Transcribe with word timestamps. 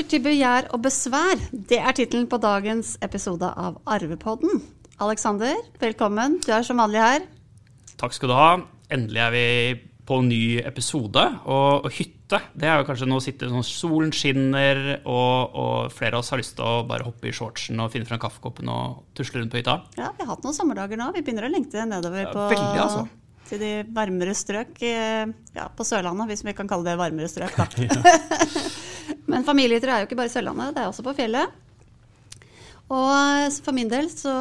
Familiehytter 0.00 0.16
til 0.16 0.22
begjær 0.24 0.68
og 0.72 0.80
besvær. 0.80 1.40
Det 1.52 1.76
er 1.76 1.92
tittelen 1.92 2.24
på 2.24 2.38
dagens 2.40 2.94
episode 3.04 3.44
av 3.44 3.82
Arvepodden. 3.84 4.62
Alexander, 4.96 5.58
velkommen. 5.76 6.38
Du 6.40 6.48
er 6.56 6.64
som 6.64 6.80
vanlig 6.80 7.02
her. 7.02 7.26
Takk 8.00 8.16
skal 8.16 8.32
du 8.32 8.34
ha. 8.34 8.54
Endelig 8.88 9.20
er 9.20 9.34
vi 9.34 9.44
på 10.08 10.22
en 10.22 10.30
ny 10.32 10.56
episode. 10.64 11.20
Og, 11.44 11.84
og 11.84 11.92
hytte, 11.92 12.40
det 12.56 12.70
er 12.70 12.80
jo 12.80 12.88
kanskje 12.88 13.10
nå 13.12 13.20
sitter 13.20 13.52
sånn 13.52 13.68
solen 13.68 14.16
skinner, 14.16 15.02
og, 15.04 15.52
og, 15.52 15.92
flere 15.92 16.16
av 16.16 16.24
oss 16.24 16.32
har 16.32 16.40
lyst 16.40 16.56
til 16.56 16.64
å 16.64 16.80
bare 16.88 17.04
hoppe 17.04 17.28
i 17.28 17.36
shortsen 17.36 17.84
og 17.84 17.92
finne 17.92 18.08
fram 18.08 18.24
kaffekoppen 18.24 18.72
og 18.72 19.02
tusle 19.12 19.42
rundt 19.42 19.52
på 19.52 19.60
hytta. 19.60 19.82
Ja, 20.00 20.14
vi 20.16 20.24
har 20.24 20.32
hatt 20.32 20.48
noen 20.48 20.56
sommerdager 20.56 20.96
nå. 20.96 21.12
Vi 21.12 21.26
begynner 21.26 21.50
å 21.50 21.52
lengte 21.52 21.84
nedover 21.84 22.32
på 22.32 22.46
ja, 22.48 22.52
veldig, 22.56 22.84
altså 22.88 23.08
til 23.50 23.58
de 23.58 23.70
varmere 23.90 24.30
strøk 24.38 24.76
ja, 24.86 25.64
på 25.74 25.82
Sørlandet, 25.82 26.28
hvis 26.30 26.44
vi 26.46 26.54
kan 26.54 26.70
kalle 26.70 26.86
det 26.86 27.00
varmere 27.00 27.26
strøk. 27.26 27.58
da. 27.58 27.66
Men 29.30 29.46
familiehytter 29.46 29.92
er 29.92 30.02
jo 30.02 30.08
ikke 30.10 30.18
bare 30.18 30.32
Sørlandet, 30.32 30.74
det 30.76 30.82
er 30.84 30.90
også 30.90 31.04
på 31.06 31.16
fjellet. 31.18 31.58
Og 32.90 33.58
for 33.62 33.76
min 33.76 33.90
del, 33.90 34.08
så 34.10 34.32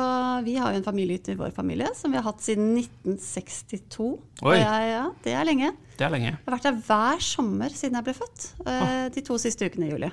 Vi 0.45 0.55
har 0.57 0.73
jo 0.73 0.79
en 0.79 0.85
familiehytte 0.85 1.35
i 1.35 1.37
vår 1.37 1.51
familie 1.53 1.91
som 1.97 2.09
vi 2.09 2.17
har 2.17 2.25
hatt 2.25 2.41
siden 2.41 2.71
1962. 2.79 4.07
Oi. 4.41 4.55
Jeg, 4.57 4.87
ja, 4.89 5.03
det 5.25 5.35
er 5.37 5.45
lenge. 5.45 5.69
Det 5.99 6.07
er 6.07 6.13
lenge. 6.15 6.31
Jeg 6.31 6.47
har 6.47 6.55
vært 6.55 6.65
der 6.65 6.79
hver 6.87 7.21
sommer 7.21 7.75
siden 7.75 7.99
jeg 7.99 8.07
ble 8.07 8.15
født. 8.17 8.47
Ah. 8.65 9.05
De 9.13 9.23
to 9.25 9.37
siste 9.41 9.69
ukene 9.69 9.89
i 9.89 9.93
juli. 9.93 10.09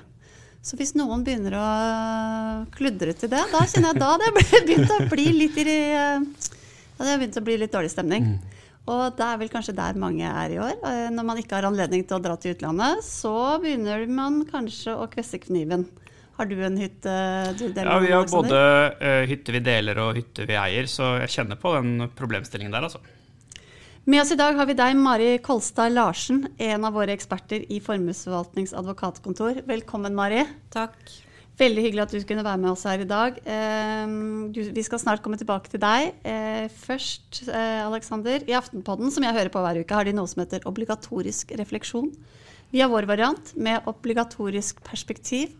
Så 0.67 0.77
hvis 0.77 0.93
noen 0.99 1.23
begynner 1.25 1.55
å 1.55 1.67
kludre 2.75 3.13
til 3.15 3.31
det, 3.31 3.41
da 3.53 3.63
kjenner 3.63 3.93
jeg 3.93 4.01
da 4.03 4.11
det 4.19 4.29
har 4.29 4.65
begynt 4.67 4.93
å 4.93 4.99
bli 5.09 5.27
litt, 5.37 5.57
da 5.57 7.07
det 7.07 7.17
begynt 7.21 7.41
å 7.41 7.45
bli 7.45 7.57
litt 7.63 7.73
dårlig 7.73 7.93
stemning. 7.93 8.33
Mm. 8.35 8.56
Og 8.87 9.17
det 9.19 9.25
er 9.25 9.39
vel 9.41 9.51
kanskje 9.51 9.75
der 9.75 9.99
mange 9.99 10.27
er 10.27 10.53
i 10.53 10.59
år. 10.63 10.77
Eh, 10.79 11.07
når 11.11 11.27
man 11.27 11.39
ikke 11.41 11.57
har 11.59 11.67
anledning 11.67 12.05
til 12.07 12.17
å 12.17 12.23
dra 12.23 12.37
til 12.39 12.55
utlandet, 12.55 13.03
så 13.03 13.57
begynner 13.63 14.05
man 14.07 14.45
kanskje 14.47 14.95
å 14.95 15.09
kvesse 15.11 15.41
kniven. 15.43 15.85
Har 16.37 16.47
du 16.47 16.55
en 16.63 16.77
hytte 16.77 17.13
du 17.57 17.65
deler? 17.65 17.89
Ja, 17.89 17.99
vi 17.99 18.13
har 18.13 18.27
både 18.29 18.57
uh, 19.01 19.23
hytte 19.27 19.55
vi 19.55 19.61
deler 19.65 19.99
og 20.03 20.19
hytte 20.19 20.45
vi 20.45 20.55
eier, 20.55 20.85
så 20.85 21.15
jeg 21.23 21.33
kjenner 21.33 21.57
på 21.59 21.73
den 21.73 22.11
problemstillingen 22.15 22.75
der, 22.75 22.85
altså. 22.85 23.01
Med 24.07 24.21
oss 24.21 24.31
i 24.31 24.37
dag 24.39 24.55
har 24.55 24.69
vi 24.69 24.77
deg, 24.77 24.95
Mari 25.01 25.31
Kolstad 25.43 25.91
Larsen, 25.91 26.45
en 26.61 26.85
av 26.87 26.93
våre 26.95 27.11
eksperter 27.17 27.65
i 27.73 27.81
Formuesforvaltnings 27.83 28.71
advokatkontor. 28.77 29.65
Velkommen, 29.67 30.15
Mari. 30.15 30.45
Takk. 30.71 30.95
Veldig 31.57 31.83
hyggelig 31.87 32.03
at 32.03 32.11
du 32.13 32.25
kunne 32.29 32.45
være 32.45 32.61
med 32.61 32.69
oss 32.69 32.85
her 32.85 33.01
i 33.01 33.07
dag. 33.09 33.37
Ehm, 33.49 34.53
vi 34.53 34.83
skal 34.85 34.99
snart 35.01 35.23
komme 35.25 35.39
tilbake 35.41 35.71
til 35.71 35.81
deg. 35.81 36.11
Eh, 36.21 36.67
først, 36.69 37.47
eh, 37.49 37.81
Alexander, 37.81 38.43
i 38.45 38.53
Aftenpodden, 38.53 39.09
som 39.09 39.23
jeg 39.25 39.33
hører 39.33 39.49
på 39.49 39.63
hver 39.63 39.79
uke, 39.81 39.95
har 39.95 40.05
de 40.05 40.13
noe 40.13 40.29
som 40.29 40.43
heter 40.43 40.67
obligatorisk 40.69 41.55
refleksjon. 41.57 42.11
Vi 42.69 42.83
har 42.83 42.91
vår 42.91 43.07
variant 43.09 43.55
med 43.57 43.81
obligatorisk 43.89 44.83
perspektiv. 44.85 45.55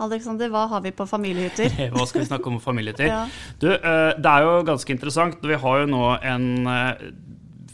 Alexander, 0.00 0.48
hva 0.48 0.68
har 0.70 0.80
vi 0.80 0.90
på 0.90 1.04
familiehytter? 1.04 1.68
hva 1.92 2.06
skal 2.08 2.22
vi 2.22 2.30
snakke 2.30 2.48
om 2.48 2.56
familiehytter? 2.58 3.10
ja. 3.12 3.26
Du, 3.60 3.68
eh, 3.76 4.12
det 4.16 4.32
er 4.32 4.40
jo 4.46 4.62
ganske 4.64 4.94
interessant. 4.96 5.44
Vi 5.44 5.58
har 5.60 5.82
jo 5.82 5.90
nå 5.90 6.04
en 6.24 6.46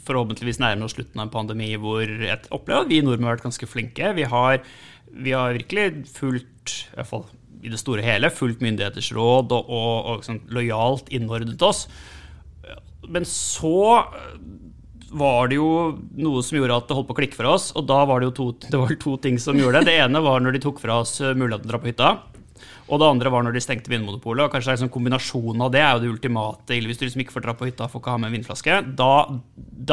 forhåpentligvis 0.03 0.59
nærmer 0.59 0.83
oss 0.83 0.97
slutten 0.97 1.15
av 1.15 1.29
en 1.29 1.31
pandemi 1.31 1.69
hvor 1.79 2.03
jeg 2.03 2.43
opplever 2.51 2.83
at 2.83 2.91
vi 2.91 2.99
nordmenn 2.99 3.29
har 3.29 3.37
vært 3.37 3.47
ganske 3.47 3.71
flinke. 3.71 4.11
Vi 4.19 4.27
har, 4.27 4.59
vi 5.15 5.31
har 5.31 5.55
virkelig 5.55 6.11
fulgt, 6.11 6.75
i 6.91 6.99
hvert 6.99 7.07
fall 7.07 7.25
i 7.63 7.71
det 7.71 7.79
store 7.79 8.03
hele 8.05 8.31
fulgt 8.33 8.63
myndigheters 8.63 9.13
råd 9.15 9.53
og, 9.55 9.69
og, 9.71 9.95
og 10.11 10.27
sånn, 10.27 10.41
lojalt 10.53 11.09
innordnet 11.15 11.63
oss. 11.63 11.85
Men 13.07 13.25
så 13.27 14.03
eh, 14.03 14.35
var 15.13 15.49
det 15.51 15.59
jo 15.59 15.69
noe 16.17 16.43
som 16.45 16.57
gjorde 16.57 16.77
at 16.79 16.89
det 16.89 16.97
holdt 16.97 17.09
på 17.09 17.15
å 17.15 17.19
klikke 17.21 17.37
for 17.37 17.51
oss. 17.53 17.71
Og 17.77 17.87
da 17.89 18.01
var 18.09 18.21
det 18.21 18.31
jo 18.31 18.35
to, 18.39 18.51
det 18.65 18.79
var 18.81 18.93
to 19.01 19.17
ting 19.21 19.39
som 19.41 19.59
gjorde 19.59 19.83
det. 19.83 19.91
Det 19.91 20.05
ene 20.05 20.23
var 20.23 20.43
når 20.43 20.57
de 20.57 20.63
tok 20.63 20.81
fra 20.83 21.01
oss 21.03 21.19
eh, 21.21 21.35
muligheten 21.37 21.67
til 21.67 21.71
å 21.71 21.75
dra 21.75 21.83
på 21.83 21.91
hytta. 21.91 22.13
Og 22.91 22.99
det 22.99 23.07
andre 23.07 23.31
var 23.31 23.45
når 23.45 23.55
de 23.55 23.61
stengte 23.63 23.91
Vinmonopolet. 23.91 24.45
Og 24.45 24.53
kanskje 24.53 24.75
en 24.75 24.81
sånn 24.83 24.93
kombinasjon 24.93 25.63
av 25.63 25.71
det 25.73 25.83
er 25.83 25.93
jo 25.95 26.03
det 26.03 26.11
ultimate. 26.17 26.79
Hvis 26.89 26.99
du 26.99 27.05
liksom 27.07 27.23
ikke 27.23 27.37
får 27.37 27.45
dra 27.45 27.55
på 27.57 27.69
hytta, 27.69 27.87
får 27.91 28.03
ikke 28.03 28.15
ha 28.15 28.19
med 28.21 28.31
en 28.31 28.35
vinflaske. 28.37 28.81
Da, 28.99 29.13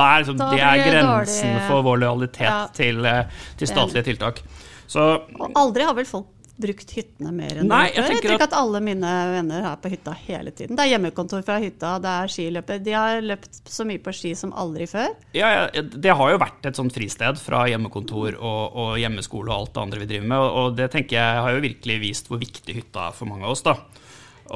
da 0.00 0.09
er 0.14 0.25
liksom, 0.25 0.41
da 0.41 0.50
det 0.54 0.64
er 0.66 0.82
grensen 0.88 1.54
dårlig. 1.54 1.69
for 1.69 1.86
vår 1.86 2.03
lojalitet 2.03 2.50
ja. 2.50 2.59
til, 2.76 3.00
eh, 3.06 3.41
til, 3.60 3.70
statlige 3.70 4.09
tiltak. 4.10 4.42
Så, 4.91 5.06
og 5.38 5.59
aldri 5.60 5.86
har 5.86 5.94
vel 5.97 6.09
folk 6.09 6.28
brukt 6.60 6.93
hyttene 6.94 7.32
mer 7.34 7.60
enn 7.60 7.69
Nei. 7.71 7.87
Jeg, 7.94 8.04
jeg 8.16 8.22
tror 8.25 8.44
at 8.44 8.54
alle 8.56 8.81
mine 8.84 9.10
venner 9.32 9.66
er 9.72 9.78
på 9.81 9.91
hytta 9.93 10.15
hele 10.26 10.53
tiden. 10.54 10.76
Det 10.78 10.84
er 10.84 10.93
hjemmekontor 10.94 11.43
fra 11.47 11.59
hytta, 11.62 11.94
det 12.03 12.12
er 12.12 12.32
skiløper. 12.34 12.82
De 12.84 12.94
har 12.97 13.21
løpt 13.25 13.60
så 13.71 13.87
mye 13.88 14.03
på 14.03 14.15
ski 14.16 14.32
som 14.38 14.54
aldri 14.56 14.88
før. 14.91 15.12
Ja, 15.37 15.50
ja 15.56 15.82
det 15.82 16.16
har 16.16 16.32
jo 16.34 16.41
vært 16.43 16.71
et 16.71 16.78
sånt 16.78 16.94
fristed 16.97 17.41
fra 17.41 17.65
hjemmekontor 17.71 18.38
og, 18.38 18.62
og, 18.71 18.94
hjemmeskole 19.00 19.50
og 19.50 19.56
alt 19.56 19.75
det 19.75 19.84
andre 19.84 20.03
vi 20.03 20.10
driver 20.15 20.32
med. 20.34 20.47
Og, 20.62 20.78
det 20.78 20.91
tenker 20.94 21.19
jeg 21.19 21.44
har 21.47 21.56
jo 21.56 21.65
virkelig 21.66 22.00
vist 22.04 22.31
hvor 22.31 22.41
viktig 22.43 22.77
hytta 22.77 23.09
er 23.09 23.16
for 23.16 23.31
mange 23.31 23.47
av 23.47 23.56
oss. 23.56 23.65
da. 23.66 23.77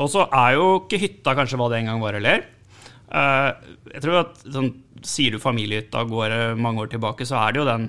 Og 0.00 0.10
så 0.10 0.26
er 0.26 0.56
jo 0.58 0.66
ikke 0.82 1.02
hytta 1.02 1.36
kanskje 1.38 1.60
hva 1.60 1.70
det 1.72 1.82
en 1.82 1.92
gang 1.92 2.02
var 2.02 2.18
heller. 2.18 2.48
Uh, 3.14 3.52
jeg 3.92 4.02
tror 4.06 4.24
at 4.24 4.42
sånn, 4.48 4.74
Sier 5.04 5.34
du 5.34 5.36
familiehytta 5.36 6.00
går 6.08 6.32
mange 6.56 6.80
år 6.80 6.88
tilbake, 6.94 7.26
så 7.28 7.36
er 7.36 7.52
det 7.52 7.58
jo 7.60 7.66
den 7.68 7.82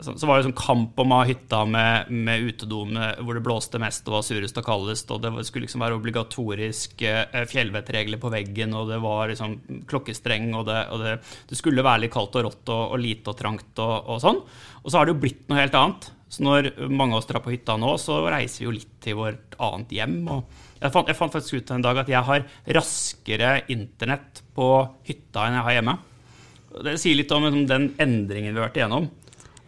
så, 0.00 0.16
så 0.18 0.26
var 0.26 0.40
det 0.40 0.48
sånn 0.48 0.56
kamp 0.58 0.98
om 0.98 1.12
å 1.14 1.20
ha 1.20 1.26
hytta 1.28 1.60
med, 1.70 2.08
med 2.10 2.48
utedo 2.48 2.80
hvor 2.88 3.36
det 3.36 3.42
blåste 3.46 3.78
mest 3.78 4.08
og 4.08 4.16
var 4.16 4.24
surest 4.26 4.58
og 4.58 4.66
kaldest, 4.66 5.12
og 5.14 5.22
det 5.22 5.30
skulle 5.46 5.68
liksom 5.68 5.84
være 5.84 5.98
obligatorisk 6.00 7.04
eh, 7.06 7.44
fjellvettregler 7.50 8.18
på 8.22 8.32
veggen, 8.34 8.74
og 8.74 8.90
det 8.90 8.98
var 9.04 9.30
liksom 9.30 9.54
klokkestreng, 9.90 10.50
og 10.58 10.66
det, 10.66 10.80
og 10.90 11.04
det, 11.04 11.14
det 11.50 11.58
skulle 11.60 11.86
være 11.86 12.04
litt 12.04 12.14
kaldt 12.14 12.40
og 12.40 12.46
rått 12.48 12.74
og, 12.74 12.82
og 12.96 13.00
lite 13.04 13.30
og 13.30 13.38
trangt 13.38 13.84
og, 13.84 13.94
og, 14.02 14.20
sånn. 14.24 14.42
Og 14.82 14.90
så 14.90 14.98
har 14.98 15.06
det 15.06 15.14
jo 15.14 15.22
blitt 15.22 15.46
noe 15.46 15.62
helt 15.62 15.78
annet. 15.78 16.10
Så 16.34 16.42
når 16.42 16.72
mange 16.90 17.14
av 17.14 17.22
oss 17.22 17.30
drar 17.30 17.44
på 17.44 17.54
hytta 17.54 17.78
nå, 17.78 17.94
så 18.02 18.18
reiser 18.26 18.64
vi 18.64 18.66
jo 18.66 18.74
litt 18.74 18.94
til 19.04 19.20
vårt 19.20 19.54
annet 19.62 19.94
hjem. 19.94 20.16
jeg 20.80 20.90
fant, 20.96 21.06
jeg 21.06 21.20
fant 21.20 21.38
faktisk 21.38 21.62
ut 21.62 21.76
en 21.76 21.84
dag 21.86 22.02
at 22.02 22.10
jeg 22.10 22.26
har 22.26 22.48
raskere 22.74 23.58
internett 23.70 24.42
på 24.56 24.72
hytta 25.06 25.46
enn 25.46 25.60
jeg 25.60 25.68
har 25.68 25.78
hjemme. 25.78 26.00
Det 26.82 26.98
sier 26.98 27.14
litt 27.14 27.30
om 27.30 27.46
liksom, 27.46 27.68
den 27.70 27.92
endringen 28.02 28.50
vi 28.50 28.58
har 28.58 28.66
vært 28.66 28.80
igjennom. 28.80 29.12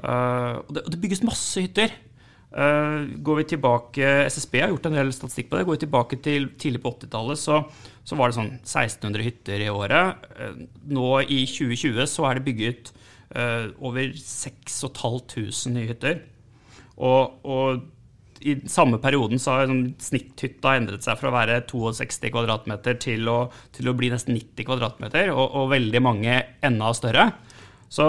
Uh, 0.02 0.60
og, 0.60 0.74
det, 0.76 0.84
det, 0.92 1.00
bygges 1.02 1.24
masse 1.26 1.62
hytter. 1.62 1.94
Uh, 2.56 3.08
går 3.24 3.40
vi 3.40 3.48
tilbake, 3.52 4.12
SSB 4.30 4.60
har 4.62 4.70
gjort 4.72 4.88
en 4.90 4.98
del 4.98 5.12
statistikk 5.14 5.50
på 5.50 5.58
det. 5.58 5.66
Går 5.68 5.78
vi 5.78 5.82
tilbake 5.84 6.20
til 6.24 6.48
tidlig 6.60 6.82
på 6.84 6.94
80-tallet, 6.96 7.40
så, 7.40 7.62
så, 8.04 8.18
var 8.18 8.30
det 8.30 8.38
sånn 8.38 8.54
1600 8.60 9.26
hytter 9.26 9.66
i 9.66 9.72
året. 9.72 10.28
Uh, 10.36 10.62
nå 10.92 11.10
i 11.24 11.42
2020 11.50 12.08
så 12.12 12.28
er 12.28 12.38
det 12.38 12.48
bygget 12.48 12.94
over 13.82 14.12
6500 14.14 15.72
nye 15.74 15.88
hytter. 15.90 16.20
Og, 17.02 17.40
og 17.42 17.80
i 18.46 18.54
samme 18.70 19.00
perioden 19.02 19.40
så 19.42 19.56
har 19.56 19.70
sånn, 19.70 19.94
snitthytta 20.02 20.76
endret 20.78 21.04
seg 21.04 21.18
fra 21.20 21.30
å 21.30 21.34
være 21.34 21.58
62 21.68 22.30
kvadratmeter 22.32 22.98
til 23.02 23.28
å, 23.32 23.38
til 23.74 23.90
å 23.90 23.96
bli 23.98 24.10
nesten 24.12 24.36
90 24.36 24.68
kvadratmeter, 24.68 25.32
og, 25.34 25.46
og 25.58 25.72
veldig 25.74 26.02
mange 26.04 26.38
enda 26.64 26.92
større. 26.96 27.30
Så, 27.88 28.06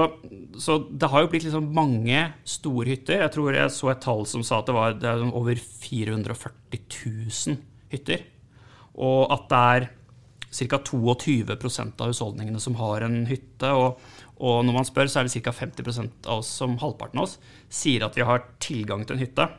så, 0.57 0.79
det 0.89 1.09
har 1.11 1.23
jo 1.23 1.29
blitt 1.31 1.45
liksom 1.45 1.69
mange 1.75 2.23
store 2.47 2.95
hytter. 2.95 3.21
Jeg 3.21 3.33
tror 3.35 3.53
jeg 3.53 3.73
så 3.73 3.91
et 3.93 4.01
tall 4.03 4.25
som 4.29 4.43
sa 4.45 4.61
at 4.61 4.69
det 4.69 4.75
var 4.77 4.97
det 4.97 5.13
sånn 5.21 5.35
over 5.37 5.61
440 5.61 6.81
000 6.81 7.61
hytter. 7.93 8.25
Og 8.97 9.29
at 9.33 9.45
det 9.51 9.61
er 9.75 9.87
ca. 10.57 10.79
22% 10.81 12.01
av 12.01 12.09
husholdningene 12.11 12.61
som 12.61 12.77
har 12.81 13.05
en 13.05 13.21
hytte. 13.29 13.69
Og, 13.69 14.01
og, 14.39 14.65
når 14.65 14.79
man 14.79 14.87
spør, 14.87 15.11
så 15.11 15.21
er 15.21 15.29
det 15.29 15.43
ca. 15.45 15.53
50% 15.53 16.25
av 16.25 16.41
oss, 16.41 16.51
som 16.61 16.77
halvparten 16.81 17.21
av 17.21 17.27
oss, 17.27 17.37
sier 17.69 18.07
at 18.07 18.17
vi 18.17 18.25
har 18.25 18.45
tilgang 18.63 19.05
til 19.05 19.17
en 19.17 19.25
hytte. 19.25 19.49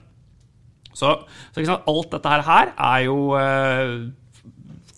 Så, 0.90 1.12
så 1.54 1.62
sant, 1.62 1.86
alt 1.86 2.14
dette 2.16 2.38
her 2.48 2.72
er 2.74 3.02
jo 3.06 3.18
eh, 3.38 4.08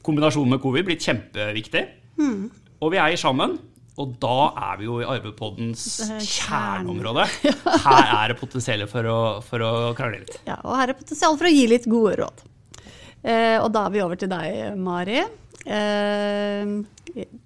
Kombinasjonen 0.00 0.54
med 0.54 0.62
covid 0.62 0.86
blitt 0.86 1.04
kjempeviktig. 1.04 1.82
Mm. 2.16 2.46
Og 2.80 2.94
vi 2.94 3.00
eier 3.02 3.20
sammen. 3.20 3.58
Og 3.98 4.14
da 4.22 4.36
er 4.70 4.78
vi 4.80 4.86
jo 4.86 5.00
i 5.02 5.08
Arvepoddens 5.08 5.84
kjerneområde. 6.22 7.26
Her 7.86 8.12
er 8.14 8.32
det 8.32 8.38
potensial 8.40 8.86
for 8.90 9.08
å, 9.10 9.18
for 9.44 9.64
å 9.66 9.72
krangle 9.98 10.22
litt. 10.22 10.38
Ja, 10.46 10.60
og 10.62 10.78
her 10.78 10.92
er 10.92 10.98
potensial 10.98 11.36
for 11.36 11.50
å 11.50 11.52
gi 11.52 11.66
litt 11.68 11.88
gode 11.90 12.14
råd. 12.22 12.44
Eh, 13.20 13.58
og 13.60 13.68
da 13.74 13.84
er 13.86 13.94
vi 13.94 14.02
over 14.04 14.20
til 14.20 14.30
deg, 14.32 14.78
Mari. 14.80 15.18
Eh, 15.66 16.76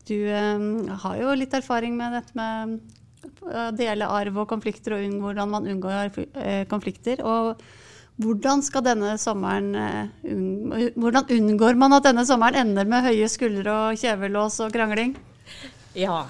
du 0.07 0.19
eh, 0.29 0.67
har 1.05 1.17
jo 1.19 1.35
litt 1.39 1.57
erfaring 1.59 1.97
med 1.99 2.21
dette 2.21 2.39
med 2.39 2.77
å 3.45 3.71
dele 3.77 4.09
arv 4.09 4.39
og 4.45 4.49
konflikter, 4.53 4.97
og 4.97 5.19
hvordan 5.25 5.51
man 5.57 5.67
unngår 5.73 6.13
eh, 6.39 6.63
konflikter. 6.71 7.25
Og 7.25 7.59
hvordan 8.23 8.63
skal 8.63 8.85
denne 8.87 9.17
sommeren 9.19 9.73
eh, 9.75 10.33
Hvordan 10.95 11.33
unngår 11.35 11.79
man 11.81 11.97
at 11.97 12.07
denne 12.07 12.23
sommeren 12.29 12.69
ender 12.69 12.87
med 12.87 13.09
høye 13.09 13.27
skuldre 13.33 13.79
og 13.89 13.99
kjevelås 13.99 14.61
og 14.63 14.75
krangling? 14.77 15.17
Ja, 15.95 16.25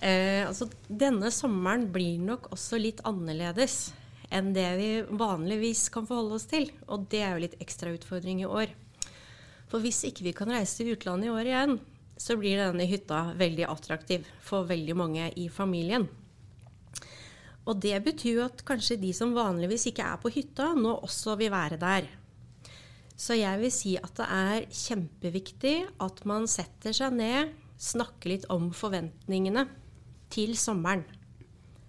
Eh, 0.00 0.46
altså, 0.46 0.68
denne 0.86 1.30
sommeren 1.34 1.88
blir 1.92 2.20
nok 2.22 2.52
også 2.54 2.78
litt 2.78 3.00
annerledes 3.08 3.90
enn 4.30 4.52
det 4.54 4.68
vi 4.78 4.90
vanligvis 5.08 5.88
kan 5.92 6.06
forholde 6.06 6.36
oss 6.38 6.46
til. 6.50 6.68
Og 6.86 7.08
det 7.10 7.22
er 7.24 7.34
jo 7.34 7.44
litt 7.46 7.58
ekstra 7.62 7.92
utfordring 7.94 8.44
i 8.44 8.48
år. 8.48 8.74
For 9.68 9.82
hvis 9.84 10.04
ikke 10.08 10.28
vi 10.28 10.34
kan 10.36 10.52
reise 10.52 10.80
til 10.80 10.94
utlandet 10.94 11.28
i 11.28 11.34
år 11.34 11.50
igjen, 11.50 11.78
så 12.18 12.36
blir 12.38 12.60
denne 12.60 12.86
hytta 12.88 13.28
veldig 13.38 13.66
attraktiv 13.68 14.26
for 14.44 14.68
veldig 14.68 14.96
mange 14.98 15.28
i 15.38 15.48
familien. 15.52 16.08
Og 17.68 17.76
det 17.84 17.98
betyr 18.04 18.38
jo 18.38 18.46
at 18.46 18.64
kanskje 18.66 18.96
de 19.00 19.12
som 19.16 19.34
vanligvis 19.36 19.90
ikke 19.90 20.06
er 20.06 20.20
på 20.22 20.32
hytta, 20.32 20.72
nå 20.74 20.94
også 21.04 21.36
vil 21.40 21.52
være 21.52 21.76
der. 21.80 22.08
Så 23.18 23.36
jeg 23.36 23.60
vil 23.60 23.72
si 23.74 23.96
at 23.98 24.14
det 24.16 24.28
er 24.30 24.68
kjempeviktig 24.72 25.76
at 26.00 26.22
man 26.28 26.46
setter 26.48 26.96
seg 26.96 27.16
ned, 27.18 27.52
snakker 27.78 28.34
litt 28.34 28.46
om 28.52 28.68
forventningene 28.74 29.64
til 30.34 30.56
sommeren. 30.58 31.04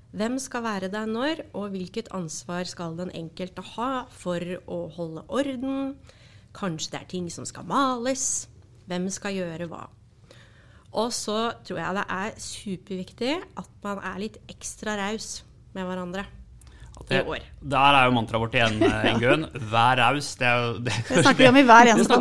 Hvem 0.10 0.40
skal 0.42 0.64
være 0.66 0.90
der 0.90 1.06
når, 1.10 1.44
og 1.54 1.70
hvilket 1.74 2.10
ansvar 2.18 2.66
skal 2.70 2.96
den 2.98 3.12
enkelte 3.14 3.62
ha 3.76 4.06
for 4.10 4.42
å 4.66 4.80
holde 4.96 5.26
orden? 5.28 5.94
Kanskje 6.58 6.96
det 6.96 7.02
er 7.02 7.12
ting 7.12 7.30
som 7.34 7.46
skal 7.46 7.68
males? 7.70 8.48
Hvem 8.90 9.06
skal 9.14 9.38
gjøre 9.38 9.70
hva? 9.70 9.84
Og 10.98 11.14
så 11.14 11.52
tror 11.62 11.84
jeg 11.84 11.98
det 12.00 12.08
er 12.16 12.42
superviktig 12.42 13.36
at 13.62 13.70
man 13.86 14.02
er 14.02 14.24
litt 14.24 14.42
ekstra 14.50 14.98
raus 14.98 15.44
med 15.76 15.86
hverandre 15.86 16.26
i 17.10 17.22
år. 17.22 17.46
Der 17.74 17.98
er 17.98 18.08
jo 18.08 18.16
mantraet 18.16 18.44
vårt 18.44 18.58
igjen, 18.58 18.82
eh, 18.86 19.08
Ingunn. 19.14 19.48
Vær 19.74 20.00
raus. 20.02 20.34
Det, 20.40 20.50
er 20.50 20.66
jo, 20.66 20.76
det, 20.86 20.96
det 21.08 21.24
snakker 21.24 21.42
vi 21.42 21.50
om 21.50 21.60
i 21.62 21.66
hver 21.70 21.90
eneste 21.94 22.20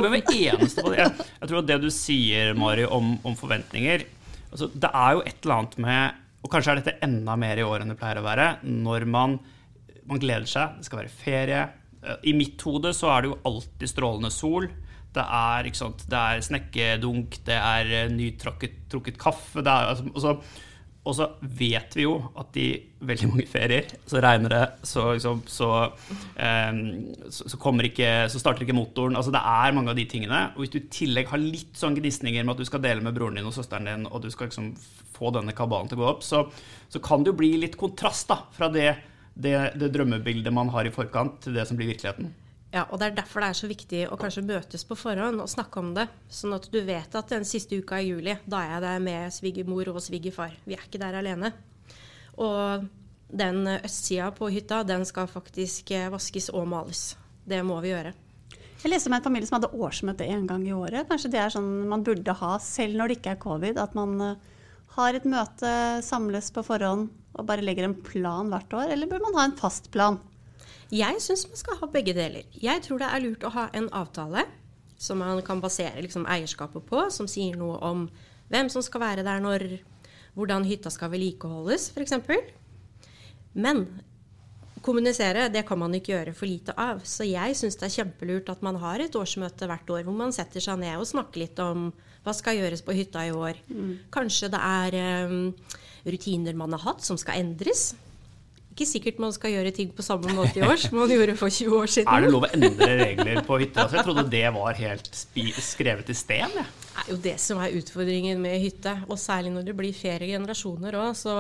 podd. 0.85 0.97
Jeg, 0.99 1.27
jeg 1.35 1.51
tror 1.51 1.61
at 1.61 1.69
det 1.71 1.79
du 1.83 1.91
sier, 1.95 2.55
Mari, 2.59 2.87
om, 2.87 3.13
om 3.27 3.37
forventninger 3.39 4.07
altså, 4.53 4.71
Det 4.73 4.91
er 4.91 5.17
jo 5.17 5.25
et 5.27 5.39
eller 5.43 5.57
annet 5.59 5.79
med 5.85 6.25
Og 6.45 6.53
kanskje 6.53 6.73
er 6.73 6.81
dette 6.81 6.97
enda 7.05 7.37
mer 7.41 7.61
i 7.61 7.67
år 7.67 7.85
enn 7.85 7.93
det 7.93 7.99
pleier 8.01 8.21
å 8.23 8.27
være. 8.27 8.51
Når 8.69 9.09
man, 9.11 9.39
man 10.09 10.23
gleder 10.23 10.49
seg, 10.51 10.79
det 10.79 10.89
skal 10.89 11.03
være 11.03 11.17
ferie. 11.21 11.65
Eh, 12.05 12.21
I 12.31 12.37
mitt 12.39 12.63
hode 12.67 12.95
så 12.97 13.11
er 13.15 13.25
det 13.25 13.33
jo 13.33 13.41
alltid 13.49 13.91
strålende 13.91 14.33
sol. 14.35 14.71
Det 15.15 15.25
er, 15.25 15.67
ikke 15.67 15.81
sant, 15.81 16.05
det 16.11 16.19
er 16.21 16.43
snekkedunk, 16.45 17.41
det 17.47 17.57
er 17.57 17.93
eh, 18.05 18.11
nytrukket 18.13 19.19
kaffe. 19.21 19.65
Det 19.65 19.73
er, 19.73 19.93
altså, 19.95 20.11
altså, 20.15 20.67
og 21.09 21.15
så 21.17 21.27
vet 21.41 21.95
vi 21.97 22.05
jo 22.05 22.19
at 22.37 22.57
i 22.61 22.67
veldig 23.09 23.29
mange 23.31 23.47
ferier 23.49 23.87
så 24.09 24.21
regner 24.21 24.53
det, 24.53 24.65
så, 24.91 25.07
liksom, 25.17 25.41
så, 25.49 25.69
um, 26.37 26.81
så, 27.33 27.47
så, 27.49 27.73
ikke, 27.87 28.11
så, 28.29 28.41
starter 28.43 28.67
ikke 28.67 28.77
motoren. 28.77 29.17
Altså 29.17 29.33
Det 29.33 29.41
er 29.41 29.77
mange 29.77 29.95
av 29.95 29.97
de 29.97 30.05
tingene. 30.11 30.43
Og 30.53 30.65
hvis 30.65 30.75
du 30.75 30.79
i 30.83 30.89
tillegg 30.93 31.31
har 31.31 31.41
litt 31.41 31.79
sånn 31.79 31.97
gnisninger 31.97 32.45
med 32.45 32.53
at 32.53 32.61
du 32.61 32.69
skal 32.69 32.85
dele 32.85 33.05
med 33.05 33.17
broren 33.17 33.41
din 33.41 33.49
og 33.49 33.57
søsteren 33.57 33.89
din, 33.89 34.05
og 34.11 34.21
du 34.21 34.29
skal 34.35 34.51
liksom 34.51 34.75
få 35.17 35.33
denne 35.35 35.57
kabalen 35.57 35.89
til 35.89 35.97
å 35.97 36.05
gå 36.05 36.11
opp, 36.11 36.27
så, 36.27 36.45
kan 37.05 37.25
det 37.25 37.33
jo 37.33 37.39
bli 37.41 37.55
litt 37.65 37.79
kontrast 37.81 38.29
da, 38.29 38.43
fra 38.53 38.69
det, 38.75 38.91
det, 39.33 39.57
det 39.81 39.93
drømmebildet 39.95 40.53
man 40.55 40.75
har 40.77 40.89
i 40.89 40.93
forkant, 40.93 41.41
til 41.47 41.57
det 41.57 41.65
som 41.71 41.81
blir 41.81 41.95
virkeligheten. 41.95 42.35
Ja, 42.79 42.85
og 42.93 43.01
Det 43.01 43.09
er 43.09 43.17
derfor 43.17 43.43
det 43.43 43.49
er 43.51 43.59
så 43.59 43.69
viktig 43.71 44.01
å 44.07 44.17
kanskje 44.21 44.45
møtes 44.47 44.85
på 44.87 44.95
forhånd 44.95 45.43
og 45.43 45.51
snakke 45.51 45.81
om 45.81 45.91
det. 45.97 46.05
Sånn 46.31 46.55
at 46.55 46.69
du 46.71 46.79
vet 46.87 47.17
at 47.19 47.33
den 47.33 47.47
siste 47.49 47.75
uka 47.75 47.99
i 47.99 48.13
juli, 48.13 48.37
da 48.47 48.61
er 48.63 48.77
jeg 48.77 48.85
der 48.85 49.03
med 49.03 49.35
svigermor 49.35 49.91
og 49.91 49.99
svigerfar. 50.05 50.55
Vi 50.63 50.77
er 50.77 50.85
ikke 50.85 51.01
der 51.03 51.19
alene. 51.19 51.51
Og 52.39 52.87
den 53.35 53.67
østsida 53.73 54.31
på 54.37 54.53
hytta, 54.55 54.85
den 54.87 55.03
skal 55.09 55.27
faktisk 55.27 55.91
eh, 55.91 56.07
vaskes 56.13 56.53
og 56.55 56.69
males. 56.71 57.03
Det 57.49 57.59
må 57.67 57.81
vi 57.83 57.91
gjøre. 57.91 58.15
Jeg 58.85 58.93
leste 58.93 59.11
om 59.11 59.19
en 59.19 59.27
familie 59.27 59.51
som 59.51 59.59
hadde 59.59 59.75
årsmøte 59.75 60.31
én 60.31 60.47
gang 60.47 60.63
i 60.69 60.77
året. 60.77 61.09
Kanskje 61.11 61.33
det 61.35 61.43
er 61.43 61.51
sånn 61.51 61.89
man 61.91 62.07
burde 62.07 62.37
ha 62.45 62.55
selv 62.63 62.95
når 62.95 63.11
det 63.11 63.19
ikke 63.19 63.35
er 63.35 63.43
covid? 63.43 63.83
At 63.83 63.99
man 63.99 64.15
eh, 64.23 64.49
har 64.95 65.19
et 65.19 65.27
møte, 65.27 65.75
samles 66.07 66.55
på 66.55 66.63
forhånd 66.71 67.11
og 67.35 67.47
bare 67.49 67.67
legger 67.67 67.91
en 67.91 67.99
plan 68.07 68.55
hvert 68.55 68.83
år? 68.85 68.95
Eller 68.95 69.11
bør 69.11 69.27
man 69.27 69.41
ha 69.41 69.51
en 69.51 69.59
fast 69.59 69.91
plan? 69.91 70.23
Jeg 70.95 71.21
syns 71.21 71.45
man 71.51 71.61
skal 71.61 71.79
ha 71.83 71.91
begge 71.93 72.15
deler. 72.17 72.49
Jeg 72.57 72.83
tror 72.87 73.03
det 73.03 73.11
er 73.13 73.25
lurt 73.25 73.45
å 73.45 73.53
ha 73.53 73.67
en 73.77 73.91
avtale 73.93 74.47
som 74.99 75.21
man 75.21 75.41
kan 75.47 75.61
basere 75.63 76.01
liksom, 76.03 76.27
eierskapet 76.27 76.87
på, 76.89 77.05
som 77.15 77.29
sier 77.31 77.59
noe 77.61 77.77
om 77.85 78.07
hvem 78.49 78.71
som 78.73 78.83
skal 78.83 79.05
være 79.05 79.25
der 79.27 79.43
når, 79.45 79.67
hvordan 80.35 80.67
hytta 80.67 80.91
skal 80.91 81.13
vedlikeholdes, 81.13 81.91
f.eks. 81.93 82.17
Men 83.53 83.85
kommunisere, 84.83 85.49
det 85.53 85.65
kan 85.69 85.81
man 85.81 85.95
ikke 85.95 86.15
gjøre 86.15 86.35
for 86.37 86.49
lite 86.49 86.75
av. 86.79 87.03
Så 87.05 87.27
jeg 87.29 87.57
syns 87.59 87.77
det 87.77 87.89
er 87.89 87.97
kjempelurt 88.01 88.49
at 88.53 88.65
man 88.65 88.81
har 88.81 89.05
et 89.05 89.17
årsmøte 89.19 89.69
hvert 89.69 89.93
år 89.93 90.07
hvor 90.07 90.17
man 90.17 90.35
setter 90.35 90.65
seg 90.65 90.81
ned 90.81 90.97
og 90.97 91.09
snakker 91.11 91.45
litt 91.45 91.61
om 91.63 91.91
hva 92.25 92.35
skal 92.37 92.59
gjøres 92.59 92.83
på 92.87 92.97
hytta 92.97 93.27
i 93.29 93.35
år. 93.35 93.61
Mm. 93.69 93.95
Kanskje 94.15 94.51
det 94.55 94.61
er 94.65 94.99
um, 95.29 95.51
rutiner 96.09 96.57
man 96.59 96.75
har 96.77 96.87
hatt 96.89 97.05
som 97.05 97.21
skal 97.21 97.43
endres 97.43 97.91
ikke 98.79 98.87
sikkert 98.87 99.17
man 99.23 99.33
skal 99.35 99.57
gjøre 99.57 99.73
ting 99.75 99.91
på 99.95 100.05
samme 100.07 100.31
måte 100.37 100.61
i 100.61 100.63
år 100.63 100.79
som 100.79 100.95
man 101.01 101.11
gjorde 101.11 101.35
for 101.39 101.51
20 101.51 101.75
år 101.75 101.91
siden. 101.91 102.11
Er 102.13 102.23
det 102.23 102.31
lov 102.31 102.47
å 102.47 102.51
endre 102.55 102.91
regler 103.01 103.41
på 103.47 103.59
hytta? 103.59 103.85
Altså, 103.85 103.99
jeg 103.99 104.07
trodde 104.07 104.25
det 104.31 104.45
var 104.55 104.79
helt 104.79 105.11
skrevet 105.67 106.13
i 106.13 106.17
sten. 106.17 106.55
Ja. 106.55 106.67
Det 106.69 107.03
er 107.03 107.11
jo 107.11 107.19
det 107.25 107.35
som 107.43 107.61
er 107.63 107.75
utfordringen 107.79 108.41
med 108.43 108.59
hytte, 108.63 108.95
og 109.11 109.19
særlig 109.19 109.53
når 109.55 109.67
det 109.67 109.77
blir 109.79 109.97
flere 109.97 110.31
generasjoner 110.31 110.99
òg. 110.99 111.13
Så 111.19 111.35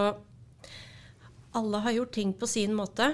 alle 1.59 1.83
har 1.87 1.97
gjort 1.97 2.15
ting 2.19 2.35
på 2.35 2.51
sin 2.51 2.75
måte, 2.75 3.13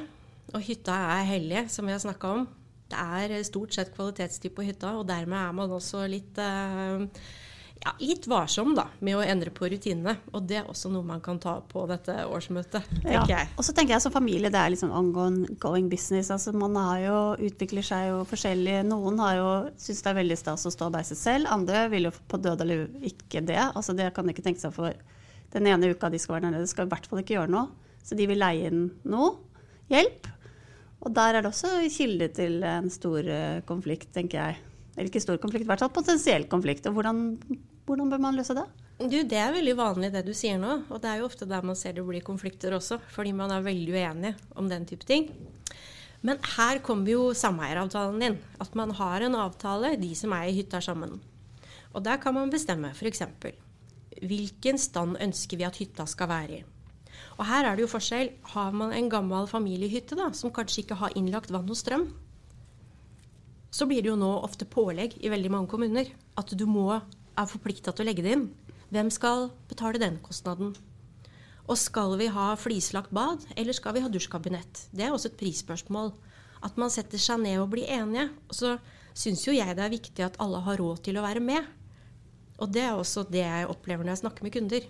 og 0.54 0.64
hytta 0.64 0.96
er 1.18 1.28
hellig, 1.28 1.66
som 1.72 1.84
vi 1.84 1.92
har 1.92 2.02
snakka 2.02 2.34
om. 2.38 2.46
Det 2.88 3.00
er 3.00 3.46
stort 3.48 3.76
sett 3.76 3.92
kvalitetstid 3.96 4.52
på 4.56 4.64
hytta, 4.64 4.96
og 5.00 5.08
dermed 5.08 5.40
er 5.40 5.56
man 5.56 5.72
også 5.72 6.04
litt 6.08 6.40
uh, 6.40 7.04
ja, 7.84 7.92
litt 8.00 8.26
varsom 8.30 8.72
da, 8.76 8.86
med 9.04 9.18
å 9.18 9.22
endre 9.24 9.50
på 9.52 9.68
rutinene. 9.68 10.16
Og 10.32 10.46
det 10.48 10.60
er 10.60 10.68
også 10.70 10.88
noe 10.92 11.04
man 11.06 11.20
kan 11.24 11.38
ta 11.42 11.58
på 11.68 11.84
dette 11.90 12.16
årsmøtet, 12.24 12.86
tenker 13.02 13.30
ja. 13.30 13.40
jeg. 13.42 13.50
Og 13.58 13.66
så 13.66 13.74
tenker 13.76 13.96
jeg 13.96 14.04
som 14.06 14.14
familie, 14.14 14.50
det 14.52 14.60
er 14.60 14.72
liksom 14.72 14.94
ongoing 14.94 15.90
business. 15.92 16.32
Altså 16.32 16.54
man 16.56 16.78
har 16.80 17.02
jo, 17.04 17.18
utvikler 17.50 17.84
seg 17.84 18.08
jo 18.08 18.22
forskjellig. 18.30 18.78
Noen 18.88 19.20
har 19.20 19.36
jo 19.38 19.50
syns 19.80 20.00
det 20.04 20.12
er 20.14 20.20
veldig 20.22 20.40
stas 20.40 20.64
å 20.64 20.72
stå 20.72 20.88
og 20.88 20.96
beise 20.96 21.18
selv. 21.18 21.50
Andre 21.52 21.86
vil 21.92 22.08
jo 22.08 22.14
på 22.30 22.40
død 22.40 22.64
eller 22.64 22.86
ikke 23.04 23.44
det. 23.44 23.60
Altså 23.66 23.96
det 23.96 24.08
kan 24.16 24.24
de 24.24 24.32
ikke 24.32 24.46
tenke 24.46 24.64
seg 24.64 24.72
for 24.76 24.94
den 25.54 25.68
ene 25.70 25.92
uka 25.92 26.10
de 26.10 26.18
skal 26.22 26.38
være 26.38 26.48
der 26.48 26.56
nede. 26.56 26.70
Skal 26.70 26.88
i 26.88 26.94
hvert 26.94 27.10
fall 27.10 27.20
ikke 27.20 27.36
gjøre 27.36 27.52
noe. 27.52 27.68
Så 28.04 28.16
de 28.16 28.28
vil 28.28 28.40
leie 28.40 28.72
inn 28.72 28.86
noe. 29.08 29.34
Hjelp. 29.92 30.30
Og 31.04 31.12
der 31.12 31.36
er 31.36 31.44
det 31.44 31.52
også 31.52 31.76
kilde 31.92 32.30
til 32.32 32.62
en 32.64 32.88
stor 32.92 33.26
eh, 33.28 33.60
konflikt, 33.68 34.08
tenker 34.16 34.40
jeg. 34.40 34.62
Eller 34.94 35.10
ikke 35.10 35.20
stor 35.20 35.38
konflikt, 35.42 35.66
i 35.66 35.68
hvert 35.68 35.82
fall 35.84 35.92
potensiell 35.92 36.46
konflikt. 36.48 36.86
Og 36.88 36.96
hvordan 36.96 37.22
hvordan 37.84 38.10
bør 38.12 38.22
man 38.22 38.36
løse 38.38 38.56
det? 38.56 38.64
Du, 38.98 39.18
Det 39.26 39.36
er 39.36 39.52
veldig 39.52 39.74
vanlig 39.76 40.12
det 40.14 40.22
du 40.24 40.32
sier 40.36 40.58
nå. 40.60 40.84
Og 40.88 41.00
det 41.02 41.10
er 41.10 41.20
jo 41.20 41.28
ofte 41.28 41.48
der 41.48 41.64
man 41.66 41.76
ser 41.76 41.96
det 41.96 42.04
blir 42.06 42.24
konflikter 42.24 42.76
også. 42.76 43.00
Fordi 43.12 43.32
man 43.36 43.52
er 43.52 43.64
veldig 43.64 43.92
uenig 43.92 44.34
om 44.56 44.68
den 44.70 44.86
type 44.86 45.04
ting. 45.04 45.28
Men 46.24 46.38
her 46.56 46.80
kommer 46.80 47.10
jo 47.10 47.32
sameieravtalen 47.36 48.22
din. 48.22 48.38
At 48.62 48.74
man 48.74 48.94
har 48.96 49.20
en 49.26 49.36
avtale, 49.36 49.96
de 50.00 50.14
som 50.16 50.32
eier 50.32 50.54
hytta 50.56 50.80
sammen. 50.80 51.18
Og 51.92 52.04
der 52.04 52.16
kan 52.22 52.34
man 52.34 52.50
bestemme 52.50 52.94
f.eks. 52.94 53.22
hvilken 54.22 54.78
stand 54.78 55.18
ønsker 55.20 55.60
vi 55.60 55.66
at 55.66 55.76
hytta 55.76 56.06
skal 56.08 56.30
være 56.30 56.60
i. 56.60 56.64
Og 57.36 57.44
her 57.46 57.66
er 57.66 57.76
det 57.76 57.84
jo 57.84 57.90
forskjell. 57.90 58.30
Har 58.54 58.72
man 58.72 58.94
en 58.94 59.10
gammel 59.10 59.46
familiehytte 59.50 60.16
da, 60.16 60.30
som 60.32 60.54
kanskje 60.54 60.84
ikke 60.84 60.98
har 61.02 61.14
innlagt 61.18 61.52
vann 61.52 61.68
og 61.70 61.76
strøm, 61.78 62.08
så 63.74 63.88
blir 63.90 64.04
det 64.04 64.12
jo 64.12 64.18
nå 64.18 64.30
ofte 64.46 64.68
pålegg 64.70 65.16
i 65.18 65.30
veldig 65.32 65.50
mange 65.50 65.70
kommuner 65.72 66.12
at 66.38 66.52
du 66.54 66.62
må 66.70 67.00
er 67.38 67.50
forplikta 67.50 67.92
til 67.92 68.04
å 68.04 68.08
legge 68.08 68.24
det 68.24 68.34
inn. 68.36 68.48
Hvem 68.94 69.10
skal 69.12 69.48
betale 69.70 70.00
den 70.02 70.20
kostnaden? 70.22 70.74
Og 71.64 71.78
skal 71.80 72.18
vi 72.20 72.28
ha 72.28 72.50
flislagt 72.60 73.12
bad, 73.14 73.44
eller 73.56 73.76
skal 73.76 73.96
vi 73.96 74.02
ha 74.04 74.10
dusjkabinett? 74.12 74.88
Det 74.92 75.06
er 75.06 75.14
også 75.14 75.30
et 75.32 75.38
prisspørsmål. 75.40 76.12
At 76.64 76.76
man 76.80 76.92
setter 76.92 77.20
seg 77.20 77.40
ned 77.42 77.60
og 77.62 77.70
blir 77.72 77.88
enige. 77.90 78.28
Og 78.48 78.58
så 78.58 78.74
syns 79.16 79.46
jo 79.46 79.54
jeg 79.54 79.76
det 79.76 79.84
er 79.84 79.92
viktig 79.92 80.26
at 80.26 80.36
alle 80.42 80.60
har 80.66 80.80
råd 80.80 81.04
til 81.06 81.18
å 81.18 81.24
være 81.24 81.42
med. 81.44 81.64
Og 82.60 82.70
det 82.70 82.84
er 82.84 82.98
også 82.98 83.24
det 83.30 83.42
jeg 83.42 83.70
opplever 83.70 84.04
når 84.04 84.14
jeg 84.14 84.24
snakker 84.24 84.46
med 84.46 84.54
kunder. 84.54 84.84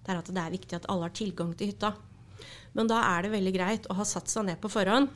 Det 0.00 0.12
er 0.12 0.20
at 0.22 0.30
det 0.30 0.44
er 0.44 0.54
viktig 0.54 0.78
at 0.78 0.88
alle 0.92 1.08
har 1.08 1.16
tilgang 1.16 1.52
til 1.58 1.72
hytta. 1.72 1.92
Men 2.78 2.88
da 2.88 3.02
er 3.10 3.26
det 3.26 3.34
veldig 3.34 3.54
greit 3.56 3.90
å 3.90 3.98
ha 3.98 4.06
satt 4.08 4.30
seg 4.30 4.46
ned 4.48 4.60
på 4.62 4.70
forhånd 4.72 5.10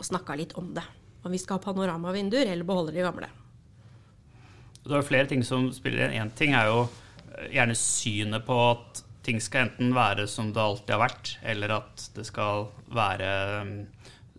og 0.00 0.08
snakka 0.08 0.38
litt 0.40 0.56
om 0.58 0.72
det. 0.74 0.86
Om 1.20 1.36
vi 1.36 1.40
skal 1.42 1.58
ha 1.58 1.66
panoramavinduer 1.68 2.48
eller 2.48 2.66
beholde 2.66 2.96
de 2.96 3.04
gamle. 3.04 3.28
Det 4.84 4.96
er 4.96 5.06
flere 5.06 5.28
ting 5.30 5.44
som 5.46 5.68
spiller 5.74 6.08
inn. 6.08 6.16
Én 6.24 6.34
ting 6.36 6.54
er 6.56 6.70
jo 6.70 6.84
eh, 6.86 7.50
gjerne 7.56 7.76
synet 7.78 8.46
på 8.46 8.56
at 8.70 9.02
ting 9.26 9.40
skal 9.42 9.68
enten 9.68 9.92
være 9.94 10.26
som 10.30 10.52
det 10.54 10.62
alltid 10.62 10.94
har 10.96 11.02
vært, 11.02 11.34
eller 11.44 11.76
at 11.76 12.06
det 12.16 12.24
skal 12.28 12.70
være 12.96 13.30
mm, 13.68 13.74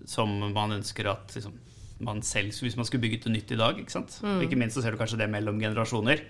som 0.10 0.34
man 0.52 0.78
ønsker 0.80 1.12
at 1.12 1.36
liksom, 1.38 1.54
man 2.02 2.24
selv 2.26 2.50
Hvis 2.58 2.76
man 2.76 2.88
skulle 2.88 3.04
bygget 3.04 3.28
det 3.28 3.36
nytt 3.36 3.52
i 3.54 3.60
dag. 3.60 3.78
Ikke 3.78 3.94
sant? 3.94 4.18
Mm. 4.26 4.42
Ikke 4.42 4.58
minst 4.58 4.78
så 4.78 4.82
ser 4.82 4.96
du 4.96 4.98
kanskje 4.98 5.20
det 5.22 5.30
mellom 5.30 5.60
generasjoner. 5.62 6.24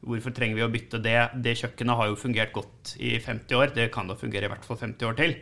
Hvorfor 0.00 0.32
trenger 0.32 0.56
vi 0.56 0.64
å 0.64 0.72
bytte 0.72 1.02
det? 1.04 1.18
Det 1.44 1.58
kjøkkenet 1.60 1.98
har 1.98 2.08
jo 2.08 2.16
fungert 2.16 2.54
godt 2.56 2.94
i 2.96 3.18
50 3.20 3.58
år. 3.58 3.74
Det 3.76 3.90
kan 3.92 4.08
da 4.08 4.16
fungere 4.16 4.48
i 4.48 4.52
hvert 4.52 4.64
fall 4.64 4.80
50 4.80 5.10
år 5.10 5.18
til. 5.18 5.34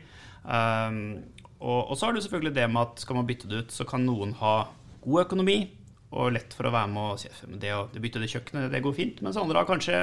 Um, 0.42 0.98
og, 1.60 1.90
og, 1.90 1.94
så 1.98 2.08
har 2.08 2.16
du 2.16 2.22
selvfølgelig 2.22 2.56
det 2.56 2.66
med 2.70 2.82
at 2.82 3.04
skal 3.04 3.18
man 3.18 3.28
bytte 3.28 3.50
det 3.50 3.62
ut, 3.62 3.74
så 3.74 3.86
kan 3.86 4.02
noen 4.06 4.34
ha 4.40 4.56
god 5.04 5.24
økonomi, 5.26 5.60
og 6.08 6.32
lett 6.32 6.54
for 6.56 6.68
å 6.68 6.72
være 6.72 6.90
med 6.92 7.14
og 7.14 7.20
si 7.20 7.28
at 7.28 7.42
det 7.60 7.74
å 7.76 7.82
bytte 7.92 8.22
det 8.22 8.30
kjøkkenet, 8.32 8.70
det 8.72 8.84
går 8.84 8.96
fint. 8.96 9.20
Mens 9.24 9.38
andre 9.40 9.60
har 9.60 9.68
kanskje 9.68 9.98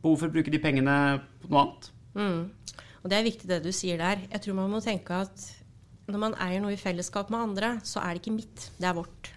behov 0.00 0.20
for 0.20 0.30
å 0.30 0.34
bruke 0.34 0.52
de 0.52 0.60
pengene 0.62 0.94
på 1.42 1.50
noe 1.50 1.64
annet. 1.64 1.90
Mm. 2.14 2.78
Og 3.00 3.10
det 3.10 3.16
er 3.16 3.26
viktig 3.26 3.48
det 3.50 3.60
du 3.64 3.72
sier 3.74 3.98
der. 4.00 4.22
Jeg 4.28 4.44
tror 4.44 4.60
man 4.60 4.70
må 4.72 4.82
tenke 4.84 5.22
at 5.24 5.48
når 6.10 6.22
man 6.22 6.38
eier 6.42 6.62
noe 6.62 6.74
i 6.74 6.80
fellesskap 6.80 7.30
med 7.32 7.50
andre, 7.50 7.74
så 7.86 8.02
er 8.02 8.14
det 8.14 8.22
ikke 8.22 8.36
mitt, 8.36 8.70
det 8.78 8.88
er 8.90 8.96
vårt. 8.98 9.32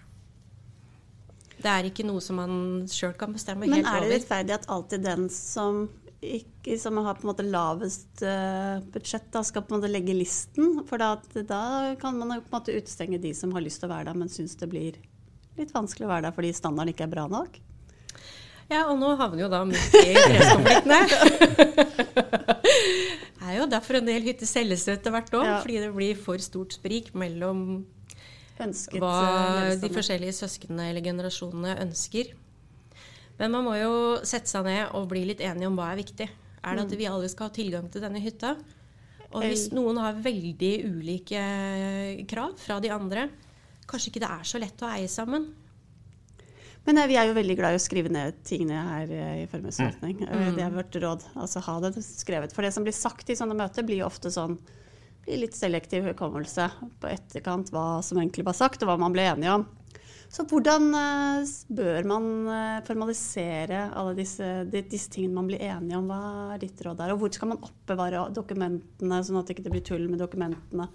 Det 1.64 1.70
er 1.70 1.88
ikke 1.88 2.06
noe 2.06 2.22
som 2.22 2.38
man 2.38 2.56
sjøl 2.90 3.14
kan 3.18 3.32
bestemme 3.34 3.64
Men 3.64 3.78
helt 3.78 3.88
over. 3.88 3.94
Men 3.94 4.02
er 4.02 4.10
det 4.10 4.18
rettferdig 4.18 4.56
at 4.58 4.66
alltid 4.74 5.06
den 5.06 5.28
som 5.32 5.86
ikke, 6.24 6.76
som 6.80 6.98
har 7.04 7.18
på 7.18 7.26
en 7.26 7.30
måte 7.30 7.44
lavest 7.46 8.22
uh, 8.24 8.80
budsjett, 8.92 9.26
da, 9.32 9.42
skal 9.44 9.64
på 9.64 9.74
en 9.74 9.80
måte 9.80 9.90
legge 9.90 10.16
listen. 10.16 10.78
For 10.88 11.00
da, 11.00 11.14
da 11.44 11.64
kan 12.00 12.16
man 12.20 12.36
jo 12.36 12.44
på 12.44 12.52
en 12.52 12.58
måte 12.58 12.76
utestenge 12.76 13.20
de 13.20 13.34
som 13.36 13.52
har 13.56 13.64
lyst 13.64 13.82
til 13.82 13.90
å 13.90 13.94
være 13.94 14.10
der, 14.10 14.20
men 14.22 14.32
syns 14.32 14.56
det 14.60 14.70
blir 14.72 15.00
litt 15.58 15.72
vanskelig 15.74 16.06
å 16.06 16.12
være 16.12 16.28
der 16.28 16.36
fordi 16.36 16.52
standarden 16.56 16.94
ikke 16.94 17.06
er 17.06 17.14
bra 17.14 17.28
nok. 17.30 17.60
Ja, 18.70 18.86
og 18.88 18.96
nå 18.96 19.10
havner 19.20 19.44
jo 19.44 19.48
da 19.52 19.60
midt 19.68 19.96
i 20.00 20.14
interessekonfliktene. 20.14 21.00
det 23.38 23.50
er 23.50 23.58
jo 23.58 23.66
derfor 23.70 23.98
en 24.00 24.08
del 24.08 24.24
hytter 24.24 24.48
selges 24.48 24.86
etter 24.88 25.12
hvert 25.12 25.34
òg, 25.36 25.44
ja. 25.44 25.58
fordi 25.60 25.82
det 25.84 25.90
blir 25.94 26.16
for 26.20 26.40
stort 26.42 26.76
sprik 26.76 27.12
mellom 27.18 27.84
Ønsket, 28.64 29.00
hva 29.02 29.18
eh, 29.66 29.74
de 29.82 29.90
forskjellige 29.92 30.36
søsknene 30.38 30.88
eller 30.92 31.04
generasjonene 31.04 31.74
ønsker. 31.84 32.32
Men 33.40 33.50
man 33.50 33.66
må 33.66 33.74
jo 33.80 33.94
sette 34.22 34.48
seg 34.48 34.64
ned 34.68 34.94
og 34.94 35.08
bli 35.10 35.24
litt 35.26 35.42
enige 35.42 35.68
om 35.68 35.76
hva 35.78 35.90
er 35.92 36.00
viktig. 36.00 36.28
Er 36.64 36.78
det 36.78 36.86
at 36.86 36.94
mm. 36.94 36.98
vi 37.00 37.08
alle 37.10 37.28
skal 37.28 37.50
ha 37.50 37.54
tilgang 37.54 37.90
til 37.92 38.04
denne 38.04 38.22
hytta? 38.22 38.54
Og 39.34 39.42
hvis 39.42 39.66
noen 39.74 39.98
har 39.98 40.20
veldig 40.22 40.74
ulike 40.86 41.40
krav 42.30 42.54
fra 42.62 42.78
de 42.80 42.92
andre, 42.94 43.26
kanskje 43.90 44.12
ikke 44.12 44.24
det 44.24 44.32
er 44.32 44.48
så 44.48 44.60
lett 44.62 44.82
å 44.84 44.90
eie 44.92 45.10
sammen. 45.10 45.52
Men 46.84 47.00
vi 47.08 47.16
er 47.16 47.30
jo 47.30 47.36
veldig 47.36 47.56
glad 47.56 47.74
i 47.74 47.78
å 47.78 47.82
skrive 47.82 48.12
ned 48.12 48.40
tingene 48.44 48.80
her 48.90 49.12
eh, 49.12 49.36
i 49.44 49.46
formuesforvaltning. 49.48 50.18
Mm. 50.20 50.32
Eh, 50.32 50.48
det 50.58 50.64
er 50.66 50.74
vårt 50.74 50.96
råd. 51.00 51.24
Altså 51.40 51.62
ha 51.64 51.76
det 51.80 51.94
skrevet. 52.04 52.52
For 52.52 52.66
det 52.66 52.74
som 52.76 52.84
blir 52.84 52.96
sagt 52.96 53.32
i 53.32 53.36
sånne 53.38 53.56
møter, 53.56 53.86
blir 53.86 54.02
jo 54.02 54.08
ofte 54.10 54.32
sånn 54.32 54.58
blir 55.24 55.40
litt 55.40 55.56
selektiv 55.56 56.04
hukommelse 56.10 56.66
på 57.00 57.08
etterkant 57.08 57.70
hva 57.72 58.02
som 58.04 58.20
egentlig 58.20 58.44
var 58.44 58.58
sagt, 58.58 58.84
og 58.84 58.90
hva 58.90 58.98
man 59.00 59.14
ble 59.14 59.24
enige 59.30 59.54
om. 59.56 59.64
Så 60.34 60.44
hvordan 60.50 60.90
eh, 60.98 61.54
bør 61.78 62.10
man 62.10 62.28
formalisere 62.84 63.86
alle 63.96 64.12
disse, 64.18 64.50
disse, 64.68 65.08
tingene 65.14 65.38
man 65.38 65.48
blir 65.48 65.64
enige 65.64 65.96
om? 65.96 66.10
Hva 66.12 66.20
er 66.52 66.60
ditt 66.66 66.84
råd 66.84 67.00
der? 67.00 67.14
Og 67.14 67.22
hvor 67.22 67.32
skal 67.32 67.54
man 67.54 67.64
oppbevare 67.64 68.26
dokumentene, 68.36 69.24
sånn 69.24 69.40
at 69.40 69.48
det 69.48 69.56
ikke 69.56 69.72
blir 69.72 69.88
tull 69.88 70.04
med 70.10 70.20
dokumentene? 70.20 70.90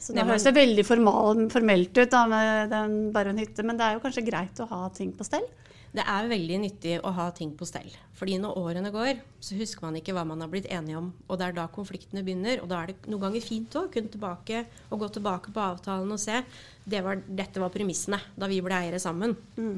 Så 0.00 0.14
det 0.16 0.24
høres 0.24 0.46
det 0.46 0.54
veldig 0.56 0.84
formal, 0.86 1.46
formelt 1.52 1.98
ut 1.98 2.12
da, 2.12 2.22
med 2.30 2.72
den, 2.72 2.96
bare 3.14 3.34
en 3.34 3.42
hytte, 3.42 3.64
men 3.66 3.80
det 3.80 3.88
er 3.88 3.98
jo 3.98 4.04
kanskje 4.04 4.24
greit 4.26 4.62
å 4.62 4.68
ha 4.70 4.86
ting 4.94 5.12
på 5.16 5.26
stell? 5.26 5.48
Det 5.92 6.04
er 6.08 6.28
veldig 6.30 6.58
nyttig 6.62 6.94
å 7.04 7.10
ha 7.12 7.26
ting 7.36 7.50
på 7.56 7.66
stell. 7.68 7.90
Fordi 8.16 8.38
når 8.40 8.56
årene 8.56 8.92
går, 8.94 9.18
så 9.44 9.58
husker 9.58 9.84
man 9.84 9.98
ikke 9.98 10.14
hva 10.16 10.22
man 10.24 10.40
har 10.40 10.48
blitt 10.48 10.70
enige 10.72 10.96
om. 10.96 11.10
Og 11.28 11.36
det 11.36 11.50
er 11.50 11.56
da 11.58 11.66
konfliktene 11.68 12.22
begynner. 12.24 12.62
Og 12.64 12.70
da 12.70 12.78
er 12.80 12.92
det 12.92 13.10
noen 13.12 13.26
ganger 13.26 13.44
fint 13.44 13.76
å 13.76 13.84
kunne 13.92 14.08
tilbake 14.12 14.62
og 14.88 15.02
gå 15.02 15.10
tilbake 15.18 15.52
på 15.52 15.60
avtalen 15.60 16.14
og 16.16 16.22
se. 16.22 16.40
Det 16.88 17.02
var, 17.04 17.20
dette 17.28 17.60
var 17.60 17.74
premissene 17.74 18.22
da 18.40 18.48
vi 18.48 18.62
ble 18.64 18.78
eiere 18.78 19.02
sammen. 19.02 19.36
Mm. 19.58 19.76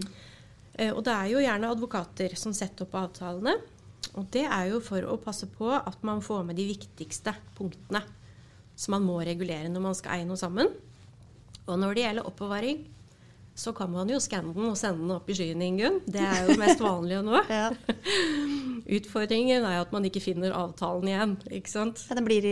Uh, 0.79 0.93
og 0.93 1.03
det 1.07 1.17
er 1.17 1.33
jo 1.33 1.43
gjerne 1.43 1.73
advokater 1.75 2.39
som 2.39 2.55
setter 2.55 2.87
opp 2.87 2.95
avtalene. 3.03 3.59
Og 4.15 4.29
det 4.31 4.47
er 4.47 4.71
jo 4.71 4.79
for 4.87 5.03
å 5.11 5.19
passe 5.19 5.51
på 5.51 5.73
at 5.75 6.07
man 6.07 6.23
får 6.23 6.47
med 6.47 6.63
de 6.63 6.69
viktigste 6.71 7.35
punktene 7.59 8.05
som 8.77 8.97
man 8.97 9.07
må 9.07 9.21
regulere 9.23 9.71
når 9.71 9.87
man 9.89 9.97
skal 9.99 10.19
eie 10.19 10.29
noe 10.29 10.41
sammen. 10.41 10.71
Og 11.65 11.79
når 11.81 11.97
det 11.97 12.05
gjelder 12.05 12.29
oppbevaring, 12.29 12.83
så 13.55 13.71
kan 13.73 13.91
man 13.93 14.11
jo 14.11 14.19
skanne 14.19 14.51
den 14.55 14.67
og 14.67 14.77
sende 14.79 15.05
den 15.05 15.15
opp 15.15 15.29
i 15.31 15.37
skyen, 15.39 15.63
Ingunn. 15.63 16.01
Det 16.11 16.21
er 16.21 16.41
jo 16.43 16.51
det 16.51 16.59
mest 16.59 16.83
vanlige 16.83 17.23
nå. 17.23 17.39
ja. 17.55 17.69
Utfordringen 18.99 19.63
er 19.63 19.79
jo 19.79 19.85
at 19.87 19.95
man 19.95 20.09
ikke 20.09 20.23
finner 20.25 20.57
avtalen 20.59 21.11
igjen. 21.13 21.37
ikke 21.61 21.71
sant? 21.71 22.03
Ja, 22.09 22.19
Den 22.19 22.27
blir 22.27 22.49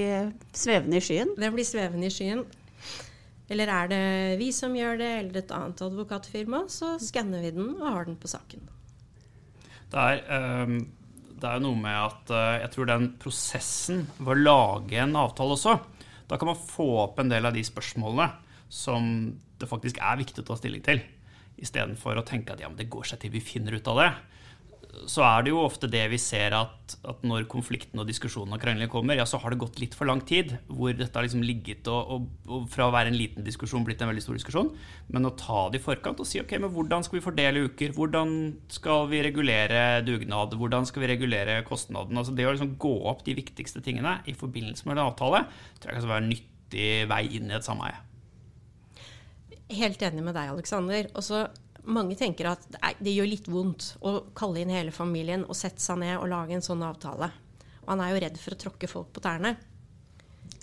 svevende 0.54 1.00
i 1.00 1.04
skyen? 1.04 1.34
Den 1.36 1.56
blir 1.56 1.66
svevende 1.66 2.06
i 2.06 2.14
skyen. 2.14 2.46
Eller 3.52 3.68
er 3.68 3.90
det 3.90 4.04
vi 4.40 4.48
som 4.54 4.74
gjør 4.76 5.00
det, 5.02 5.10
eller 5.18 5.42
et 5.42 5.52
annet 5.52 5.82
advokatfirma, 5.84 6.64
så 6.72 6.94
skanner 7.02 7.42
vi 7.44 7.50
den 7.52 7.74
og 7.74 7.88
har 7.90 8.06
den 8.08 8.16
på 8.20 8.30
saken. 8.30 8.62
Det 9.92 10.04
er, 10.06 10.22
um, 10.62 10.78
det 11.42 11.50
er 11.50 11.64
noe 11.66 11.76
med 11.76 11.98
at 11.98 12.32
uh, 12.32 12.60
jeg 12.62 12.70
tror 12.72 12.88
den 12.88 13.10
prosessen 13.20 14.06
ved 14.22 14.32
å 14.36 14.38
lage 14.38 15.02
en 15.02 15.18
avtale 15.20 15.58
også, 15.58 15.74
da 16.28 16.38
kan 16.38 16.52
man 16.52 16.58
få 16.58 16.86
opp 17.04 17.20
en 17.20 17.32
del 17.32 17.48
av 17.48 17.56
de 17.56 17.64
spørsmålene 17.66 18.28
som 18.72 19.32
det 19.60 19.68
faktisk 19.68 20.00
er 20.02 20.20
viktig 20.20 20.42
å 20.42 20.48
ta 20.48 20.56
stilling 20.58 20.84
til. 20.84 21.02
Istedenfor 21.62 22.18
å 22.18 22.26
tenke 22.26 22.54
at 22.54 22.62
ja, 22.62 22.70
det 22.72 22.90
går 22.90 23.10
seg 23.10 23.22
til 23.22 23.34
vi 23.34 23.42
finner 23.44 23.76
ut 23.76 23.90
av 23.92 24.00
det 24.00 24.10
så 25.08 25.22
er 25.24 25.44
det 25.44 25.52
jo 25.54 25.62
ofte 25.62 25.88
det 25.90 26.02
vi 26.12 26.18
ser 26.20 26.52
at, 26.52 26.94
at 27.08 27.22
når 27.24 27.46
konflikten 27.50 28.00
og 28.02 28.08
diskusjonen 28.08 28.52
og 28.52 28.60
kranglingen 28.60 28.90
kommer, 28.92 29.16
ja, 29.16 29.24
så 29.28 29.38
har 29.40 29.52
det 29.52 29.60
gått 29.62 29.80
litt 29.80 29.96
for 29.96 30.08
lang 30.08 30.20
tid. 30.28 30.52
Hvor 30.68 30.92
dette 30.92 31.16
har 31.16 31.24
liksom 31.24 31.44
ligget 31.46 31.88
og, 31.90 32.12
og, 32.12 32.26
og, 32.44 32.66
fra 32.72 32.86
å 32.86 32.92
være 32.94 33.12
en 33.12 33.16
liten 33.16 33.46
diskusjon 33.46 33.86
blitt 33.86 34.04
en 34.04 34.10
veldig 34.12 34.24
stor 34.24 34.36
diskusjon. 34.36 34.68
Men 35.14 35.28
å 35.28 35.32
ta 35.38 35.64
det 35.72 35.80
i 35.80 35.84
forkant 35.84 36.20
og 36.20 36.28
si 36.28 36.42
ok, 36.42 36.54
men 36.60 36.74
hvordan 36.76 37.06
skal 37.06 37.18
vi 37.18 37.24
fordele 37.24 37.64
uker? 37.72 37.96
Hvordan 37.96 38.36
skal 38.72 39.08
vi 39.12 39.24
regulere 39.24 39.82
dugnad? 40.04 40.58
Hvordan 40.60 40.88
skal 40.88 41.06
vi 41.06 41.12
regulere 41.14 41.58
kostnaden? 41.68 42.20
Altså 42.20 42.36
det 42.36 42.46
å 42.46 42.52
liksom 42.52 42.76
gå 42.82 42.94
opp 43.08 43.24
de 43.26 43.38
viktigste 43.40 43.82
tingene 43.84 44.18
i 44.28 44.36
forbindelse 44.36 44.86
med 44.86 44.98
en 44.98 45.06
avtale, 45.08 45.46
tror 45.80 45.94
jeg 45.94 46.02
kan 46.02 46.14
være 46.14 46.26
en 46.26 46.32
nyttig 46.36 46.88
vei 47.08 47.24
inn 47.40 47.48
i 47.48 47.56
et 47.56 47.66
sameie. 47.66 47.96
Helt 49.72 50.02
enig 50.04 50.20
med 50.20 50.36
deg, 50.36 50.52
Aleksander. 50.52 51.08
Og 51.16 51.24
så 51.24 51.46
mange 51.84 52.16
tenker 52.18 52.52
at 52.52 52.64
det 53.02 53.14
gjør 53.14 53.28
litt 53.28 53.48
vondt 53.50 53.92
å 54.06 54.18
kalle 54.38 54.62
inn 54.62 54.72
hele 54.72 54.94
familien 54.94 55.46
og 55.48 55.58
sette 55.58 55.82
seg 55.82 55.98
ned 56.02 56.16
og 56.18 56.30
lage 56.30 56.56
en 56.56 56.64
sånn 56.64 56.84
avtale. 56.86 57.30
Og 57.82 57.92
han 57.94 58.02
er 58.04 58.12
jo 58.12 58.22
redd 58.24 58.40
for 58.40 58.54
å 58.54 58.60
tråkke 58.66 58.90
folk 58.90 59.10
på 59.14 59.22
tærne. 59.24 59.56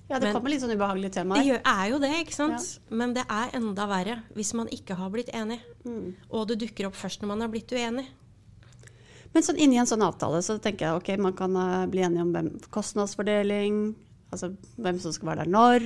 Ja, 0.10 0.18
det 0.18 0.30
Men, 0.30 0.34
kommer 0.40 0.50
litt 0.50 0.64
sånn 0.64 0.74
ubehagelige 0.74 1.20
temaer. 1.20 1.46
Det 1.46 1.60
er 1.70 1.90
jo 1.92 2.00
det, 2.02 2.14
ikke 2.24 2.34
sant. 2.34 2.64
Ja. 2.66 2.96
Men 3.02 3.12
det 3.14 3.28
er 3.30 3.52
enda 3.60 3.86
verre 3.92 4.16
hvis 4.34 4.56
man 4.58 4.72
ikke 4.74 4.98
har 4.98 5.12
blitt 5.14 5.30
enig. 5.38 5.60
Mm. 5.86 6.16
Og 6.34 6.48
det 6.50 6.58
dukker 6.64 6.90
opp 6.90 6.98
først 6.98 7.22
når 7.22 7.34
man 7.36 7.46
har 7.46 7.52
blitt 7.54 7.74
uenig. 7.76 8.08
Men 9.36 9.46
sånn 9.46 9.60
inni 9.62 9.78
en 9.78 9.90
sånn 9.90 10.02
avtale 10.02 10.40
så 10.42 10.58
tenker 10.58 10.88
jeg 10.88 11.02
ok, 11.02 11.12
man 11.22 11.36
kan 11.38 11.54
uh, 11.54 11.86
bli 11.92 12.02
enig 12.02 12.24
om 12.24 12.32
hvem, 12.34 12.50
kostnadsfordeling, 12.74 13.92
altså 14.34 14.56
hvem 14.82 14.98
som 15.04 15.14
skal 15.14 15.30
være 15.30 15.46
der 15.46 15.54
når, 15.54 15.86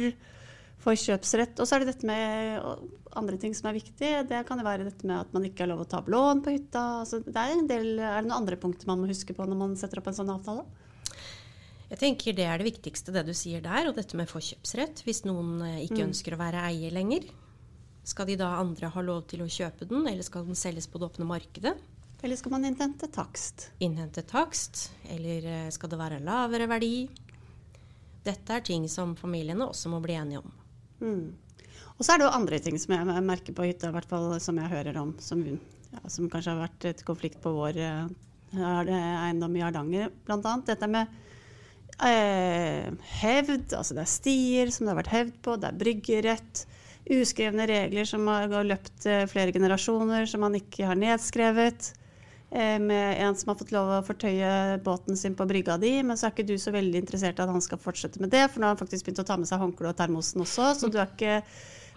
forkjøpsrett. 0.84 1.60
Og 1.60 1.68
så 1.68 1.76
er 1.76 1.84
det 1.84 1.94
dette 1.94 2.08
med 2.10 2.62
andre 3.18 3.40
ting 3.42 3.54
som 3.58 3.70
er 3.70 3.78
viktig, 3.78 4.12
det 4.30 4.44
kan 4.48 4.60
jo 4.60 4.66
være 4.66 4.88
dette 4.88 5.08
med 5.08 5.20
at 5.20 5.34
man 5.36 5.46
ikke 5.48 5.66
har 5.66 5.72
lov 5.74 5.84
å 5.84 5.90
ta 5.90 6.02
opp 6.02 6.10
lån 6.12 6.42
på 6.46 6.56
hytta. 6.56 6.86
Altså, 7.04 7.22
det 7.26 7.36
er, 7.36 7.54
en 7.54 7.70
del, 7.70 7.92
er 8.00 8.22
det 8.22 8.30
noen 8.30 8.40
andre 8.42 8.58
punkter 8.60 8.90
man 8.90 9.04
må 9.04 9.10
huske 9.12 9.36
på 9.38 9.46
når 9.48 9.60
man 9.60 9.78
setter 9.80 10.02
opp 10.02 10.10
en 10.10 10.18
sånn 10.18 10.34
avtale? 10.34 10.66
Jeg 11.94 12.00
tenker 12.02 12.34
Det 12.34 12.46
er 12.50 12.58
det 12.58 12.72
viktigste, 12.72 13.14
det 13.14 13.22
du 13.28 13.36
sier 13.38 13.62
der, 13.62 13.86
og 13.90 13.98
dette 14.00 14.18
med 14.18 14.30
forkjøpsrett. 14.32 15.04
Hvis 15.06 15.24
noen 15.28 15.60
eh, 15.62 15.84
ikke 15.86 16.02
mm. 16.02 16.08
ønsker 16.10 16.34
å 16.34 16.42
være 16.42 16.64
eier 16.72 16.96
lenger, 16.96 17.28
skal 18.04 18.28
de 18.28 18.40
da 18.42 18.56
andre 18.58 18.90
ha 18.92 19.04
lov 19.06 19.28
til 19.30 19.44
å 19.46 19.50
kjøpe 19.52 19.86
den, 19.88 20.08
eller 20.10 20.26
skal 20.26 20.48
den 20.48 20.58
selges 20.58 20.90
på 20.90 21.00
det 21.00 21.12
åpne 21.12 21.28
markedet? 21.30 21.76
Eller 22.24 22.40
skal 22.40 22.56
man 22.56 22.66
innhente 22.66 23.10
takst? 23.14 23.68
Innhente 23.84 24.24
takst, 24.26 24.88
eller 25.12 25.46
eh, 25.46 25.70
skal 25.76 25.92
det 25.92 26.02
være 26.02 26.24
lavere 26.24 26.70
verdi? 26.72 26.96
Dette 28.24 28.58
er 28.58 28.66
ting 28.66 28.88
som 28.90 29.14
familiene 29.20 29.68
også 29.68 29.92
må 29.92 30.00
bli 30.02 30.16
enige 30.16 30.42
om. 30.42 30.52
Mm. 31.04 31.34
Og 31.98 32.06
så 32.06 32.14
er 32.14 32.22
det 32.22 32.28
jo 32.28 32.36
andre 32.36 32.60
ting 32.64 32.80
som 32.82 32.96
jeg 32.96 33.26
merker 33.28 33.56
på 33.56 33.68
hytta, 33.68 33.92
hvert 33.94 34.10
fall 34.10 34.32
som 34.44 34.60
jeg 34.60 34.72
hører 34.72 34.98
om, 35.02 35.14
som, 35.22 35.44
ja, 35.46 36.02
som 36.10 36.30
kanskje 36.32 36.56
har 36.56 36.64
vært 36.66 36.88
et 36.90 37.04
konflikt 37.06 37.42
på 37.44 37.54
vår 37.54 37.80
uh, 37.84 38.08
eiendom 38.58 39.58
i 39.60 39.64
Hardanger, 39.64 40.10
bl.a. 40.26 40.56
Dette 40.66 40.90
med 40.90 41.12
uh, 42.02 43.10
hevd, 43.22 43.76
altså 43.78 43.98
det 43.98 44.06
er 44.06 44.14
stier 44.16 44.74
som 44.74 44.88
det 44.88 44.96
har 44.96 45.02
vært 45.04 45.14
hevd 45.14 45.42
på, 45.46 45.58
det 45.60 45.70
er 45.70 45.82
bryggerett. 45.84 46.64
Uskrevne 47.14 47.68
regler 47.68 48.08
som 48.08 48.26
har 48.32 48.64
løpt 48.66 49.06
uh, 49.06 49.26
flere 49.30 49.54
generasjoner, 49.54 50.26
som 50.30 50.46
man 50.46 50.58
ikke 50.58 50.88
har 50.90 50.98
nedskrevet 50.98 51.94
med 52.54 53.18
en 53.24 53.36
som 53.36 53.50
har 53.50 53.58
fått 53.58 53.72
lov 53.74 53.88
å 53.90 54.04
fortøye 54.06 54.80
båten 54.86 55.18
sin 55.18 55.34
på 55.34 55.48
brygga 55.50 55.80
di, 55.82 55.96
men 56.06 56.20
så 56.20 56.28
er 56.28 56.36
ikke 56.36 56.46
du 56.52 56.56
så 56.62 56.74
veldig 56.76 57.00
interessert 57.02 57.40
i 57.40 57.46
at 57.46 57.50
han 57.50 57.64
skal 57.66 57.82
fortsette 57.82 58.22
med 58.22 58.30
det, 58.34 58.44
for 58.52 58.62
nå 58.62 58.68
har 58.68 58.76
han 58.76 58.82
faktisk 58.82 59.08
begynt 59.08 59.24
å 59.24 59.26
ta 59.26 59.40
med 59.42 59.50
seg 59.50 59.62
håndkleet 59.64 59.96
og 59.96 60.02
termosen 60.04 60.44
også, 60.46 60.68
så 60.78 60.92
du 60.94 61.00
er 61.02 61.10
ikke 61.10 61.40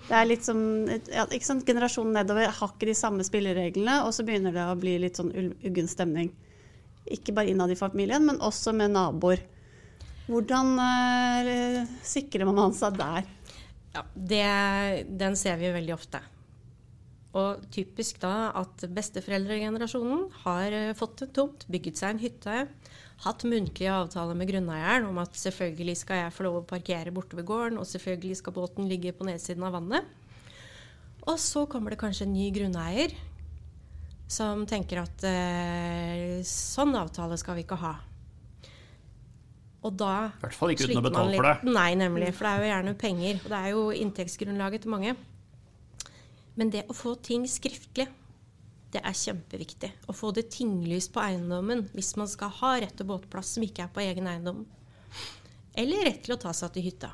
det 0.07 0.15
er 0.15 0.29
litt 0.29 0.47
som 0.47 0.59
ja, 0.87 1.25
ikke 1.27 1.47
sant, 1.49 1.65
Generasjonen 1.67 2.15
nedover 2.15 2.53
har 2.55 2.73
ikke 2.73 2.89
de 2.89 2.95
samme 2.95 3.27
spillereglene, 3.27 3.99
og 4.07 4.15
så 4.15 4.25
begynner 4.27 4.55
det 4.55 4.67
å 4.69 4.79
bli 4.79 4.95
litt 5.03 5.19
sånn 5.19 5.33
uggen 5.35 5.91
stemning. 5.91 6.31
Ikke 7.11 7.35
bare 7.35 7.51
innad 7.51 7.73
i 7.75 7.79
familien, 7.79 8.23
men 8.27 8.39
også 8.43 8.75
med 8.77 8.95
naboer. 8.95 9.43
Hvordan 10.27 10.73
eh, 10.83 11.83
sikrer 12.07 12.47
man 12.51 12.75
seg 12.75 12.99
der? 12.99 13.27
Ja, 13.95 14.03
det, 14.15 14.47
den 15.19 15.39
ser 15.39 15.59
vi 15.59 15.75
veldig 15.75 15.95
ofte. 15.95 16.23
Og 17.37 17.65
typisk 17.75 18.21
da 18.23 18.51
at 18.57 18.87
besteforeldregenerasjonen 18.97 20.29
har 20.45 20.73
eh, 20.73 20.95
fått 20.97 21.27
en 21.27 21.33
tomt, 21.37 21.67
bygget 21.73 22.01
seg 22.01 22.15
en 22.15 22.23
hytte, 22.23 22.57
hatt 23.25 23.47
muntlige 23.49 23.93
avtaler 23.93 24.37
med 24.37 24.49
grunneieren 24.51 25.09
om 25.09 25.21
at 25.21 25.37
selvfølgelig 25.41 25.97
skal 26.01 26.23
jeg 26.23 26.35
få 26.37 26.47
lov 26.47 26.61
å 26.61 26.67
parkere 26.69 27.13
borte 27.15 27.37
ved 27.39 27.49
gården, 27.49 27.81
og 27.81 27.89
selvfølgelig 27.89 28.41
skal 28.41 28.57
båten 28.57 28.89
ligge 28.89 29.15
på 29.17 29.29
nedsiden 29.29 29.65
av 29.67 29.77
vannet. 29.77 30.09
Og 31.27 31.39
så 31.43 31.65
kommer 31.69 31.93
det 31.93 32.01
kanskje 32.01 32.29
en 32.29 32.37
ny 32.37 32.51
grunneier 32.55 33.17
som 34.31 34.65
tenker 34.67 35.03
at 35.05 35.25
eh, 35.27 36.43
sånn 36.47 36.95
avtale 36.99 37.39
skal 37.41 37.59
vi 37.59 37.67
ikke 37.67 37.79
ha. 37.83 37.95
Og 39.87 39.95
da 39.95 40.13
I 40.33 40.43
hvert 40.43 40.57
fall 40.57 40.73
ikke 40.75 40.89
uten 40.89 40.99
å 40.99 41.05
betale 41.05 41.39
for 41.39 41.47
det. 41.47 41.73
Nei, 41.77 41.91
nemlig. 41.99 42.33
For 42.35 42.47
det 42.47 42.53
er 42.53 42.63
jo 42.63 42.71
gjerne 42.73 42.95
penger. 42.99 43.41
Og 43.45 43.53
det 43.53 43.59
er 43.59 43.75
jo 43.75 43.83
inntektsgrunnlaget 43.95 44.83
til 44.83 44.95
mange. 44.97 45.13
Men 46.57 46.73
det 46.73 46.87
å 46.89 46.97
få 46.97 47.15
ting 47.21 47.45
skriftlig 47.51 48.09
Det 48.95 49.03
er 49.05 49.17
kjempeviktig 49.19 49.91
å 50.09 50.15
få 50.17 50.31
det 50.33 50.47
tinglyst 50.55 51.13
på 51.13 51.21
eiendommen 51.21 51.85
hvis 51.93 52.15
man 52.17 52.31
skal 52.31 52.53
ha 52.63 52.77
rett 52.81 52.95
til 52.97 53.09
båtplass 53.09 53.57
som 53.57 53.65
ikke 53.67 53.85
er 53.85 53.93
på 53.93 54.01
egen 54.05 54.29
eiendom. 54.31 54.63
Eller 55.77 56.07
rett 56.09 56.23
til 56.25 56.37
å 56.37 56.41
ta 56.41 56.55
seg 56.57 56.73
til 56.73 56.87
hytta. 56.87 57.11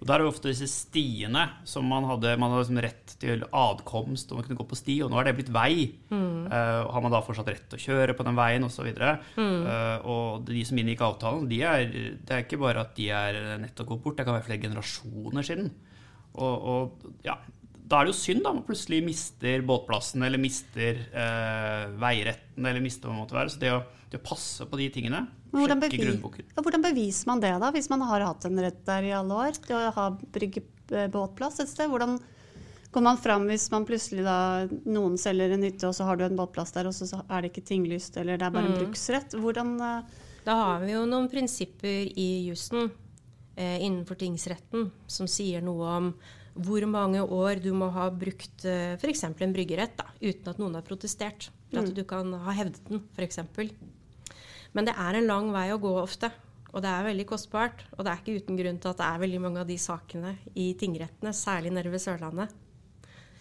Og 0.00 0.08
Der 0.08 0.16
er 0.16 0.24
det 0.24 0.30
ofte 0.32 0.48
disse 0.48 0.66
stiene 0.72 1.42
som 1.68 1.84
man 1.84 2.06
hadde 2.08 2.32
Man 2.40 2.54
hadde 2.54 2.64
liksom 2.64 2.80
rett 2.82 3.14
til 3.20 3.42
adkomst, 3.44 4.30
og 4.32 4.38
man 4.38 4.46
kunne 4.46 4.56
gå 4.62 4.64
på 4.70 4.78
sti, 4.78 4.94
og 5.04 5.10
nå 5.12 5.18
er 5.20 5.28
det 5.28 5.34
blitt 5.36 5.52
vei. 5.52 5.90
Mm. 6.08 6.46
Uh, 6.48 6.88
har 6.88 7.04
man 7.04 7.12
da 7.12 7.20
fortsatt 7.20 7.50
rett 7.52 7.66
til 7.68 7.76
å 7.76 7.84
kjøre 7.84 8.14
på 8.16 8.24
den 8.24 8.38
veien, 8.38 8.64
osv. 8.64 8.88
Mm. 9.36 9.58
Uh, 9.66 10.08
og 10.08 10.46
de 10.48 10.62
som 10.64 10.80
inngikk 10.80 11.04
avtalen, 11.04 11.44
de 11.50 11.60
er, 11.68 11.84
det 12.16 12.32
er 12.32 12.46
ikke 12.46 12.62
bare 12.62 12.86
at 12.86 12.94
de 12.96 13.10
er 13.12 13.40
nettopp 13.60 13.90
gått 13.92 14.02
bort, 14.06 14.16
det 14.16 14.24
kan 14.24 14.38
være 14.38 14.46
flere 14.48 14.64
generasjoner 14.64 15.46
siden. 15.50 15.68
Og, 16.40 16.64
og 16.72 17.10
ja, 17.26 17.36
da 17.90 17.98
er 17.98 18.06
det 18.06 18.12
jo 18.12 18.20
synd 18.20 18.44
da 18.46 18.52
man 18.54 18.66
plutselig 18.66 19.00
mister 19.02 19.64
båtplassen, 19.66 20.22
eller 20.22 20.38
mister 20.38 21.00
eh, 21.10 21.86
veiretten, 21.98 22.62
eller 22.62 22.82
mister 22.84 23.08
hva 23.08 23.16
det 23.16 23.22
måtte 23.24 23.36
være. 23.36 23.50
Så 23.50 23.62
det 23.62 23.72
å, 23.74 23.80
det 24.12 24.20
å 24.20 24.26
passe 24.28 24.66
på 24.70 24.78
de 24.78 24.86
tingene, 24.94 25.24
hvordan, 25.50 25.82
sjekke 25.82 26.04
grunnboken 26.04 26.46
ja, 26.46 26.62
hvordan 26.62 26.84
beviser 26.84 27.26
man 27.26 27.40
det, 27.42 27.50
da, 27.58 27.72
hvis 27.74 27.90
man 27.90 28.04
har 28.06 28.22
hatt 28.22 28.46
en 28.46 28.62
rett 28.62 28.84
der 28.86 29.08
i 29.08 29.16
alle 29.16 29.40
år? 29.48 29.58
Til 29.66 29.74
å 29.74 29.90
ha 29.96 30.06
bryggebåtplass 30.36 31.64
et 31.64 31.72
sted? 31.72 31.90
Hvordan 31.90 32.20
går 32.94 33.06
man 33.06 33.18
fram 33.18 33.50
hvis 33.50 33.66
man 33.74 33.86
plutselig 33.86 34.22
da 34.26 34.38
Noen 34.86 35.18
selger 35.18 35.56
en 35.56 35.66
hytte, 35.66 35.90
og 35.90 35.96
så 35.98 36.06
har 36.06 36.18
du 36.18 36.26
en 36.28 36.38
båtplass 36.38 36.74
der, 36.76 36.86
og 36.86 36.94
så 36.94 37.24
er 37.26 37.42
det 37.42 37.50
ikke 37.50 37.66
tinglyst, 37.74 38.18
eller 38.22 38.38
det 38.38 38.46
er 38.46 38.54
bare 38.54 38.70
en 38.70 38.78
bruksrett? 38.78 39.34
Hvordan 39.34 39.78
eh, 39.82 40.18
Da 40.46 40.60
har 40.62 40.84
vi 40.86 40.94
jo 40.94 41.06
noen 41.10 41.26
prinsipper 41.32 42.06
i 42.14 42.30
jussen 42.46 42.86
eh, 43.58 43.80
innenfor 43.82 44.22
tingsretten 44.22 44.92
som 45.10 45.26
sier 45.30 45.66
noe 45.66 45.96
om 45.98 46.14
hvor 46.54 46.84
mange 46.90 47.22
år 47.22 47.62
du 47.62 47.70
må 47.76 47.90
ha 47.94 48.08
brukt 48.10 48.64
eh, 48.68 48.96
f.eks. 48.98 49.24
en 49.28 49.54
bryggerett 49.54 49.96
da, 49.98 50.08
uten 50.20 50.52
at 50.52 50.60
noen 50.60 50.76
har 50.78 50.86
protestert. 50.86 51.50
For 51.70 51.84
at 51.84 51.94
du 51.94 52.02
kan 52.08 52.32
ha 52.44 52.54
hevdet 52.56 52.82
den, 52.88 53.04
f.eks. 53.14 53.38
Men 54.74 54.86
det 54.86 54.94
er 54.98 55.18
en 55.18 55.28
lang 55.28 55.52
vei 55.54 55.68
å 55.74 55.78
gå 55.82 55.92
ofte. 56.00 56.32
Og 56.70 56.82
det 56.82 56.90
er 56.90 57.06
veldig 57.06 57.26
kostbart. 57.30 57.84
Og 57.96 58.04
det 58.06 58.12
er 58.12 58.22
ikke 58.22 58.42
uten 58.42 58.58
grunn 58.58 58.80
til 58.82 58.92
at 58.92 58.98
det 59.00 59.06
er 59.06 59.22
veldig 59.22 59.40
mange 59.46 59.62
av 59.62 59.70
de 59.70 59.78
sakene 59.80 60.34
i 60.54 60.72
tingrettene, 60.78 61.32
særlig 61.34 61.72
nede 61.74 61.92
ved 61.92 62.02
Sørlandet. 62.02 62.52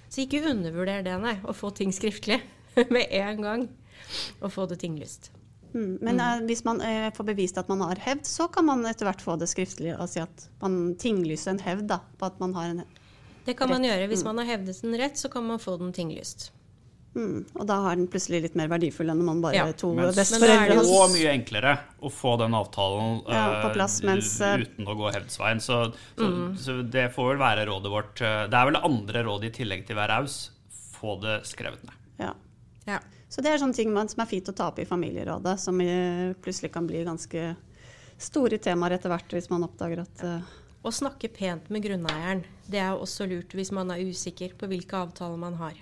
Så 0.10 0.24
ikke 0.24 0.42
undervurder 0.50 1.04
det, 1.06 1.18
nei. 1.22 1.36
Å 1.46 1.54
få 1.54 1.70
ting 1.78 1.94
skriftlig 1.94 2.39
med 2.94 3.06
en 3.10 3.44
gang. 3.46 3.68
Og 4.42 4.54
få 4.54 4.66
det 4.70 4.80
tinglyst. 4.82 5.32
Mm, 5.74 6.00
Men 6.01 6.18
mm. 6.18 6.48
hvis 6.50 6.63
man 6.66 6.82
eh, 6.82 7.12
får 7.13 7.28
bevist 7.28 7.60
at 7.62 7.70
man 7.70 7.84
har 7.86 8.01
hevd, 8.01 8.25
så 8.25 8.48
kan 8.50 8.66
man 8.66 8.86
etter 8.89 9.06
hvert 9.06 9.22
få 9.22 9.36
det 9.38 9.50
skriftlig 9.51 9.94
og 9.94 10.10
si 10.10 10.22
at 10.24 10.48
man 10.63 10.96
tinglyser 10.98 11.54
en 11.54 11.62
hevd 11.62 11.92
da, 11.92 12.00
på 12.18 12.25
at 12.25 12.39
man 12.42 12.56
har 12.58 12.72
en 12.72 12.82
Det 13.50 13.58
kan 13.58 13.70
man 13.74 13.82
Rett. 13.82 13.89
gjøre. 13.91 14.08
Hvis 14.13 14.24
man 14.27 14.38
har 14.41 14.46
hevdet 14.53 14.82
den 14.86 14.96
rett, 15.01 15.18
så 15.18 15.29
kan 15.34 15.46
man 15.50 15.60
få 15.60 15.77
den 15.82 15.91
tinglyst. 15.96 16.51
mm, 17.18 17.46
Og 17.58 17.65
da 17.65 17.77
er 17.89 17.96
den 17.98 18.08
plutselig 18.08 18.44
litt 18.44 18.56
mer 18.56 18.68
verdifull 18.70 19.10
enn 19.10 19.20
om 19.24 19.25
man 19.25 19.39
bare 19.41 19.56
Ja, 19.58 19.72
to 19.74 19.89
Men 19.96 20.12
besteforeldre 20.13 20.39
Men 20.39 20.50
det 20.50 20.58
er 20.60 20.84
det 20.84 20.86
jo- 20.86 21.08
mye 21.15 21.32
enklere 21.34 21.72
å 22.06 22.12
få 22.13 22.38
den 22.38 22.53
avtalen 22.53 23.24
Ja, 23.27 23.63
på 23.63 23.70
eh, 23.72 23.74
plass, 23.74 23.96
mens, 24.06 24.29
uh, 24.41 24.58
uten 24.62 24.86
å 24.86 24.96
gå 24.96 25.10
hevdsveien. 25.15 25.58
Så, 25.60 25.91
så, 26.15 26.27
Mm. 26.29 26.56
så 26.58 26.75
det 26.91 27.08
får 27.15 27.29
vel 27.34 27.38
være 27.41 27.65
rådet 27.65 27.89
vårt. 27.91 28.15
Det 28.20 28.53
er 28.53 28.65
vel 28.70 28.77
andre 28.77 29.24
råd 29.25 29.44
i 29.46 29.50
tillegg 29.50 29.88
til 29.88 29.96
å 29.98 30.00
være 30.06 30.20
raus. 30.22 30.51
Få 31.01 31.20
det 31.20 31.41
skrevet 31.50 31.82
ned. 31.84 31.94
ja. 32.20 32.34
Ja. 32.88 33.00
Så 33.29 33.41
det 33.44 33.51
er 33.53 33.58
sånne 33.60 33.75
ting 33.75 33.91
man, 33.94 34.08
som 34.10 34.22
er 34.22 34.25
fint 34.29 34.46
å 34.50 34.56
ta 34.56 34.68
opp 34.70 34.79
i 34.79 34.86
familierådet, 34.86 35.60
som 35.60 35.77
plutselig 35.77 36.72
kan 36.72 36.88
bli 36.88 37.03
ganske 37.06 37.56
store 38.18 38.58
temaer 38.58 38.94
etter 38.98 39.10
hvert 39.10 39.29
hvis 39.29 39.50
man 39.51 39.63
oppdager 39.63 40.00
at 40.01 40.24
eh, 40.24 40.41
Å 40.79 40.91
snakke 40.95 41.27
pent 41.36 41.67
med 41.75 41.83
grunneieren, 41.83 42.45
det 42.71 42.79
er 42.79 42.95
også 42.95 43.27
lurt 43.27 43.51
hvis 43.57 43.71
man 43.75 43.91
er 43.91 44.05
usikker 44.07 44.55
på 44.59 44.69
hvilke 44.71 45.01
avtaler 45.03 45.41
man 45.41 45.58
har. 45.60 45.75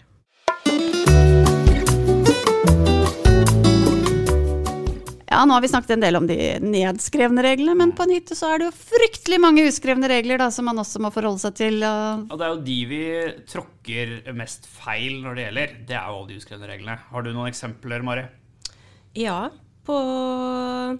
Ja, 5.29 5.43
nå 5.45 5.53
har 5.53 5.61
vi 5.61 5.67
snakket 5.69 5.91
en 5.97 6.01
del 6.01 6.15
om 6.17 6.25
de 6.25 6.35
nedskrevne 6.63 7.43
reglene, 7.45 7.75
men 7.77 7.91
på 7.93 8.05
en 8.07 8.13
hytte 8.15 8.33
så 8.35 8.47
er 8.53 8.61
det 8.61 8.69
jo 8.69 8.77
fryktelig 8.79 9.37
mange 9.43 9.65
uskrevne 9.67 10.07
regler 10.09 10.39
da, 10.41 10.47
som 10.55 10.65
man 10.65 10.79
også 10.81 11.01
må 11.03 11.11
forholde 11.13 11.43
seg 11.43 11.53
til. 11.59 11.83
og- 11.83 12.31
Og 12.31 12.39
det 12.39 12.45
er 12.47 12.55
jo 12.55 12.61
de 12.63 12.85
vi 12.85 13.01
tråkker 13.45 14.33
mest 14.33 14.65
feil 14.65 15.21
når 15.21 15.35
det 15.35 15.45
gjelder. 15.45 15.67
Det 15.85 15.95
er 15.95 16.07
jo 16.07 16.15
alle 16.17 16.27
de 16.27 16.37
uskrevne 16.39 16.67
reglene. 16.67 16.97
Har 17.11 17.21
du 17.21 17.33
noen 17.33 17.51
eksempler, 17.51 18.01
Mari? 18.03 18.25
Ja, 19.15 19.49
på 19.85 20.99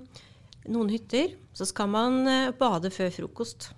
noen 0.68 0.90
hytter 0.92 1.34
så 1.56 1.66
skal 1.68 1.90
man 1.92 2.22
eh, 2.28 2.52
bade 2.58 2.92
før 2.94 3.10
frokost. 3.16 3.72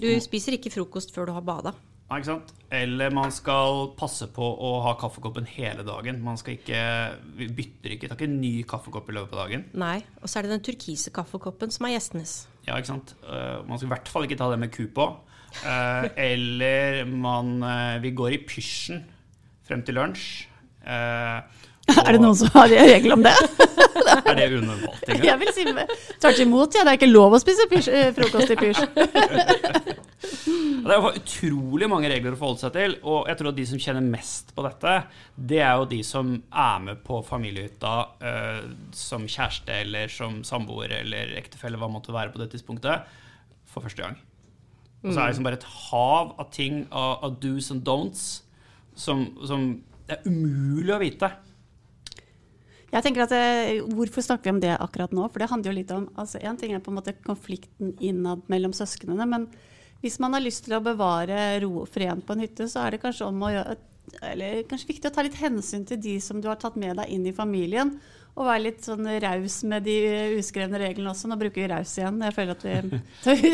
Du 0.00 0.08
spiser 0.24 0.56
ikke 0.56 0.72
frokost 0.72 1.12
før 1.14 1.28
du 1.28 1.32
har 1.36 1.44
bada. 1.44 1.74
Ja, 2.10 2.16
ikke 2.18 2.26
sant? 2.32 2.48
Eller 2.74 3.12
man 3.14 3.30
skal 3.30 3.92
passe 3.98 4.26
på 4.34 4.42
å 4.42 4.70
ha 4.82 4.96
kaffekoppen 4.98 5.44
hele 5.46 5.84
dagen. 5.86 6.18
Man 6.26 6.38
skal 6.40 6.56
ikke, 6.56 6.80
vi 7.38 7.46
bytter 7.54 7.94
ikke, 7.94 8.08
tar 8.10 8.18
ikke 8.18 8.26
en 8.26 8.40
ny 8.42 8.52
kaffekopp 8.66 9.12
i 9.12 9.14
løpet 9.14 9.36
av 9.36 9.44
dagen. 9.44 9.64
Nei, 9.78 10.00
og 10.18 10.26
så 10.26 10.40
er 10.40 10.48
det 10.48 10.56
den 10.56 10.64
turkise 10.66 11.12
kaffekoppen 11.14 11.70
som 11.70 11.86
er 11.86 11.94
gjestenes. 11.94 12.34
Ja, 12.66 12.74
ikke 12.80 12.90
sant? 12.96 13.14
Eh, 13.22 13.60
Man 13.68 13.78
skal 13.78 13.90
i 13.90 13.92
hvert 13.94 14.10
fall 14.10 14.26
ikke 14.26 14.40
ta 14.40 14.50
det 14.50 14.58
med 14.64 14.72
ku 14.74 14.88
på. 14.96 15.06
Eh, 15.66 16.08
eller 16.30 17.04
man 17.10 17.56
Vi 18.02 18.10
går 18.14 18.34
i 18.36 18.42
pysjen 18.46 19.04
frem 19.66 19.82
til 19.86 19.98
lunsj. 20.00 20.26
Er 22.06 22.16
det 22.16 22.20
noen 22.22 22.36
som 22.38 22.50
har 22.54 22.70
regler 22.70 23.16
om 23.16 23.24
det? 23.24 23.34
Er 24.30 24.36
det 24.36 24.46
unormalt? 24.56 25.02
Ingrid? 25.06 25.26
Jeg 25.26 25.40
vil 25.40 25.52
si 25.54 25.64
tvert 26.20 26.42
imot, 26.44 26.76
ja. 26.76 26.84
Det 26.86 26.92
er 26.92 26.98
ikke 26.98 27.10
lov 27.10 27.36
å 27.36 27.40
spise 27.42 27.66
pysj, 27.70 27.90
eh, 27.94 28.12
frokost 28.16 28.54
i 28.54 28.58
pysj. 28.60 28.82
Det 30.80 30.94
er 30.94 30.96
jo 30.96 31.10
utrolig 31.12 31.86
mange 31.92 32.08
regler 32.10 32.34
å 32.34 32.38
forholde 32.40 32.62
seg 32.62 32.72
til, 32.72 32.94
og 33.06 33.28
jeg 33.28 33.38
tror 33.38 33.50
at 33.50 33.58
de 33.58 33.64
som 33.68 33.80
kjenner 33.84 34.04
mest 34.04 34.54
på 34.56 34.64
dette, 34.64 34.94
det 35.36 35.60
er 35.60 35.74
jo 35.76 35.84
de 35.90 35.98
som 36.06 36.32
er 36.48 36.80
med 36.82 37.02
på 37.04 37.20
familiehytta 37.26 37.92
uh, 38.24 38.62
som 38.96 39.26
kjæreste 39.28 39.76
eller 39.84 40.10
som 40.12 40.40
samboer 40.46 40.96
eller 41.02 41.36
ektefelle, 41.38 41.78
hva 41.80 41.90
måtte 41.92 42.14
være 42.16 42.32
på 42.32 42.40
det 42.40 42.48
tidspunktet, 42.54 43.12
for 43.68 43.84
første 43.84 44.06
gang. 44.06 44.16
Og 45.04 45.12
så 45.12 45.18
er 45.18 45.20
det 45.20 45.34
liksom 45.34 45.48
bare 45.50 45.60
et 45.60 45.68
hav 45.90 46.34
av 46.40 46.50
ting, 46.56 46.82
av, 46.88 47.12
av 47.28 47.38
do's 47.44 47.70
and 47.74 47.84
don'ts, 47.86 48.26
som, 48.96 49.28
som 49.46 49.70
det 50.08 50.18
er 50.18 50.32
umulig 50.32 50.96
å 50.96 51.00
vite. 51.04 51.30
Jeg 52.90 53.06
tenker 53.06 53.24
at 53.24 53.34
eh, 53.36 53.80
Hvorfor 53.86 54.24
snakker 54.24 54.50
vi 54.50 54.54
om 54.56 54.62
det 54.62 54.72
akkurat 54.76 55.12
nå? 55.14 55.26
For 55.30 55.42
det 55.42 55.50
handler 55.50 55.72
jo 55.72 55.78
litt 55.78 55.92
om 55.94 56.08
altså 56.18 56.40
En 56.42 56.58
ting 56.58 56.74
er 56.74 56.82
på 56.82 56.92
en 56.92 56.98
måte 56.98 57.14
konflikten 57.26 57.94
innad 58.02 58.42
mellom 58.50 58.74
søsknene, 58.76 59.26
men 59.30 59.50
hvis 60.00 60.16
man 60.22 60.32
har 60.32 60.40
lyst 60.40 60.64
til 60.64 60.78
å 60.78 60.80
bevare 60.80 61.60
ro 61.60 61.82
og 61.82 61.90
fred 61.92 62.22
på 62.24 62.32
en 62.32 62.40
hytte, 62.40 62.64
så 62.72 62.86
er 62.86 62.94
det 62.94 63.02
kanskje 63.02 63.26
gjøre 63.52 63.74
kanskje 64.70 64.88
viktig 64.88 65.10
å 65.10 65.12
ta 65.12 65.22
litt 65.22 65.36
hensyn 65.38 65.84
til 65.86 66.00
de 66.00 66.14
som 66.24 66.40
du 66.40 66.48
har 66.48 66.56
tatt 66.60 66.78
med 66.80 66.96
deg 66.96 67.12
inn 67.12 67.26
i 67.28 67.34
familien. 67.36 67.98
Og 68.38 68.46
være 68.46 68.62
litt 68.62 68.84
sånn 68.86 69.08
raus 69.24 69.56
med 69.68 69.84
de 69.88 69.96
uskrevne 70.38 70.78
reglene 70.80 71.10
også. 71.12 71.28
Nå 71.30 71.36
bruker 71.40 71.64
vi 71.64 71.68
raus 71.72 71.92
igjen. 71.98 72.20
Jeg 72.24 72.36
føler 72.36 72.54
at 72.54 72.66
vi 72.66 72.74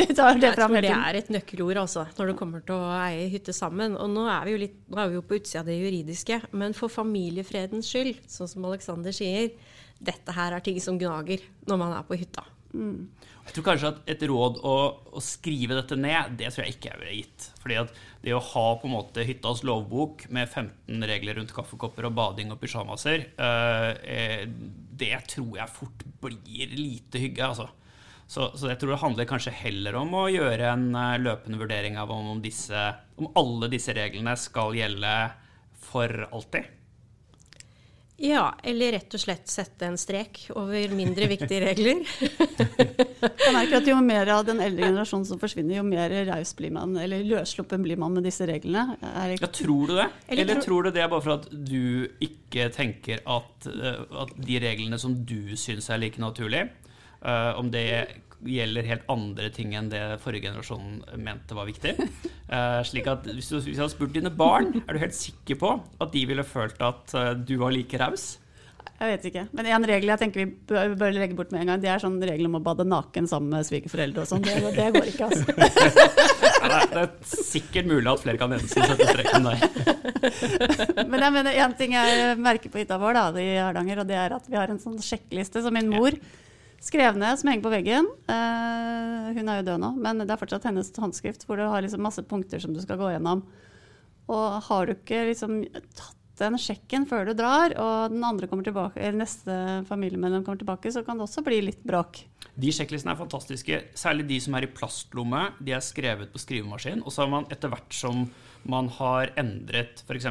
tar 0.19 0.37
det 0.37 0.51
Jeg 0.51 0.59
fram 0.59 0.75
tror 0.75 0.79
hele 0.79 0.91
det 0.91 0.97
er 0.97 1.21
et 1.23 1.33
nøkkelord 1.33 1.81
altså, 1.83 2.05
når 2.19 2.31
det 2.31 2.37
kommer 2.39 2.67
til 2.67 2.77
å 2.77 2.91
eie 3.01 3.31
hytte 3.33 3.55
sammen. 3.57 3.97
Og 4.01 4.13
nå 4.13 4.27
er 4.31 4.47
vi 4.47 4.55
jo, 4.55 4.61
litt, 4.67 4.77
nå 4.93 5.01
er 5.03 5.11
vi 5.11 5.19
jo 5.19 5.25
på 5.27 5.41
utsida 5.41 5.65
av 5.65 5.71
det 5.71 5.79
juridiske, 5.81 6.41
men 6.53 6.77
for 6.77 6.93
familiefredens 6.93 7.89
skyld, 7.91 8.21
sånn 8.31 8.53
som 8.53 8.69
Aleksander 8.69 9.17
sier, 9.17 9.55
dette 9.97 10.37
her 10.37 10.53
er 10.53 10.65
ting 10.65 10.79
som 10.85 11.01
gnager 11.01 11.43
når 11.67 11.81
man 11.81 11.97
er 11.97 12.07
på 12.07 12.19
hytta. 12.21 12.45
Jeg 12.77 13.55
tror 13.57 13.69
kanskje 13.71 13.93
at 13.95 14.09
et 14.13 14.25
råd 14.29 14.59
å, 14.67 14.79
å 15.17 15.23
skrive 15.25 15.79
dette 15.79 15.97
ned, 15.99 16.37
det 16.41 16.51
tror 16.53 16.67
jeg 16.67 16.77
ikke 16.77 16.91
jeg 16.93 17.03
ville 17.03 17.21
gitt. 17.23 17.53
Fordi 17.67 17.81
at 17.81 17.97
det 18.23 18.35
å 18.37 18.43
ha 18.53 18.67
på 18.79 18.87
en 18.87 18.95
måte 18.95 19.25
hyttas 19.27 19.65
lovbok 19.67 20.29
med 20.31 20.47
15 20.47 21.09
regler 21.11 21.41
rundt 21.41 21.55
kaffekopper 21.57 22.07
og 22.07 22.15
bading 22.15 22.53
og 22.55 22.61
pysjamaser, 22.63 23.27
eh, 23.35 23.89
eh, 24.07 24.45
det 24.97 25.19
tror 25.33 25.59
jeg 25.59 25.75
fort 25.75 26.07
blir 26.23 26.77
lite 26.79 27.19
hygge, 27.25 27.51
altså. 27.51 27.67
Så, 28.27 28.49
så 28.59 28.71
jeg 28.73 28.79
tror 28.79 28.93
det 28.93 29.03
handler 29.03 29.29
kanskje 29.31 29.55
heller 29.55 29.99
om 29.99 30.15
å 30.19 30.25
gjøre 30.31 30.71
en 30.71 30.87
eh, 30.95 31.19
løpende 31.23 31.59
vurdering 31.59 31.99
av 31.99 32.15
om, 32.15 32.39
disse, 32.43 32.87
om 33.19 33.33
alle 33.39 33.71
disse 33.73 33.95
reglene 33.99 34.37
skal 34.39 34.79
gjelde 34.79 35.13
for 35.91 36.27
alltid. 36.31 36.71
Ja, 38.17 38.55
eller 38.65 38.95
rett 38.97 39.13
og 39.13 39.21
slett 39.21 39.51
sette 39.53 39.85
en 39.91 39.99
strek 40.01 40.47
over 40.57 40.93
mindre 40.97 41.27
viktige 41.29 41.61
regler. 41.67 41.99
Jeg 43.47 43.53
merker 43.53 43.77
at 43.77 43.91
jo 43.91 43.97
mer 44.01 44.31
av 44.33 44.47
den 44.49 44.63
eldre 44.65 44.89
generasjonen 44.89 45.27
som 45.29 45.41
forsvinner, 45.41 45.77
jo 45.77 45.85
mer 45.85 46.15
raus 46.31 46.55
blir 46.57 46.73
man, 46.73 46.95
eller 47.01 47.27
løssluppen 47.29 47.85
blir 47.85 48.01
man 48.01 48.17
med 48.17 48.25
disse 48.25 48.47
reglene. 48.49 48.97
Er 49.05 49.35
Ja, 49.37 49.51
tror 49.53 49.91
du 49.91 49.95
det? 49.99 50.09
Eller 50.29 50.47
Eller, 50.47 50.63
tror- 50.65 50.89
du 50.89 50.91
det 50.97 51.03
er 51.05 51.13
bare 51.13 51.27
for 51.27 51.37
at 51.37 51.51
du 51.53 52.09
ikke 52.25 52.71
tenker 52.73 53.21
at, 53.21 53.69
eh, 53.69 54.01
at 54.23 54.33
de 54.49 54.61
reglene 54.65 54.99
som 54.99 55.19
du 55.29 55.53
syns 55.61 55.91
er 55.93 56.01
like 56.01 56.21
naturlig, 56.23 56.71
uh, 57.21 57.53
om 57.61 57.69
det 57.71 58.07
gjelder 58.45 58.89
helt 58.91 59.07
andre 59.13 59.51
ting 59.55 59.75
enn 59.79 59.91
det 59.93 60.03
forrige 60.23 60.51
generasjon 60.51 61.03
mente 61.23 61.57
var 61.57 61.69
viktig? 61.69 61.97
Uh, 62.51 62.83
slik 62.89 63.09
at 63.11 63.29
hvis 63.31 63.53
du, 63.53 63.59
hvis 63.61 63.77
du 63.77 63.85
hadde 63.85 63.95
spurt 63.95 64.17
dine 64.17 64.33
barn, 64.33 64.75
er 64.85 64.97
du 64.97 65.03
helt 65.03 65.17
sikker 65.17 65.61
på 65.61 65.77
at 66.01 66.13
de 66.13 66.27
ville 66.29 66.47
følt 66.47 66.83
at 66.85 67.17
uh, 67.17 67.31
du 67.37 67.57
var 67.63 67.75
like 67.75 68.03
raus? 68.03 68.35
Jeg 68.97 69.13
vet 69.13 69.25
ikke. 69.29 69.43
Men 69.53 69.67
en 69.69 69.85
regel 69.91 70.09
jeg 70.09 70.21
tenker 70.23 70.41
vi 70.41 70.47
bør, 70.71 70.95
bør 70.97 71.13
legge 71.13 71.37
bort 71.37 71.51
med 71.53 71.61
en 71.63 71.73
gang, 71.73 71.81
det 71.83 71.91
er 71.93 72.01
sånn 72.01 72.17
regel 72.23 72.49
om 72.49 72.57
å 72.57 72.63
bade 72.65 72.87
naken 72.89 73.27
sammen 73.29 73.53
med 73.53 73.67
svigerforeldre 73.69 74.23
og 74.23 74.31
sånn. 74.31 74.45
Det, 74.47 74.55
det 74.73 74.87
går 74.95 75.11
ikke, 75.13 75.29
altså. 75.29 75.45
Ja, 76.67 76.81
det, 76.91 77.03
er, 77.03 77.03
er 77.05 77.43
sikkert 77.45 77.87
mulig 77.87 78.09
at 78.11 78.23
flere 78.25 78.41
kan 78.41 78.51
nevnes 78.51 78.73
som 78.73 78.87
setter 78.89 79.11
streken 79.13 79.45
der. 79.47 79.61
Men 81.13 81.27
jeg 81.27 81.35
mener, 81.37 81.59
en 81.67 81.77
ting 81.79 81.93
jeg 81.95 82.39
merker 82.41 82.73
på 82.73 82.81
hytta 82.81 82.99
vår 82.99 83.19
da, 83.19 83.27
i 83.39 83.47
Hardanger, 83.61 84.01
og 84.03 84.09
det 84.09 84.17
er 84.19 84.35
at 84.39 84.49
vi 84.49 84.59
har 84.59 84.73
en 84.73 84.81
sånn 84.83 84.97
sjekkliste 85.05 85.63
som 85.63 85.77
min 85.77 85.93
mor 85.93 86.17
skrev 86.87 87.19
ned, 87.19 87.39
som 87.41 87.51
henger 87.51 87.67
på 87.67 87.73
veggen. 87.73 88.11
Eh, 88.31 89.31
hun 89.37 89.51
er 89.51 89.61
jo 89.61 89.69
død 89.71 89.83
nå, 89.83 89.93
men 90.03 90.23
det 90.23 90.31
er 90.33 90.41
fortsatt 90.41 90.69
hennes 90.69 90.93
håndskrift, 90.95 91.47
hvor 91.47 91.61
du 91.61 91.67
har 91.67 91.85
liksom 91.85 92.05
masse 92.07 92.23
punkter 92.27 92.63
som 92.63 92.75
du 92.75 92.83
skal 92.83 93.01
gå 93.01 93.11
gjennom. 93.15 93.43
Og 94.33 94.61
har 94.67 94.87
du 94.87 94.97
ikke 94.97 95.27
liksom 95.31 95.61
tatt 95.97 96.15
den 96.37 96.59
sjekken 96.61 97.07
før 97.09 97.31
du 97.31 97.33
drar, 97.37 97.73
og 97.81 98.13
den 98.13 98.25
andre 98.27 98.49
kommer 98.51 98.67
tilbake, 98.67 99.01
eller 99.01 99.23
neste 99.23 99.55
familiemedlem 99.89 100.45
kommer 100.45 100.61
tilbake, 100.61 100.93
så 100.93 101.03
kan 101.05 101.17
det 101.17 101.25
også 101.25 101.45
bli 101.47 101.63
litt 101.65 101.85
bråk. 101.87 102.21
De 102.57 102.73
sjekklistene 102.73 103.15
er 103.15 103.21
fantastiske, 103.21 103.79
særlig 103.97 104.27
de 104.31 104.41
som 104.45 104.57
er 104.57 104.67
i 104.67 104.73
plastlomme. 104.73 105.43
De 105.65 105.75
er 105.77 105.85
skrevet 105.85 106.33
på 106.33 106.41
skrivemaskin. 106.41 107.03
Og 107.05 107.13
så 107.13 107.25
har 107.25 107.33
man 107.33 107.49
etter 107.53 107.73
hvert 107.73 107.97
som 107.97 108.27
man 108.69 108.89
har 108.97 109.33
endret 109.41 110.03
f.eks. 110.07 110.29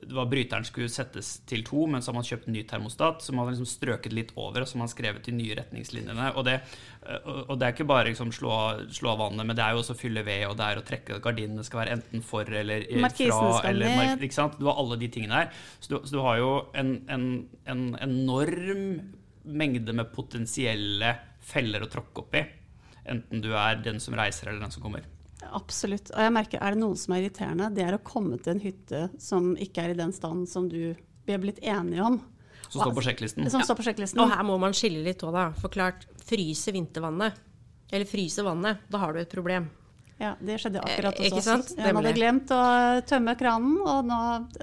det 0.00 0.14
var 0.16 0.28
bryteren 0.30 0.64
skulle 0.64 0.88
settes 0.88 1.28
til 1.48 1.60
to, 1.66 1.84
men 1.90 2.00
så 2.02 2.10
har 2.10 2.16
man 2.16 2.24
kjøpt 2.26 2.46
en 2.48 2.54
ny 2.56 2.62
termostat, 2.68 3.20
så 3.22 3.34
man 3.36 3.44
har 3.44 3.52
liksom 3.52 3.68
strøket 3.68 4.14
litt 4.16 4.30
over, 4.34 4.62
og 4.62 4.68
så 4.70 4.76
har 4.78 4.82
man 4.84 4.90
skrevet 4.92 5.26
de 5.26 5.34
nye 5.36 5.56
retningslinjene. 5.58 6.30
Og 6.40 6.46
det, 6.48 6.54
og 7.46 7.52
det 7.60 7.66
er 7.68 7.74
ikke 7.74 7.86
bare 7.90 8.08
liksom 8.08 8.32
slå, 8.32 8.54
slå 8.96 9.12
av 9.12 9.20
vannet, 9.26 9.44
men 9.50 9.58
det 9.58 9.64
er 9.66 9.76
jo 9.76 9.82
også 9.82 9.96
å 9.96 10.00
fylle 10.00 10.24
ved, 10.26 10.46
og 10.48 10.56
det 10.58 10.66
er 10.70 10.80
å 10.80 10.84
trekke 10.88 11.20
gardinene 11.24 11.66
skal 11.66 11.82
være 11.82 11.98
enten 11.98 12.24
for 12.26 12.48
eller 12.48 12.86
eh, 12.88 13.00
Markisen 13.04 13.34
fra. 13.36 13.60
Eller, 13.70 13.96
mark- 13.98 14.24
ikke 14.28 14.38
sant? 14.40 14.56
Du 14.60 14.66
har 14.70 14.80
alle 14.80 14.98
de 15.00 15.10
tingene 15.12 15.42
her. 15.42 15.52
Så 15.78 15.92
du, 15.92 15.98
så 16.08 16.16
du 16.16 16.20
har 16.24 16.40
jo 16.40 16.50
en, 16.80 16.94
en, 17.12 17.28
en 17.70 17.84
enorm 18.08 18.84
mengde 19.44 19.94
med 19.96 20.10
potensielle 20.16 21.14
feller 21.52 21.84
å 21.84 21.92
tråkke 21.92 22.24
opp 22.24 22.40
i. 22.40 22.46
Enten 23.10 23.40
du 23.42 23.52
er 23.56 23.78
den 23.84 24.00
som 24.02 24.14
reiser, 24.18 24.50
eller 24.50 24.64
den 24.64 24.72
som 24.74 24.82
kommer. 24.84 25.04
Absolutt. 25.52 26.10
Og 26.14 26.20
jeg 26.20 26.32
merker, 26.34 26.60
er 26.62 26.74
det 26.76 26.80
noe 26.82 26.96
som 27.00 27.14
er 27.16 27.24
irriterende, 27.24 27.70
det 27.74 27.84
er 27.86 27.96
å 27.96 28.02
komme 28.04 28.36
til 28.42 28.54
en 28.56 28.60
hytte 28.60 29.04
som 29.18 29.54
ikke 29.56 29.84
er 29.86 29.94
i 29.94 29.98
den 29.98 30.12
stand 30.12 30.48
som 30.50 30.68
du, 30.68 30.94
vi 31.26 31.32
er 31.34 31.38
blitt 31.42 31.60
enige 31.64 32.04
om. 32.04 32.20
Som 32.70 32.84
står 32.84 32.94
på 32.94 33.02
sjekklisten. 33.08 33.48
Som 33.50 33.64
står 33.66 33.78
på 33.80 33.86
sjekklisten. 33.88 34.20
Og 34.22 34.30
her 34.30 34.44
må 34.46 34.58
man 34.62 34.74
skille 34.76 35.00
litt 35.02 35.24
òg, 35.26 35.32
da. 35.34 35.48
For 35.58 35.72
klart, 35.72 36.04
fryse 36.22 36.70
vintervannet, 36.76 37.34
eller 37.90 38.06
fryse 38.06 38.44
vannet, 38.46 38.84
da 38.92 39.00
har 39.02 39.16
du 39.16 39.20
et 39.24 39.32
problem. 39.32 39.66
Ja, 40.20 40.34
det 40.38 40.58
skjedde 40.60 40.82
akkurat 40.84 41.16
Eh, 41.16 41.24
hos 41.24 41.26
ikke 41.32 41.38
oss. 41.40 41.48
sant? 41.48 41.72
Jeg 41.80 41.94
hadde 41.96 42.12
glemt 42.14 42.50
å 42.52 42.60
tømme 43.08 43.34
kranen, 43.40 43.78
og 43.80 44.04
nå, 44.06 44.18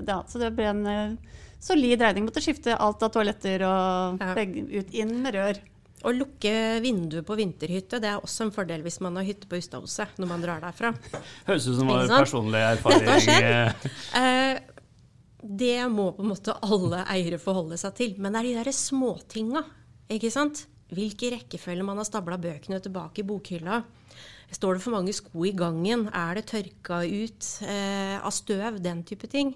ja, 0.07 0.19
så 0.29 0.39
det 0.39 0.51
ble 0.55 0.67
en 0.69 0.85
eh, 0.87 1.15
solid 1.59 1.99
regning. 2.05 2.27
Måtte 2.29 2.43
skifte 2.45 2.77
alt 2.77 3.01
av 3.03 3.09
toaletter 3.11 3.65
og 3.65 4.21
Ja. 4.21 4.33
legge 4.37 4.67
ut 4.77 4.93
inn 4.93 5.21
med 5.23 5.33
rør. 5.33 5.57
Å 6.05 6.13
lukke 6.13 6.51
vinduet 6.83 7.25
på 7.25 7.35
vinterhytte, 7.39 7.97
det 8.03 8.11
er 8.11 8.21
også 8.21 8.45
en 8.45 8.53
fordel 8.53 8.83
hvis 8.85 8.99
man 9.01 9.17
har 9.17 9.25
hytte 9.25 9.49
på 9.49 9.57
Ustadhuset 9.57 10.19
når 10.21 10.29
man 10.29 10.43
drar 10.43 10.61
derfra. 10.61 10.91
Høres 11.47 11.65
ut 11.65 11.79
som 11.79 11.89
en 11.89 12.13
personlig 12.13 12.61
erfaring. 12.75 13.31
Eh, 14.21 14.59
det 15.41 15.79
må 15.89 16.11
på 16.13 16.21
en 16.25 16.31
måte 16.35 16.53
alle 16.65 17.01
eiere 17.09 17.41
forholde 17.41 17.79
seg 17.81 17.97
til. 17.97 18.15
Men 18.21 18.35
det 18.35 18.43
er 18.43 18.49
de 18.49 18.55
derre 18.59 18.75
småtinga, 18.77 19.63
ikke 20.13 20.31
sant? 20.33 20.67
Hvilke 20.93 21.33
rekkefølge 21.33 21.83
man 21.83 21.99
har 21.99 22.07
stabla 22.07 22.37
bøkene 22.41 22.79
tilbake 22.83 23.23
i 23.23 23.27
bokhylla. 23.27 23.81
Står 24.53 24.77
det 24.77 24.83
for 24.85 24.95
mange 24.95 25.11
sko 25.15 25.43
i 25.49 25.51
gangen? 25.57 26.07
Er 26.15 26.37
det 26.37 26.45
tørka 26.53 27.01
ut 27.03 27.49
eh, 27.67 28.15
av 28.21 28.31
støv? 28.31 28.77
Den 28.83 29.01
type 29.07 29.27
ting. 29.31 29.55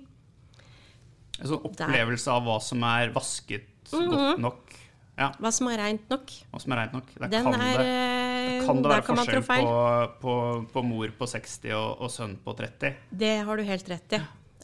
En 1.39 1.54
sånn 1.54 1.69
opplevelse 1.69 2.34
av 2.34 2.43
hva 2.49 2.58
som 2.62 2.84
er 2.86 3.13
vasket 3.15 3.69
godt 3.91 4.41
nok. 4.41 4.75
Ja, 5.21 5.29
Hva 5.38 5.51
som 5.53 5.69
er 5.69 5.77
reint 5.84 6.10
nok. 6.10 6.31
hva 6.51 6.62
som 6.63 6.73
er 6.73 6.79
rent 6.81 6.93
nok. 6.97 7.10
Der 7.19 7.29
Den 7.29 7.45
kan 7.45 7.62
er 7.62 7.77
det, 7.77 7.88
eh, 7.88 8.65
kan 8.65 8.81
det 8.81 8.84
Der 8.89 8.93
være 8.95 9.05
kan 9.05 9.19
forskjell 9.21 9.43
på, 9.47 9.79
på, 10.21 10.36
på 10.73 10.84
mor 10.88 11.13
på 11.19 11.27
60 11.29 11.57
og, 11.77 11.89
og 12.01 12.10
sønn 12.13 12.38
på 12.41 12.55
30. 12.57 12.95
Det 13.12 13.36
har 13.45 13.57
du 13.62 13.63
helt 13.67 13.91
rett 13.91 14.17
i. 14.17 14.21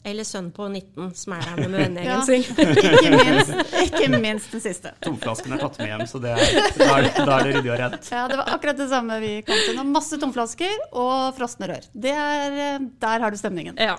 Eller 0.08 0.24
sønn 0.24 0.50
på 0.54 0.66
19 0.70 1.12
som 1.18 1.34
er 1.36 1.46
der 1.46 1.68
med 1.68 1.78
vennegjengen 1.82 2.26
sin. 2.26 2.42
Ikke 2.88 3.14
minst, 3.14 3.72
ikke 3.84 4.10
minst 4.22 4.52
den 4.54 4.62
siste. 4.62 4.92
Tomflasken 5.04 5.54
er 5.56 5.62
tatt 5.62 5.78
med 5.82 5.90
hjem, 5.92 6.04
så 6.10 6.20
det 6.22 6.34
er, 6.34 6.44
da, 6.78 6.90
er 6.98 7.08
er 7.08 7.48
det 7.48 7.56
ryddig 7.58 7.72
og 7.74 7.80
rent. 7.82 8.12
Ja, 8.14 8.26
det 8.30 8.38
var 8.42 8.52
akkurat 8.54 8.78
det 8.78 8.88
samme 8.90 9.18
vi 9.22 9.32
kom 9.46 9.58
til 9.66 9.78
nå. 9.78 9.86
Masse 9.94 10.18
tomflasker 10.22 10.76
og 10.92 11.34
frosne 11.38 11.70
rør. 11.74 11.90
Det 11.94 12.14
er, 12.14 12.60
eh, 12.68 12.86
der 13.02 13.26
har 13.26 13.34
du 13.34 13.38
stemningen. 13.42 13.78
Ja. 13.78 13.98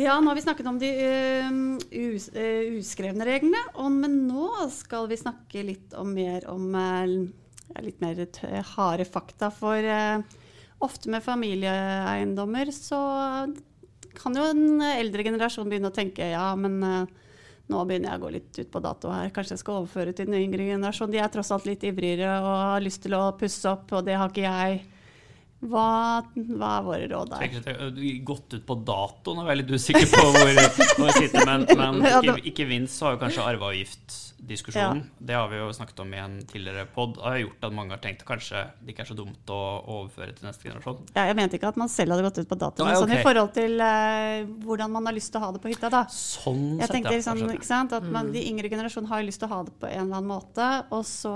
Ja, 0.00 0.14
nå 0.20 0.30
har 0.30 0.34
vi 0.38 0.42
snakket 0.42 0.68
om 0.70 0.78
de 0.80 0.88
uh, 0.96 1.76
us, 1.90 2.30
uh, 2.32 2.78
uskrevne 2.78 3.26
reglene, 3.26 3.60
og, 3.74 3.90
men 3.92 4.14
nå 4.30 4.48
skal 4.72 5.10
vi 5.10 5.18
snakke 5.20 5.64
litt 5.66 5.96
om 5.98 6.14
mer 6.16 6.46
om 6.48 6.70
uh, 6.72 7.82
litt 7.84 8.00
mer 8.00 8.22
harde 8.72 9.04
fakta. 9.04 9.50
For 9.52 9.76
eh, 9.76 10.22
ofte 10.82 11.12
med 11.12 11.22
familieeiendommer 11.22 12.72
så 12.74 13.00
kan 14.16 14.34
jo 14.34 14.46
en 14.48 14.82
eldre 14.82 15.26
generasjon 15.28 15.68
begynne 15.70 15.92
å 15.92 15.94
tenke 15.94 16.32
ja, 16.32 16.48
men 16.58 16.80
nå 16.82 17.84
begynner 17.86 18.10
jeg 18.10 18.18
å 18.18 18.24
gå 18.24 18.32
litt 18.34 18.58
ut 18.58 18.72
på 18.72 18.82
dato 18.82 19.12
her, 19.14 19.30
kanskje 19.30 19.54
jeg 19.54 19.62
skal 19.62 19.84
overføre 19.84 20.16
til 20.16 20.26
den 20.26 20.40
yngre 20.40 20.66
generasjon. 20.72 21.12
De 21.12 21.22
er 21.22 21.30
tross 21.30 21.52
alt 21.54 21.68
litt 21.70 21.86
ivrigere 21.86 22.40
og 22.40 22.50
har 22.72 22.82
lyst 22.82 23.04
til 23.06 23.14
å 23.14 23.22
pusse 23.38 23.70
opp, 23.70 23.86
og 23.94 24.08
det 24.08 24.18
har 24.18 24.32
ikke 24.32 24.48
jeg. 24.48 24.82
Hva, 25.60 26.22
hva 26.32 26.68
er 26.78 26.84
våre 26.86 27.06
råd 27.10 27.32
der? 27.34 27.42
Tenker 27.44 28.22
Gått 28.24 28.54
ut 28.56 28.62
på 28.64 28.76
dato, 28.80 29.34
nå 29.36 29.44
er 29.44 29.52
jeg 29.52 29.60
litt 29.60 29.72
usikker 29.76 30.06
på 30.08 30.22
hvor, 30.32 30.52
hvor 30.96 31.10
jeg 31.10 31.26
sitter, 31.26 31.44
men, 31.44 31.66
men 31.76 32.00
ikke, 32.14 32.36
ikke 32.48 32.68
minst 32.70 32.96
så 32.96 33.10
har 33.10 33.18
jo 33.18 33.20
kanskje 33.26 33.44
arveavgiftdiskusjonen, 34.40 35.10
det 35.18 35.34
har 35.34 35.48
vi 35.48 35.58
jo 35.58 35.72
snakket 35.72 36.00
om 36.00 36.14
i 36.14 36.18
en 36.18 36.46
tidligere 36.46 36.86
pod, 36.94 37.18
har 37.22 37.38
gjort 37.38 37.64
at 37.64 37.74
mange 37.74 37.94
har 37.94 38.00
tenkt 38.02 38.22
at 38.22 38.28
kanskje 38.28 38.62
det 38.80 38.92
ikke 38.92 39.04
er 39.04 39.08
så 39.10 39.16
dumt 39.16 39.52
å 39.52 39.58
overføre 39.84 40.34
til 40.36 40.46
neste 40.46 40.66
generasjon. 40.68 41.02
Ja, 41.14 41.26
jeg 41.28 41.36
mente 41.38 41.58
ikke 41.58 41.70
at 41.70 41.78
man 41.80 41.90
selv 41.92 42.14
hadde 42.14 42.26
gått 42.26 42.40
ut 42.40 42.48
på 42.48 42.58
dato, 42.58 42.84
men 42.84 42.96
sånn 42.96 43.10
ok. 43.10 43.18
i 43.18 43.24
forhold 43.26 43.52
til 43.56 43.76
uh, 43.80 44.48
hvordan 44.64 44.94
man 44.94 45.08
har 45.10 45.16
lyst 45.16 45.32
til 45.32 45.40
å 45.40 45.44
ha 45.44 45.52
det 45.54 45.62
på 45.62 45.72
hytta. 45.72 45.90
da. 45.92 46.04
Sånn 46.10 46.80
Jeg 46.80 46.86
sett, 46.86 46.94
tenkte 46.96 47.14
ja. 47.14 47.20
liksom, 47.20 47.42
Jeg 47.44 47.60
ikke 47.60 47.70
sant, 47.70 47.94
at 47.96 48.08
man, 48.16 48.32
De 48.34 48.44
yngre 48.46 48.70
generasjonene 48.72 49.12
har 49.12 49.26
lyst 49.26 49.42
til 49.42 49.50
å 49.50 49.54
ha 49.54 49.60
det 49.66 49.76
på 49.80 49.90
en 49.90 50.06
eller 50.06 50.20
annen 50.20 50.30
måte, 50.30 50.70
og 50.94 51.04
så 51.08 51.34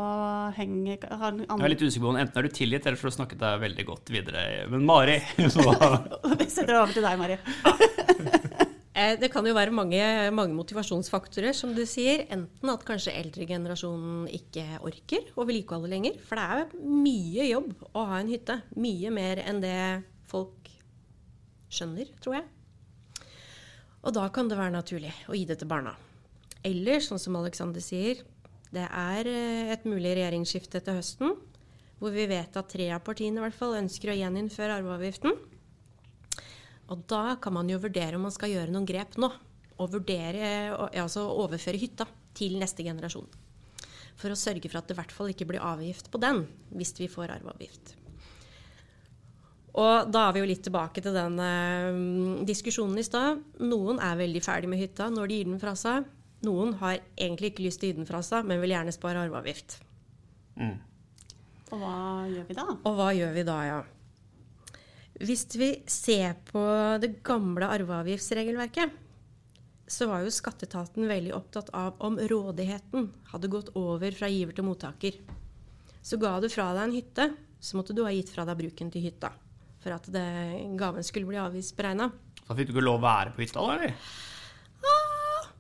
henger 0.59 1.07
har 1.11 1.39
Jeg 1.45 1.61
er 1.61 1.75
litt 1.75 1.85
usikker 1.85 2.07
på 2.07 2.15
om 2.15 2.21
enten 2.21 2.41
er 2.41 2.49
du 2.49 2.59
tilgitt, 2.61 2.87
eller 2.87 3.01
så 3.01 3.09
har 3.09 3.15
du 3.15 3.19
snakket 3.21 3.45
deg 3.45 3.63
veldig 3.65 3.89
godt 3.91 4.15
videre. 4.15 4.45
Men 4.73 4.87
Mari, 4.89 5.21
hva, 5.59 5.93
Vi 6.41 6.51
setter 6.51 6.75
det 6.75 6.81
over 6.81 6.97
til 6.97 7.07
deg, 7.07 7.21
Mari. 7.21 7.41
Eh, 8.95 9.19
Det 9.19 9.31
kan 9.33 9.47
jo 9.47 9.55
være 9.57 9.75
mange, 9.75 10.01
mange 10.31 10.55
motivasjonsfaktorer, 10.55 11.53
som 11.53 11.75
du 11.75 11.83
sier. 11.87 12.27
Enten 12.31 12.71
at 12.71 12.85
kanskje 12.87 13.15
eldregenerasjonen 13.19 14.29
ikke 14.31 14.79
orker 14.87 15.33
å 15.35 15.47
vedlikeholde 15.47 15.91
lenger. 15.91 16.21
For 16.23 16.39
det 16.39 16.45
er 16.45 16.77
mye 16.79 17.49
jobb 17.51 17.73
å 17.93 18.05
ha 18.07 18.21
en 18.21 18.31
hytte. 18.31 18.61
Mye 18.79 19.11
mer 19.11 19.43
enn 19.43 19.61
det 19.65 20.05
folk 20.31 20.71
skjønner, 21.75 22.13
tror 22.23 22.39
jeg. 22.39 22.47
Og 24.05 24.15
da 24.15 24.29
kan 24.29 24.47
det 24.49 24.61
være 24.61 24.77
naturlig 24.77 25.11
å 25.27 25.35
gi 25.35 25.47
det 25.49 25.59
til 25.59 25.71
barna. 25.71 25.97
Eller, 26.65 27.03
sånn 27.03 27.19
som 27.21 27.35
Alexander 27.37 27.83
sier, 27.83 28.23
det 28.75 28.87
er 28.87 29.27
eh, 29.27 29.73
et 29.75 29.85
mulig 29.89 30.15
regjeringsskifte 30.15 30.81
til 30.85 31.01
høsten. 31.01 31.35
Hvor 31.99 32.15
vi 32.15 32.29
vet 32.31 32.55
at 32.59 32.71
tre 32.71 32.89
av 32.95 33.03
partiene 33.03 33.41
i 33.41 33.43
hvert 33.43 33.59
fall 33.59 33.75
ønsker 33.79 34.13
å 34.13 34.17
gjeninnføre 34.19 34.79
arveavgiften. 34.79 35.35
Og 36.93 37.07
da 37.09 37.37
kan 37.41 37.55
man 37.57 37.71
jo 37.71 37.81
vurdere 37.81 38.19
om 38.19 38.27
man 38.27 38.35
skal 38.35 38.53
gjøre 38.53 38.73
noen 38.75 38.89
grep 38.89 39.17
nå. 39.21 39.31
Og 39.81 39.91
vurdere, 39.91 40.75
altså 41.01 41.25
overføre 41.33 41.81
hytta 41.81 42.07
til 42.37 42.59
neste 42.61 42.85
generasjon. 42.87 43.27
For 44.21 44.31
å 44.31 44.39
sørge 44.39 44.69
for 44.71 44.79
at 44.79 44.89
det 44.89 44.95
i 44.95 45.01
hvert 45.01 45.15
fall 45.15 45.33
ikke 45.33 45.49
blir 45.49 45.65
avgift 45.65 46.11
på 46.13 46.21
den, 46.23 46.45
hvis 46.77 46.95
vi 47.01 47.11
får 47.11 47.33
arveavgift. 47.39 47.97
Og 49.75 50.11
da 50.15 50.29
er 50.29 50.37
vi 50.37 50.43
jo 50.45 50.47
litt 50.47 50.63
tilbake 50.63 51.03
til 51.03 51.17
den 51.17 51.41
eh, 51.43 52.45
diskusjonen 52.47 53.01
i 53.01 53.07
stad. 53.07 53.41
Noen 53.65 53.99
er 53.99 54.21
veldig 54.21 54.43
ferdig 54.45 54.71
med 54.71 54.79
hytta 54.79 55.09
når 55.11 55.31
de 55.31 55.39
gir 55.41 55.49
den 55.51 55.63
fra 55.63 55.75
seg. 55.79 56.07
Noen 56.47 56.77
har 56.79 57.01
egentlig 57.17 57.51
ikke 57.51 57.65
lyst 57.67 57.83
til 57.83 57.91
å 57.91 57.91
gi 57.91 57.99
den 57.99 58.07
fra 58.07 58.21
seg, 58.23 58.47
men 58.47 58.61
vil 58.63 58.75
gjerne 58.77 58.95
spare 58.95 59.25
arveavgift. 59.25 59.81
Og 61.75 61.81
hva 61.83 61.97
gjør 62.31 62.47
vi 62.47 62.57
da? 62.61 62.67
Og 62.77 62.99
hva 63.01 63.11
gjør 63.17 63.35
vi 63.35 63.47
da, 63.49 63.59
ja? 63.67 63.81
Hvis 65.23 65.47
vi 65.55 65.71
ser 65.87 66.35
på 66.49 66.63
det 67.03 67.21
gamle 67.27 67.69
arveavgiftsregelverket, 67.71 68.91
så 69.87 70.09
var 70.11 70.25
jo 70.25 70.33
skatteetaten 70.33 71.07
veldig 71.07 71.35
opptatt 71.37 71.71
av 71.77 72.01
om 72.03 72.17
rådigheten 72.19 73.11
hadde 73.31 73.51
gått 73.53 73.71
over 73.79 74.17
fra 74.17 74.31
giver 74.33 74.57
til 74.57 74.67
mottaker. 74.67 75.19
Så 76.03 76.19
ga 76.21 76.35
du 76.43 76.49
fra 76.51 76.73
deg 76.75 76.89
en 76.89 76.97
hytte, 76.97 77.29
så 77.61 77.79
måtte 77.79 77.95
du 77.97 78.03
ha 78.05 78.13
gitt 78.13 78.33
fra 78.35 78.47
deg 78.49 78.59
bruken 78.59 78.91
til 78.93 79.07
hytta. 79.07 79.31
For 79.85 79.95
at 79.95 80.09
det, 80.11 80.25
gaven 80.81 81.05
skulle 81.07 81.29
bli 81.29 81.39
avgiftsberegna. 81.41 82.11
da 82.49 82.57
fikk 82.57 82.73
du 82.73 82.75
ikke 82.75 82.85
lov 82.89 82.99
å 82.99 83.05
være 83.05 83.37
på 83.37 83.45
hytta, 83.45 83.61
da, 83.63 83.77
eller? 83.79 83.95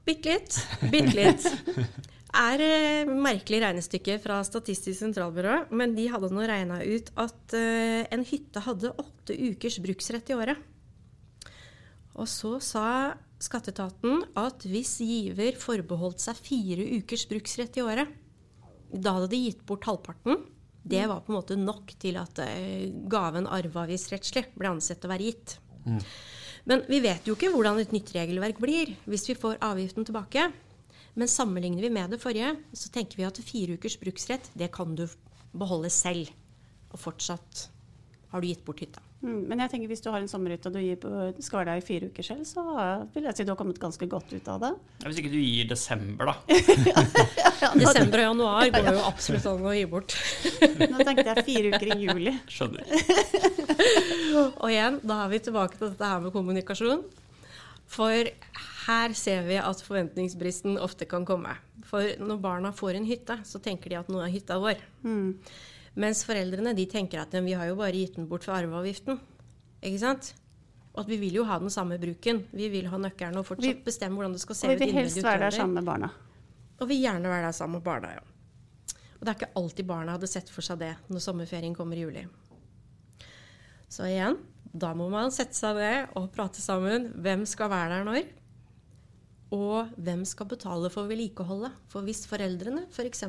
Bitte 0.04 0.34
litt. 0.34 0.58
Bitte 0.92 1.14
litt. 1.16 1.46
Er 2.34 2.58
eh, 2.58 3.06
merkelig 3.06 3.60
regnestykke 3.62 4.16
fra 4.18 4.40
Statistisk 4.42 4.98
sentralbyrå, 4.98 5.68
men 5.70 5.92
de 5.94 6.08
hadde 6.10 6.32
nå 6.34 6.46
regna 6.48 6.80
ut 6.82 7.12
at 7.20 7.54
eh, 7.54 8.02
en 8.10 8.24
hytte 8.26 8.62
hadde 8.64 8.90
åtte 8.90 9.36
ukers 9.38 9.78
bruksrett 9.84 10.32
i 10.32 10.34
året. 10.34 10.58
Og 12.18 12.26
så 12.30 12.56
sa 12.62 12.86
skatteetaten 13.42 14.24
at 14.38 14.66
hvis 14.66 14.96
giver 15.04 15.54
forbeholdt 15.60 16.22
seg 16.22 16.40
fire 16.42 16.88
ukers 16.98 17.26
bruksrett 17.30 17.78
i 17.78 17.86
året, 17.86 18.10
da 18.90 19.14
hadde 19.14 19.30
de 19.30 19.42
gitt 19.46 19.62
bort 19.66 19.86
halvparten. 19.86 20.42
Det 20.84 21.06
var 21.10 21.22
på 21.22 21.32
en 21.32 21.38
måte 21.38 21.58
nok 21.58 21.94
til 22.02 22.18
at 22.18 22.42
eh, 22.42 22.90
gaven 23.10 23.46
arveavgiftsrettslig 23.46 24.48
ble 24.58 24.74
ansett 24.74 25.06
å 25.06 25.14
være 25.14 25.30
gitt. 25.30 25.58
Men 26.66 26.82
vi 26.88 26.98
vet 27.04 27.26
jo 27.28 27.36
ikke 27.36 27.52
hvordan 27.52 27.78
et 27.82 27.94
nytt 27.94 28.10
regelverk 28.16 28.58
blir 28.62 28.94
hvis 29.06 29.28
vi 29.30 29.38
får 29.38 29.60
avgiften 29.62 30.06
tilbake. 30.08 30.48
Men 31.14 31.30
sammenligner 31.30 31.82
vi 31.86 31.92
med 31.94 32.10
det 32.10 32.18
forrige, 32.22 32.56
så 32.74 32.90
tenker 32.90 33.20
vi 33.20 33.26
at 33.28 33.38
fire 33.46 33.78
ukers 33.78 33.98
bruksrett, 34.00 34.50
det 34.58 34.72
kan 34.74 34.96
du 34.98 35.06
beholde 35.54 35.90
selv. 35.94 36.32
Og 36.90 36.98
fortsatt 36.98 37.68
har 38.34 38.42
du 38.42 38.48
gitt 38.50 38.64
bort 38.66 38.80
hytta. 38.82 39.02
Mm, 39.24 39.46
men 39.48 39.60
jeg 39.62 39.70
tenker 39.72 39.88
hvis 39.88 40.02
du 40.04 40.10
har 40.12 40.20
en 40.20 40.28
sommerhytte 40.28 40.68
og 40.68 40.74
du 40.74 40.80
gir 40.82 40.98
skal 41.40 41.60
være 41.60 41.68
der 41.70 41.80
i 41.80 41.84
fire 41.86 42.08
uker 42.10 42.26
selv, 42.26 42.42
så 42.44 42.64
vil 43.14 43.24
jeg 43.28 43.38
si 43.38 43.46
du 43.46 43.52
har 43.54 43.58
kommet 43.60 43.78
ganske 43.80 44.08
godt 44.10 44.34
ut 44.34 44.50
av 44.52 44.58
det. 44.60 44.72
Ja, 45.00 45.06
Hvis 45.06 45.20
ikke 45.22 45.32
du 45.32 45.38
gir 45.38 45.70
desember, 45.70 46.32
da. 46.32 46.34
Desember 47.80 48.20
og 48.20 48.26
januar 48.26 48.72
går 48.74 48.90
jo 48.90 49.06
absolutt 49.08 49.46
an 49.48 49.64
å 49.70 49.72
gi 49.72 49.86
bort. 49.88 50.16
Nå 50.82 51.06
tenkte 51.06 51.30
jeg 51.30 51.46
fire 51.46 51.72
uker 51.72 51.94
i 51.94 51.98
juli. 52.02 52.34
Skjønner. 52.52 52.84
Og 54.64 54.66
igjen, 54.68 54.98
da 55.06 55.22
er 55.24 55.30
vi 55.30 55.40
tilbake 55.46 55.78
til 55.78 55.92
dette 55.92 56.10
her 56.10 56.20
med 56.24 56.34
kommunikasjon. 56.34 57.04
For 57.94 58.26
her 58.86 59.12
ser 59.14 59.44
vi 59.46 59.56
at 59.60 59.82
forventningsbristen 59.86 60.78
ofte 60.82 61.06
kan 61.08 61.24
komme. 61.28 61.52
For 61.86 62.14
når 62.18 62.40
barna 62.42 62.72
får 62.74 62.98
en 62.98 63.06
hytte, 63.08 63.36
så 63.46 63.60
tenker 63.62 63.92
de 63.92 63.98
at 64.00 64.08
nå 64.10 64.18
er 64.24 64.32
hytta 64.34 64.56
vår. 64.62 64.80
Mens 65.94 66.24
foreldrene 66.26 66.72
de 66.74 66.86
tenker 66.90 67.20
at 67.22 67.34
vi 67.44 67.54
har 67.54 67.68
jo 67.70 67.76
bare 67.78 67.94
gitt 67.94 68.16
den 68.18 68.26
bort 68.30 68.42
for 68.48 68.56
arveavgiften. 68.56 69.20
Ikke 69.84 70.00
sant? 70.02 70.32
Og 70.94 71.04
at 71.04 71.10
vi 71.10 71.18
vil 71.22 71.34
jo 71.40 71.44
ha 71.46 71.58
den 71.62 71.70
samme 71.74 71.98
bruken. 72.02 72.44
Vi 72.54 72.68
vil 72.72 72.86
ha 72.90 72.98
nøkkelen 72.98 73.38
og 73.40 73.46
fortsatt 73.46 73.66
Vi- 73.78 73.84
bestemme 73.86 74.18
hvordan 74.18 74.32
det 74.34 74.40
skal 74.42 74.54
se 74.58 74.66
ut. 74.66 74.72
Og 74.74 74.78
vi 74.80 74.86
vil 74.86 74.94
helst 74.94 75.22
være 75.22 75.38
der 75.46 75.50
sammen 75.50 75.74
med 75.74 75.84
barna. 75.84 76.10
Og 76.80 76.88
vil 76.88 77.00
gjerne 77.02 77.30
være 77.30 77.46
der 77.46 77.52
sammen 77.52 77.78
med 77.78 77.84
barna, 77.86 78.10
ja. 78.14 78.20
Og 79.14 79.20
det 79.20 79.28
er 79.28 79.38
ikke 79.38 79.54
alltid 79.56 79.86
barna 79.86 80.12
hadde 80.18 80.26
sett 80.28 80.50
for 80.50 80.62
seg 80.62 80.78
det 80.78 80.96
når 81.08 81.20
sommerferien 81.22 81.74
kommer 81.74 81.96
i 81.96 82.00
juli. 82.02 82.26
Så 83.88 84.06
igjen, 84.10 84.36
da 84.74 84.90
må 84.96 85.06
man 85.12 85.30
sette 85.34 85.54
seg 85.54 85.78
ned 85.78 86.16
og 86.18 86.32
prate 86.34 86.62
sammen. 86.62 87.12
Hvem 87.22 87.44
skal 87.46 87.70
være 87.70 87.92
der 87.92 88.08
når? 88.08 88.32
Og 89.54 89.92
hvem 90.02 90.24
skal 90.26 90.48
betale 90.50 90.90
for 90.90 91.06
vedlikeholdet? 91.06 91.76
For 91.92 92.02
hvis 92.06 92.24
foreldrene 92.26 92.88
f.eks. 92.90 93.22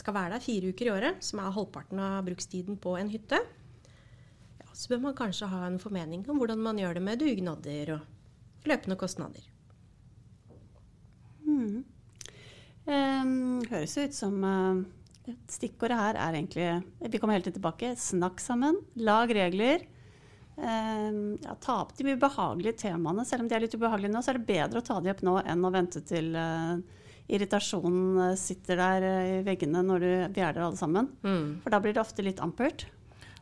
skal 0.00 0.16
være 0.16 0.34
der 0.34 0.42
fire 0.42 0.72
uker 0.74 0.88
i 0.88 0.92
året, 0.96 1.22
som 1.22 1.42
er 1.42 1.54
halvparten 1.54 2.02
av 2.02 2.24
brukstiden 2.26 2.80
på 2.82 2.96
en 2.98 3.12
hytte, 3.12 3.38
ja, 3.38 4.66
så 4.72 4.90
bør 4.90 5.04
man 5.06 5.16
kanskje 5.18 5.50
ha 5.52 5.62
en 5.68 5.78
formening 5.82 6.26
om 6.26 6.42
hvordan 6.42 6.64
man 6.64 6.82
gjør 6.82 6.98
det 6.98 7.06
med 7.06 7.22
dugnader 7.22 7.94
og 8.00 8.66
løpende 8.66 8.98
kostnader. 8.98 9.46
Um, 12.90 13.60
høres 13.70 13.92
ut 14.00 14.16
som 14.16 14.40
uh, 14.42 14.80
Stikkordet 15.52 15.98
her 15.98 16.16
er 16.18 16.34
egentlig 16.34 17.12
Vi 17.12 17.18
kommer 17.20 17.36
helt 17.36 17.46
tilbake. 17.46 17.92
Snakk 17.94 18.40
sammen. 18.42 18.80
Lag 18.98 19.30
regler. 19.30 19.84
Um, 20.60 21.38
ja, 21.40 21.54
ta 21.64 21.78
opp 21.86 21.94
de 21.96 22.04
ubehagelige 22.12 22.76
temaene. 22.82 23.24
Selv 23.24 23.44
om 23.46 23.48
de 23.48 23.54
er 23.56 23.62
litt 23.64 23.74
ubehagelige 23.78 24.12
nå, 24.12 24.20
så 24.24 24.34
er 24.34 24.38
det 24.40 24.48
bedre 24.50 24.82
å 24.82 24.84
ta 24.84 24.98
de 25.00 25.08
opp 25.14 25.22
nå 25.24 25.38
enn 25.48 25.64
å 25.64 25.70
vente 25.72 26.02
til 26.04 26.34
uh, 26.36 26.74
irritasjonen 27.32 28.18
uh, 28.20 28.34
sitter 28.36 28.76
der 28.80 29.06
i 29.08 29.38
veggene 29.46 29.80
når 29.86 30.04
du, 30.04 30.10
vi 30.36 30.42
er 30.44 30.52
der 30.56 30.66
alle 30.66 30.76
sammen. 30.80 31.08
For 31.64 31.72
da 31.72 31.80
blir 31.80 31.96
det 31.96 32.02
ofte 32.02 32.24
litt 32.26 32.42
ampert. 32.44 32.84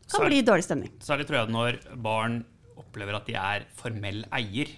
Kan 0.09 0.15
Så 0.15 0.23
er- 0.23 0.31
bli 0.31 0.43
dårlig 0.47 0.65
stemning. 0.69 0.93
Særlig 1.05 1.27
tror 1.29 1.41
jeg 1.43 1.53
når 1.57 1.81
barn 2.07 2.39
opplever 2.79 3.19
at 3.19 3.27
de 3.27 3.35
er 3.35 3.67
formell 3.77 4.23
eier. 4.39 4.71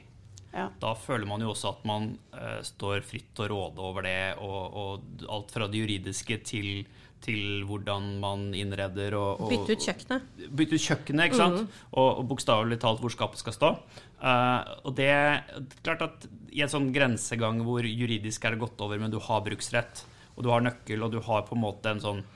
Ja. 0.55 0.69
Da 0.83 0.95
føler 0.99 1.29
man 1.31 1.43
jo 1.45 1.53
også 1.53 1.75
at 1.75 1.85
man 1.87 2.15
uh, 2.35 2.59
står 2.67 3.05
fritt 3.07 3.29
til 3.37 3.47
å 3.47 3.51
råde 3.53 3.85
over 3.85 4.07
det, 4.07 4.35
og, 4.43 4.81
og 4.81 5.29
alt 5.31 5.55
fra 5.55 5.69
det 5.71 5.83
juridiske 5.83 6.41
til, 6.47 6.83
til 7.23 7.63
hvordan 7.69 8.09
man 8.23 8.49
innreder 8.57 9.15
og, 9.19 9.45
og 9.45 9.53
Bytte 9.53 9.77
ut 9.77 9.87
kjøkkenet. 9.87 10.33
bytte 10.49 10.81
ut 10.81 10.87
kjøkkenet, 10.89 11.31
ikke 11.31 11.39
sant? 11.39 11.79
Og, 11.93 12.09
og 12.09 12.27
bokstavelig 12.33 12.81
talt 12.83 13.03
hvor 13.05 13.15
skapet 13.15 13.43
skal 13.43 13.57
stå. 13.57 13.73
Uh, 14.19 14.61
og 14.83 14.99
det 14.99 15.09
er 15.15 15.63
klart 15.87 16.03
at 16.09 16.29
i 16.51 16.65
en 16.65 16.73
sånn 16.73 16.91
grensegang 16.95 17.63
hvor 17.67 17.87
juridisk 17.87 18.45
er 18.45 18.57
det 18.57 18.65
gått 18.65 18.83
over, 18.83 18.99
men 18.99 19.15
du 19.15 19.21
har 19.23 19.47
bruksrett, 19.47 20.05
og 20.35 20.43
du 20.47 20.51
har 20.51 20.67
nøkkel, 20.67 21.07
og 21.07 21.15
du 21.15 21.23
har 21.23 21.47
på 21.47 21.55
en 21.55 21.67
måte 21.69 21.95
en 21.95 22.03
sånn 22.03 22.27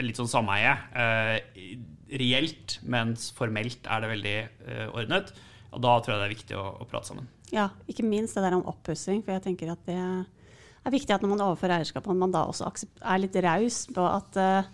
en 0.00 0.08
litt 0.08 0.16
sånn 0.16 0.30
sameie. 0.30 0.72
eh, 0.96 1.76
reelt, 2.20 2.78
mens 2.82 3.28
formelt 3.36 3.84
er 3.86 4.02
det 4.02 4.10
veldig 4.10 4.36
eh, 4.40 4.86
ordnet. 4.96 5.30
Og 5.70 5.82
da 5.84 5.98
tror 6.00 6.14
jeg 6.14 6.22
det 6.22 6.26
er 6.26 6.34
viktig 6.34 6.56
å, 6.58 6.64
å 6.82 6.88
prate 6.88 7.12
sammen. 7.12 7.28
Ja, 7.54 7.70
ikke 7.90 8.06
minst 8.06 8.36
det 8.36 8.44
der 8.46 8.58
om 8.58 8.66
oppussing. 8.70 9.24
For 9.24 9.34
jeg 9.34 9.44
tenker 9.48 9.72
at 9.74 9.82
det 9.88 9.96
er 9.98 10.94
viktig 10.94 11.14
at 11.14 11.24
når 11.24 11.34
man 11.34 11.46
overfører 11.48 11.80
eierskap, 11.80 12.06
at 12.06 12.20
man 12.20 12.34
da 12.34 12.46
også 12.48 12.70
er 13.00 13.22
litt 13.22 13.36
raus 13.44 13.82
på 13.92 14.04
at 14.06 14.38
uh, 14.40 14.70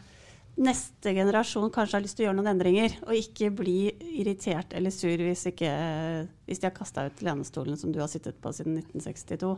neste 0.57 1.13
generasjon 1.17 1.69
kanskje 1.73 1.99
har 1.99 2.05
lyst 2.05 2.17
til 2.19 2.25
å 2.25 2.29
gjøre 2.29 2.39
noen 2.39 2.53
endringer, 2.55 2.95
og 3.05 3.19
ikke 3.19 3.51
bli 3.59 3.77
irritert 4.21 4.73
eller 4.77 4.95
sur 4.95 5.13
hvis, 5.21 5.45
ikke, 5.51 5.73
hvis 6.49 6.63
de 6.63 6.69
har 6.69 6.77
kasta 6.77 7.07
ut 7.11 7.21
lenestolen 7.27 7.77
som 7.81 7.93
du 7.93 8.01
har 8.01 8.11
sittet 8.13 8.39
på 8.41 8.53
siden 8.57 8.79
1962. 8.81 9.53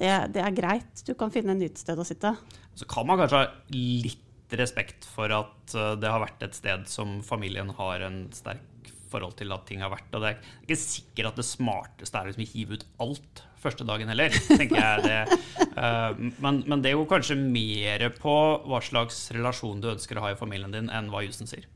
Det, 0.00 0.10
det 0.34 0.42
er 0.42 0.56
greit. 0.56 1.06
Du 1.06 1.14
kan 1.18 1.34
finne 1.34 1.54
et 1.54 1.62
nytt 1.62 1.82
sted 1.82 1.98
å 1.98 2.06
sitte. 2.06 2.34
Så 2.78 2.88
kan 2.90 3.06
man 3.08 3.22
kanskje 3.22 3.44
ha 3.44 3.52
litt 3.72 4.28
respekt 4.58 5.06
for 5.08 5.32
at 5.32 5.74
eh, 5.78 5.94
det 5.96 6.10
har 6.12 6.20
vært 6.20 6.42
et 6.44 6.58
sted 6.58 6.84
som 6.90 7.20
familien 7.24 7.70
har 7.78 8.04
en 8.04 8.26
sterk 8.36 8.66
forhold 9.12 9.36
til 9.38 9.52
at 9.54 9.64
ting 9.68 9.82
har 9.84 9.92
vært. 9.92 10.08
Og 10.16 10.24
det 10.24 10.32
er 10.34 10.50
ikke 10.64 10.78
sikkert 10.82 11.30
at 11.32 11.40
det 11.40 11.46
smarteste 11.48 12.18
er 12.20 12.30
liksom 12.30 12.44
å 12.46 12.50
hive 12.52 12.78
ut 12.80 12.86
alt 13.06 13.42
første 13.62 13.86
dagen 13.86 14.10
heller, 14.10 14.34
tenker 14.50 14.80
jeg 14.80 15.04
det. 15.06 15.38
Eh, 15.78 16.22
Men, 16.42 16.62
men 16.66 16.82
det 16.82 16.96
går 16.98 17.06
kanskje 17.12 17.36
mer 17.38 18.08
på 18.18 18.32
hva 18.66 18.80
slags 18.82 19.20
relasjon 19.36 19.78
du 19.84 19.86
ønsker 19.92 20.18
å 20.18 20.24
ha 20.26 20.32
i 20.34 20.38
familien 20.40 20.74
din, 20.74 20.90
enn 20.90 21.12
hva 21.12 21.22
jussen 21.24 21.46
sier. 21.50 21.68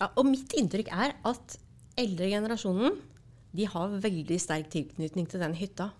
Ja, 0.00 0.08
og 0.16 0.24
mitt 0.26 0.54
inntrykk 0.58 0.88
er 0.90 1.12
at 1.28 1.58
eldre 2.00 2.30
generasjonen 2.32 2.96
de 3.52 3.66
har 3.68 3.92
veldig 4.00 4.38
sterk 4.40 4.70
tilknytning 4.72 5.26
til 5.28 5.42
den 5.44 5.52
hytta. 5.58 5.90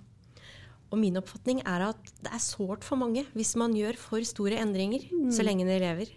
Og 0.93 0.99
min 1.01 1.17
oppfatning 1.21 1.61
er 1.69 1.85
at 1.91 2.11
det 2.25 2.33
er 2.33 2.41
sårt 2.43 2.85
for 2.85 3.01
mange 3.01 3.23
hvis 3.37 3.55
man 3.61 3.77
gjør 3.77 3.97
for 4.01 4.25
store 4.29 4.59
endringer 4.61 5.05
så 5.33 5.45
lenge 5.45 5.65
de 5.69 5.77
lever. 5.81 6.11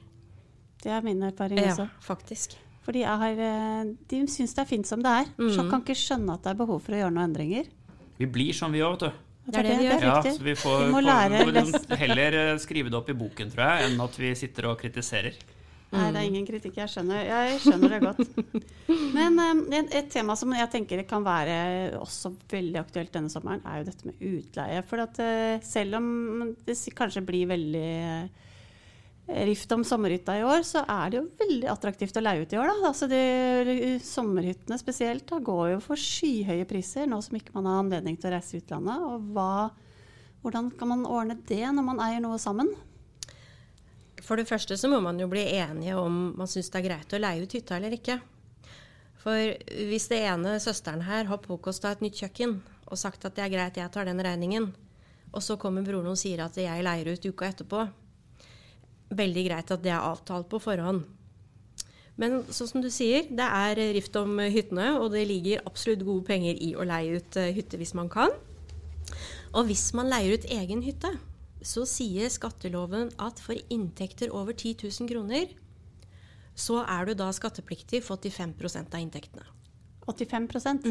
Det 0.84 0.91
er 0.96 1.04
min 1.06 1.22
erfaring 1.28 1.60
også. 1.63 1.86
faktisk. 2.04 2.58
Fordi 2.86 3.02
jeg 3.02 3.21
har, 3.24 3.39
eh, 3.50 3.91
de 4.12 4.21
syns 4.30 4.54
det 4.54 4.62
er 4.62 4.69
fint 4.69 4.88
som 4.88 5.02
det 5.02 5.12
er. 5.24 5.32
Så 5.56 5.65
kan 5.69 5.82
ikke 5.82 5.98
skjønne 5.98 6.36
at 6.38 6.45
det 6.45 6.54
er 6.54 6.60
behov 6.60 6.84
for 6.86 6.93
å 6.93 7.00
gjøre 7.02 7.13
noen 7.15 7.32
endringer. 7.32 7.69
Vi 8.19 8.28
blir 8.32 8.54
sånn, 8.56 8.71
vi 8.76 8.84
gjør, 8.84 8.95
vet 8.95 9.08
du. 9.08 9.24
Det 9.45 9.60
er 9.60 9.67
det 9.67 9.74
vi 9.78 9.89
gjør. 9.89 10.06
Ja, 10.06 10.21
så 10.26 10.41
vi 10.45 10.54
får, 10.58 10.80
Vi 10.86 10.93
må 10.93 11.02
får- 11.02 11.98
heller 12.02 12.39
eh, 12.39 12.58
skrive 12.62 12.89
det 12.89 12.98
opp 12.98 13.10
i 13.10 13.17
boken, 13.17 13.52
tror 13.54 13.65
jeg, 13.65 13.89
enn 13.91 14.02
at 14.02 14.17
vi 14.21 14.32
sitter 14.38 14.69
og 14.71 14.80
kritiserer. 14.82 15.36
Nei, 15.95 16.08
det 16.12 16.19
er 16.19 16.28
ingen 16.28 16.45
kritikk. 16.48 16.80
Jeg 16.82 16.91
skjønner, 16.91 17.21
jeg 17.24 17.60
skjønner 17.63 17.93
det 17.93 18.00
godt. 18.04 18.24
Men 19.15 19.38
um, 19.39 19.62
et, 19.71 19.93
et 19.95 20.10
tema 20.12 20.36
som 20.38 20.52
jeg 20.56 20.69
tenker 20.74 21.04
kan 21.08 21.24
være 21.24 22.00
også 22.02 22.34
veldig 22.52 22.82
aktuelt 22.82 23.13
denne 23.15 23.32
sommeren, 23.32 23.62
er 23.69 23.80
jo 23.82 23.88
dette 23.91 24.10
med 24.10 24.26
utleie. 24.32 24.82
For 24.89 25.04
at 25.06 25.21
uh, 25.21 25.62
selv 25.63 26.00
om 26.02 26.10
det 26.65 26.76
kanskje 26.98 27.24
blir 27.26 27.48
veldig 27.54 27.86
eh, 27.86 28.50
rift 29.28 29.72
om 29.72 29.84
sommerhytta 29.84 30.38
i 30.38 30.44
år, 30.46 30.62
så 30.68 30.84
er 30.86 31.10
det 31.10 31.18
jo 31.18 31.30
veldig 31.40 31.70
attraktivt 31.72 32.18
å 32.20 32.22
leie 32.22 32.44
ut 32.46 32.54
i 32.54 32.60
år. 32.62 32.70
Da. 32.70 32.90
Altså 32.92 33.08
de, 33.10 33.22
sommerhyttene 34.06 34.78
spesielt 34.78 35.26
da, 35.30 35.40
går 35.42 35.72
jo 35.74 35.80
for 35.84 36.00
skyhøye 36.00 36.68
priser 36.70 37.10
nå 37.10 37.18
som 37.26 37.38
ikke 37.40 37.56
man 37.56 37.70
har 37.70 37.82
anledning 37.82 38.20
til 38.20 38.30
å 38.30 38.36
reise 38.36 38.60
utlandet. 38.62 39.08
Og 39.10 39.32
hva, 39.34 39.72
hvordan 40.44 40.70
kan 40.78 40.94
man 40.94 41.08
ordne 41.10 41.40
det 41.50 41.64
når 41.66 41.90
man 41.90 42.04
eier 42.06 42.22
noe 42.22 42.38
sammen? 42.42 42.70
For 44.26 44.38
det 44.38 44.48
første 44.50 44.78
så 44.78 44.90
må 44.90 45.02
man 45.04 45.20
jo 45.22 45.28
bli 45.30 45.44
enige 45.58 45.98
om 45.98 46.32
man 46.38 46.50
syns 46.50 46.72
det 46.74 46.82
er 46.82 46.88
greit 46.88 47.14
å 47.14 47.22
leie 47.22 47.42
ut 47.42 47.58
hytta 47.58 47.80
eller 47.80 47.98
ikke. 47.98 48.20
For 49.26 49.58
hvis 49.90 50.10
det 50.12 50.22
ene 50.30 50.58
søsteren 50.62 51.02
her 51.06 51.26
har 51.30 51.42
påkosta 51.42 51.96
et 51.96 52.02
nytt 52.06 52.22
kjøkken 52.22 52.60
og 52.86 53.00
sagt 53.02 53.26
at 53.26 53.38
det 53.38 53.46
er 53.46 53.54
greit, 53.54 53.78
jeg 53.82 53.90
tar 53.90 54.06
den 54.06 54.22
regningen, 54.22 54.70
og 55.34 55.42
så 55.42 55.58
kommer 55.58 55.86
broren 55.86 56.14
og 56.14 56.20
sier 56.22 56.44
at 56.46 56.58
jeg 56.62 56.86
leier 56.86 57.10
ut 57.10 57.26
uka 57.26 57.50
etterpå, 57.50 57.88
veldig 59.13 59.44
greit 59.48 59.72
at 59.72 59.84
det 59.84 59.94
er 59.94 60.02
avtalt 60.02 60.50
på 60.52 60.62
forhånd. 60.62 61.04
Men 62.15 62.39
sånn 62.48 62.70
som 62.70 62.84
du 62.84 62.88
sier, 62.94 63.28
det 63.28 63.46
er 63.46 63.80
rift 63.96 64.15
om 64.15 64.39
hyttene, 64.39 64.94
og 65.02 65.12
det 65.12 65.26
ligger 65.28 65.65
absolutt 65.68 66.06
gode 66.08 66.24
penger 66.30 66.56
i 66.63 66.72
å 66.76 66.86
leie 66.88 67.20
ut 67.20 67.39
eh, 67.39 67.52
hytte 67.58 67.80
hvis 67.82 67.96
man 67.98 68.08
kan. 68.12 68.32
Og 69.56 69.68
hvis 69.68 69.89
man 69.96 70.08
leier 70.12 70.39
ut 70.39 70.48
egen 70.52 70.84
hytte, 70.86 71.12
så 71.65 71.84
sier 71.89 72.32
skatteloven 72.32 73.12
at 73.22 73.41
for 73.41 73.60
inntekter 73.74 74.32
over 74.32 74.56
10 74.56 74.86
000 74.86 75.10
kroner, 75.12 75.52
så 76.56 76.82
er 76.88 77.10
du 77.10 77.18
da 77.20 77.28
skattepliktig 77.36 78.04
for 78.06 78.22
85% 78.22 78.96
av 78.96 79.04
inntektene. 79.04 79.48
85% 80.08 80.86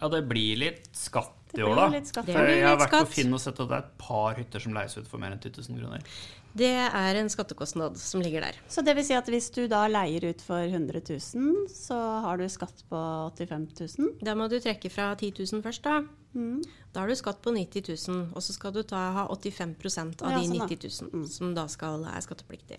Ja, 0.00 0.08
det 0.08 0.22
blir 0.30 0.60
litt 0.62 0.88
skatt 0.96 1.43
i 1.58 1.66
år, 1.66 1.74
da. 1.78 1.88
litt 1.92 2.08
skatt. 2.10 2.26
Det 2.26 2.34
For 2.36 2.46
blir 2.48 2.56
jeg 2.60 2.66
har 2.68 2.80
vært 2.80 2.94
på. 2.96 3.10
Finn 3.14 3.36
og 3.36 3.40
sett 3.42 3.60
at 3.60 3.68
det 3.70 3.76
er 3.76 3.84
et 3.84 3.92
par 4.00 4.34
hytter 4.40 4.64
som 4.64 4.74
leies 4.76 4.96
ut 4.98 5.08
for 5.10 5.22
mer 5.22 5.34
enn 5.36 5.40
10 5.42 5.54
000 5.68 5.80
kroner. 5.82 6.08
Det 6.54 6.70
er 6.86 7.16
en 7.18 7.30
skattekostnad 7.32 7.96
som 7.98 8.22
ligger 8.22 8.44
der. 8.46 8.58
Så 8.70 8.84
det 8.86 8.94
vil 8.94 9.02
si 9.06 9.14
at 9.18 9.26
hvis 9.26 9.48
du 9.50 9.64
da 9.70 9.88
leier 9.90 10.22
ut 10.30 10.42
for 10.46 10.62
100 10.62 11.00
000, 11.10 11.64
så 11.74 11.98
har 12.22 12.38
du 12.38 12.44
skatt 12.48 12.84
på 12.88 13.00
85 13.34 13.64
000? 13.98 14.12
Da 14.22 14.36
må 14.38 14.46
du 14.52 14.60
trekke 14.62 14.90
fra 14.94 15.08
10 15.18 15.32
000 15.50 15.64
først, 15.66 15.82
da. 15.82 16.04
Mm. 16.34 16.60
Da 16.94 17.02
har 17.02 17.10
du 17.10 17.14
skatt 17.18 17.40
på 17.42 17.50
90 17.54 17.90
000, 18.08 18.20
og 18.34 18.42
så 18.42 18.54
skal 18.54 18.74
du 18.74 18.82
ta, 18.86 19.00
ha 19.18 19.24
85 19.30 19.74
av 20.22 20.30
Ja, 20.30 20.38
de 20.38 20.46
sånn 20.46 20.62
da. 20.62 20.68
90 20.70 21.10
000, 21.10 21.26
som 21.30 21.54
da 21.58 21.66
skal, 21.70 22.06
er 22.06 22.22
skattepliktig. 22.22 22.78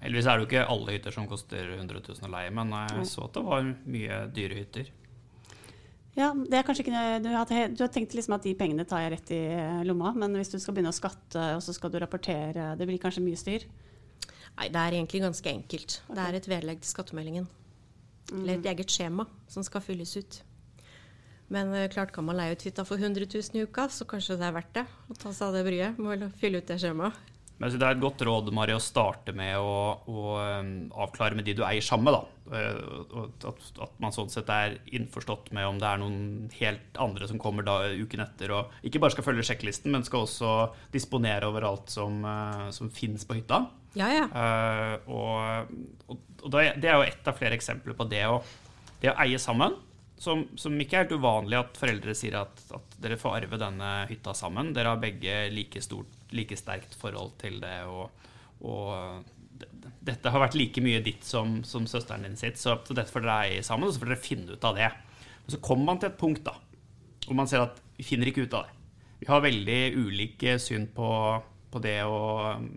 Heldigvis 0.00 0.28
er 0.30 0.38
det 0.38 0.44
jo 0.44 0.48
ikke 0.48 0.66
alle 0.70 0.94
hytter 0.94 1.10
som 1.12 1.26
koster 1.28 1.72
100 1.74 2.00
000 2.08 2.24
å 2.28 2.32
leie, 2.36 2.50
men 2.54 2.72
jeg 2.72 3.06
så 3.10 3.24
at 3.26 3.34
det 3.36 3.44
var 3.48 3.68
mye 3.84 4.18
dyre 4.32 4.60
hytter. 4.62 4.92
Ja, 6.18 6.32
det 6.34 6.56
er 6.58 6.64
kanskje 6.66 6.82
ikke 6.82 7.02
du 7.22 7.28
har, 7.30 7.50
du 7.70 7.82
har 7.84 7.90
tenkt 7.94 8.16
liksom 8.16 8.34
at 8.34 8.46
de 8.46 8.54
pengene 8.58 8.86
tar 8.88 9.04
jeg 9.04 9.12
rett 9.14 9.30
i 9.36 9.42
eh, 9.54 9.84
lomma, 9.86 10.10
men 10.18 10.34
hvis 10.34 10.50
du 10.50 10.56
skal 10.58 10.74
begynne 10.74 10.90
å 10.90 10.96
skatte, 10.96 11.44
og 11.54 11.62
så 11.62 11.74
skal 11.76 11.92
du 11.94 12.00
rapportere, 12.02 12.72
det 12.78 12.88
blir 12.88 12.98
kanskje 13.02 13.22
mye 13.22 13.38
styr? 13.38 13.68
Nei, 14.58 14.66
det 14.74 14.80
er 14.82 14.96
egentlig 14.96 15.22
ganske 15.22 15.52
enkelt. 15.52 16.00
Det 16.10 16.24
er 16.24 16.34
et 16.34 16.50
vedlegg 16.50 16.82
til 16.82 16.90
skattemeldingen. 16.90 17.46
Eller 18.34 18.58
et 18.58 18.66
eget 18.72 18.90
skjema 18.90 19.28
som 19.48 19.62
skal 19.64 19.84
fylles 19.84 20.16
ut. 20.18 20.40
Men 21.54 21.70
eh, 21.72 21.86
klart 21.92 22.10
kan 22.12 22.26
man 22.26 22.36
leie 22.40 22.58
ut 22.58 22.66
hytta 22.66 22.82
for 22.88 22.98
100 22.98 23.30
000 23.30 23.54
i 23.60 23.64
uka, 23.68 23.86
så 23.86 24.04
kanskje 24.08 24.40
det 24.40 24.48
er 24.48 24.58
verdt 24.58 24.74
det 24.74 24.86
å 25.06 25.16
ta 25.16 25.30
seg 25.30 25.48
av 25.48 25.54
det 25.54 25.64
bryet 25.70 26.02
med 26.02 26.26
å 26.26 26.32
fylle 26.42 26.58
ut 26.58 26.68
det 26.68 26.80
skjemaet. 26.82 27.37
Men 27.58 27.72
det 27.74 27.82
er 27.82 27.96
et 27.96 28.02
godt 28.02 28.22
råd 28.22 28.52
Mari, 28.54 28.74
å 28.76 28.82
starte 28.82 29.32
med 29.34 29.56
å, 29.58 29.72
å 30.06 30.34
um, 30.62 30.68
avklare 30.94 31.34
med 31.34 31.46
de 31.48 31.56
du 31.58 31.64
eier 31.66 31.82
sammen. 31.82 32.14
Da. 32.14 32.54
Eh, 32.54 32.76
At, 33.50 33.64
at 33.82 33.96
man 33.98 34.14
sånn 34.14 34.30
sett 34.30 34.50
er 34.54 34.76
innforstått 34.94 35.50
med 35.56 35.66
om 35.66 35.80
det 35.80 35.88
er 35.88 35.98
noen 35.98 36.20
helt 36.60 37.00
andre 37.02 37.26
som 37.26 37.40
kommer 37.42 37.66
da 37.66 37.80
uken 37.90 38.22
etter. 38.22 38.54
Og 38.54 38.86
ikke 38.86 39.02
bare 39.02 39.16
skal 39.16 39.26
følge 39.26 39.48
sjekklisten, 39.50 39.90
men 39.90 40.06
skal 40.06 40.28
også 40.28 40.52
disponere 40.94 41.50
over 41.50 41.66
alt 41.66 41.90
som, 41.90 42.22
uh, 42.22 42.68
som 42.74 42.92
finnes 42.94 43.26
på 43.26 43.40
hytta. 43.40 43.64
Ja, 43.98 44.12
ja. 44.14 44.24
Uh, 44.30 44.94
og 45.10 45.74
og, 46.12 46.24
og 46.44 46.54
det 46.54 46.86
er 46.86 46.94
jo 47.00 47.06
ett 47.08 47.26
av 47.26 47.36
flere 47.40 47.58
eksempler 47.58 47.98
på 47.98 48.06
det 48.06 48.22
å, 48.30 48.38
det 49.02 49.10
å 49.10 49.18
eie 49.26 49.38
sammen. 49.42 49.74
Som, 50.18 50.48
som 50.58 50.74
ikke 50.82 50.96
er 50.96 51.04
helt 51.04 51.18
uvanlig 51.22 51.54
at 51.60 51.76
foreldre 51.78 52.14
sier 52.18 52.40
at, 52.40 52.62
at 52.74 52.96
dere 52.98 53.18
får 53.20 53.36
arve 53.36 53.58
denne 53.60 53.90
hytta 54.10 54.32
sammen. 54.34 54.72
Dere 54.74 54.90
har 54.94 55.02
begge 55.02 55.44
like, 55.54 55.78
stort, 55.84 56.10
like 56.36 56.56
sterkt 56.58 56.96
forhold 56.98 57.36
til 57.40 57.58
det. 57.62 57.76
Og, 57.88 58.30
og 58.68 59.64
dette 60.08 60.32
har 60.32 60.42
vært 60.42 60.56
like 60.58 60.82
mye 60.84 61.02
ditt 61.04 61.26
som, 61.26 61.60
som 61.66 61.86
søsteren 61.90 62.26
din 62.26 62.38
sitt, 62.38 62.60
så, 62.60 62.78
dette 62.88 63.10
får 63.12 63.24
dere 63.24 63.38
eie 63.48 63.66
sammen, 63.66 63.88
og 63.88 63.94
så 63.94 64.02
får 64.02 64.12
dere 64.12 64.26
finne 64.28 64.56
ut 64.56 64.68
av 64.68 64.78
det. 64.78 64.90
Og 65.46 65.54
så 65.54 65.62
kommer 65.64 65.92
man 65.92 66.02
til 66.02 66.10
et 66.10 66.20
punkt 66.20 66.44
da, 66.46 66.54
hvor 67.26 67.38
man 67.38 67.50
ser 67.50 67.64
at 67.64 67.80
vi 67.98 68.06
finner 68.06 68.30
ikke 68.30 68.46
ut 68.46 68.56
av 68.58 68.68
det. 68.68 68.76
Vi 69.18 69.26
har 69.26 69.42
veldig 69.42 69.80
ulike 69.98 70.54
syn 70.62 70.86
på, 70.94 71.10
på 71.72 71.80
det 71.82 71.98
og 72.06 72.68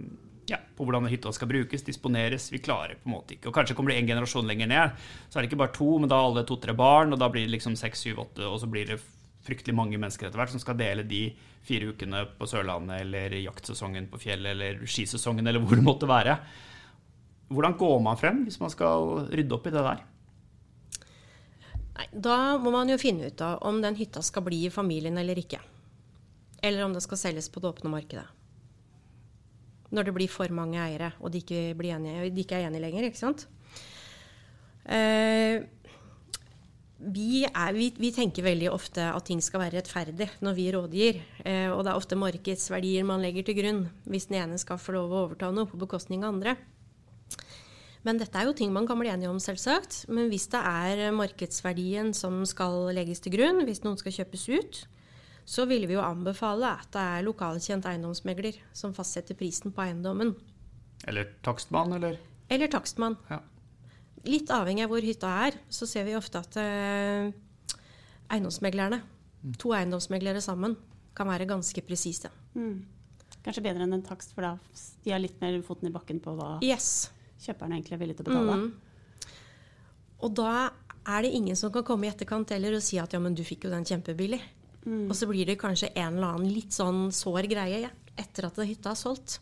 ja, 0.50 0.58
på 0.76 0.84
hvordan 0.84 1.06
hytta 1.12 1.32
skal 1.36 1.50
brukes, 1.52 1.84
disponeres. 1.86 2.50
Vi 2.52 2.60
klarer 2.64 2.98
på 3.00 3.08
en 3.08 3.14
måte 3.14 3.36
ikke. 3.36 3.52
Og 3.52 3.56
kanskje 3.56 3.76
kommer 3.78 3.94
det 3.94 4.02
en 4.02 4.10
generasjon 4.10 4.50
lenger 4.50 4.72
ned, 4.72 5.02
så 5.30 5.38
er 5.38 5.44
det 5.44 5.52
ikke 5.52 5.62
bare 5.62 5.76
to, 5.76 5.90
men 6.02 6.12
da 6.12 6.18
er 6.18 6.32
alle 6.32 6.46
to-tre 6.50 6.76
barn, 6.78 7.14
og 7.14 7.22
da 7.22 7.30
blir 7.32 7.46
det 7.46 7.54
liksom 7.56 7.78
seks, 7.80 8.08
syv, 8.08 8.24
åtte, 8.26 8.48
og 8.48 8.58
så 8.64 8.70
blir 8.72 8.90
det 8.90 9.00
fryktelig 9.46 9.76
mange 9.78 9.98
mennesker 9.98 10.28
etter 10.28 10.42
hvert 10.42 10.54
som 10.54 10.62
skal 10.62 10.78
dele 10.80 11.06
de 11.08 11.24
fire 11.66 11.92
ukene 11.94 12.24
på 12.38 12.48
Sørlandet, 12.50 13.04
eller 13.06 13.36
jaktsesongen 13.42 14.10
på 14.12 14.20
fjellet, 14.22 14.54
eller 14.56 14.86
skisesongen, 14.86 15.48
eller 15.48 15.64
hvor 15.64 15.80
det 15.80 15.86
måtte 15.86 16.10
være. 16.10 16.38
Hvordan 17.52 17.76
går 17.78 18.00
man 18.06 18.20
frem 18.20 18.44
hvis 18.46 18.62
man 18.62 18.72
skal 18.74 19.28
rydde 19.32 19.58
opp 19.58 19.68
i 19.68 19.74
det 19.76 19.86
der? 19.86 20.04
Nei, 21.98 22.08
da 22.14 22.38
må 22.62 22.72
man 22.74 22.90
jo 22.90 23.00
finne 23.02 23.30
ut 23.30 23.42
av 23.46 23.60
om 23.68 23.82
den 23.84 23.98
hytta 24.00 24.24
skal 24.26 24.46
bli 24.46 24.64
i 24.68 24.74
familien 24.74 25.20
eller 25.20 25.38
ikke. 25.38 25.60
Eller 26.62 26.86
om 26.86 26.94
det 26.96 27.04
skal 27.04 27.20
selges 27.20 27.50
på 27.52 27.62
det 27.62 27.72
åpne 27.74 27.92
markedet. 27.92 28.28
Når 29.92 30.08
det 30.08 30.14
blir 30.16 30.32
for 30.32 30.54
mange 30.56 30.80
eiere, 30.80 31.12
og 31.20 31.34
de 31.34 31.42
ikke, 31.42 31.74
enige, 31.76 32.30
de 32.32 32.46
ikke 32.46 32.62
er 32.62 32.70
enige 32.70 32.86
lenger. 32.86 33.10
ikke 33.10 33.20
sant? 33.20 33.48
Eh, 34.86 35.62
vi, 37.02 37.44
er, 37.48 37.72
vi, 37.74 37.88
vi 37.98 38.12
tenker 38.14 38.46
veldig 38.46 38.70
ofte 38.72 39.08
at 39.10 39.26
ting 39.26 39.42
skal 39.44 39.64
være 39.64 39.80
rettferdig 39.80 40.28
når 40.46 40.58
vi 40.58 40.68
rådgir. 40.76 41.22
Eh, 41.44 41.70
og 41.74 41.84
det 41.84 41.94
er 41.94 41.98
ofte 41.98 42.20
markedsverdier 42.20 43.08
man 43.08 43.24
legger 43.24 43.48
til 43.48 43.58
grunn 43.58 43.82
hvis 44.06 44.30
den 44.30 44.42
ene 44.44 44.60
skal 44.62 44.80
få 44.82 44.96
lov 44.98 45.12
å 45.12 45.24
overta 45.26 45.50
noe 45.54 45.70
på 45.70 45.80
bekostning 45.82 46.26
av 46.26 46.36
andre. 46.36 46.56
Men 48.06 48.18
dette 48.18 48.38
er 48.38 48.48
jo 48.50 48.56
ting 48.58 48.72
man 48.74 48.88
kan 48.90 48.98
bli 48.98 49.12
enige 49.12 49.30
om, 49.30 49.42
selvsagt. 49.42 50.06
Men 50.10 50.30
hvis 50.32 50.48
det 50.54 50.62
er 50.62 51.14
markedsverdien 51.14 52.16
som 52.18 52.42
skal 52.50 52.90
legges 52.98 53.22
til 53.22 53.36
grunn, 53.36 53.62
hvis 53.68 53.84
noen 53.86 54.00
skal 54.02 54.16
kjøpes 54.16 54.48
ut, 54.50 54.82
så 55.46 55.66
ville 55.70 55.90
vi 55.90 55.98
jo 55.98 56.04
anbefale 56.06 56.70
at 56.80 56.90
det 56.94 57.02
er 57.02 57.26
lokalkjent 57.26 57.86
eiendomsmegler 57.90 58.58
som 58.78 58.96
fastsetter 58.98 59.38
prisen 59.38 59.74
på 59.74 59.86
eiendommen. 59.86 60.34
Eller 61.10 61.30
takstmann, 61.46 61.94
eller? 61.98 62.18
Eller 62.52 62.70
takstmann. 62.70 63.18
Ja. 63.30 63.42
Litt 64.28 64.52
avhengig 64.54 64.84
av 64.86 64.92
hvor 64.94 65.02
hytta 65.06 65.30
er, 65.48 65.58
så 65.74 65.88
ser 65.90 66.06
vi 66.06 66.14
ofte 66.18 66.42
at 66.42 66.58
eh, 66.62 67.32
eiendomsmeglerne, 68.32 69.02
to 69.58 69.74
eiendomsmeglere 69.74 70.42
sammen, 70.44 70.76
kan 71.18 71.28
være 71.28 71.48
ganske 71.50 71.82
presise. 71.84 72.30
Mm. 72.54 72.84
Kanskje 73.42 73.64
bedre 73.66 73.88
enn 73.88 73.98
en 73.98 74.06
takst, 74.06 74.36
for 74.36 74.46
da 74.46 74.54
de 75.04 75.12
har 75.16 75.22
litt 75.24 75.42
mer 75.42 75.58
foten 75.66 75.90
i 75.90 75.94
bakken 75.96 76.22
på 76.22 76.36
hva 76.38 76.54
Yes. 76.64 77.10
kjøperen 77.42 77.74
egentlig 77.74 77.98
er 77.98 78.02
villig 78.04 78.18
til 78.20 78.28
å 78.28 78.30
betale. 78.30 78.58
Mm. 78.62 79.36
Og 80.22 80.36
da 80.38 80.54
er 81.10 81.26
det 81.26 81.34
ingen 81.34 81.58
som 81.58 81.72
kan 81.74 81.84
komme 81.88 82.06
i 82.06 82.12
etterkant 82.12 82.54
heller 82.54 82.78
og 82.78 82.84
si 82.86 83.00
at 83.02 83.14
ja, 83.16 83.20
men 83.20 83.34
du 83.34 83.42
fikk 83.48 83.66
jo 83.66 83.74
den 83.74 83.88
kjempebillig. 83.88 84.42
Og 84.86 85.14
så 85.18 85.28
blir 85.30 85.46
det 85.46 85.60
kanskje 85.62 85.92
en 85.94 86.16
eller 86.18 86.36
annen 86.36 86.54
litt 86.54 86.74
sånn 86.74 87.10
sår 87.14 87.46
greie 87.50 87.84
ja, 87.84 87.90
etter 88.18 88.48
at 88.48 88.58
hytta 88.66 88.94
er 88.94 88.98
solgt. 88.98 89.40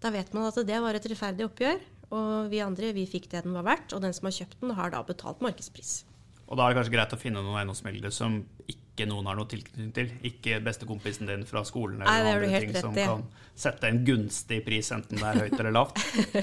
Da 0.00 0.12
vet 0.12 0.32
man 0.36 0.46
at 0.48 0.60
det 0.68 0.78
var 0.80 0.96
et 0.96 1.08
rettferdig 1.08 1.44
oppgjør, 1.48 1.80
og 2.14 2.48
vi 2.52 2.62
andre 2.64 2.92
vi 2.96 3.04
fikk 3.10 3.28
det 3.32 3.44
den 3.46 3.56
var 3.56 3.66
verdt. 3.66 3.94
Og 3.96 4.02
den 4.04 4.14
som 4.16 4.28
har 4.30 4.36
kjøpt 4.38 4.60
den, 4.62 4.74
har 4.78 4.94
da 4.94 5.02
betalt 5.06 5.42
markedspris. 5.44 6.02
Og 6.44 6.58
da 6.58 6.66
er 6.66 6.72
det 6.72 6.80
kanskje 6.80 6.94
greit 6.94 7.14
å 7.16 7.20
finne 7.20 7.42
noen 7.42 7.60
eiendomsmeglere 7.62 8.12
som 8.12 8.42
ikke 8.70 9.06
noen 9.10 9.26
har 9.26 9.38
noe 9.38 9.48
tilknytning 9.50 9.94
til. 9.96 10.12
Ikke 10.28 10.60
bestekompisen 10.64 11.30
din 11.30 11.46
fra 11.48 11.64
skolen 11.66 12.04
eller 12.04 12.28
du 12.28 12.30
andre 12.34 12.52
helt 12.52 12.68
ting 12.68 12.84
som 12.84 12.94
i. 12.94 13.06
kan 13.08 13.24
sette 13.58 13.88
en 13.88 14.02
gunstig 14.06 14.60
pris, 14.66 14.90
enten 14.94 15.18
det 15.18 15.30
er 15.30 15.40
høyt 15.46 15.56
eller 15.58 15.74
lavt. 15.74 15.98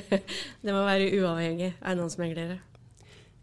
Det 0.65 0.73
må 0.73 0.83
være 0.87 1.11
uavhengig 1.21 1.71
eiendomsmeglere. 1.79 2.59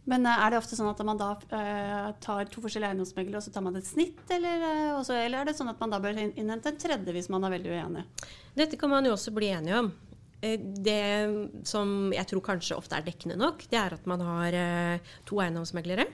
Men 0.09 0.25
eh, 0.27 0.43
er 0.45 0.53
det 0.53 0.59
ofte 0.63 0.77
sånn 0.77 0.89
at 0.89 1.01
man 1.05 1.21
da 1.21 1.31
uh, 1.37 2.11
tar 2.25 2.49
to 2.49 2.63
forskjellige 2.65 2.95
eiendomsmeglere, 2.95 3.41
og 3.41 3.45
så 3.45 3.53
tar 3.53 3.65
man 3.67 3.77
et 3.77 3.89
snitt, 3.89 4.23
eller, 4.33 4.65
uh, 4.65 4.99
også, 4.99 5.19
eller 5.21 5.43
er 5.43 5.51
det 5.51 5.57
sånn 5.59 5.69
at 5.73 5.81
man 5.83 5.93
da 5.93 6.01
bør 6.01 6.21
inn- 6.23 6.33
innhente 6.41 6.73
en 6.73 6.81
tredje 6.81 7.15
hvis 7.15 7.29
man 7.33 7.45
er 7.45 7.53
veldig 7.59 7.75
uenig? 7.77 8.05
Dette 8.57 8.81
kan 8.81 8.93
man 8.93 9.05
jo 9.05 9.13
også 9.15 9.35
bli 9.37 9.53
enige 9.53 9.83
om. 9.83 9.91
Eh, 10.43 10.59
Det 10.59 11.67
som 11.67 12.13
jeg 12.15 12.27
tror 12.31 12.45
kanskje 12.53 12.77
ofte 12.79 12.99
er 12.99 13.07
dekkende 13.07 13.39
nok, 13.41 13.65
det 13.71 13.79
er 13.81 13.97
at 13.99 14.07
man 14.07 14.21
har 14.23 14.55
eh, 14.55 14.99
to 15.29 15.41
eiendomsmeglere. 15.43 16.07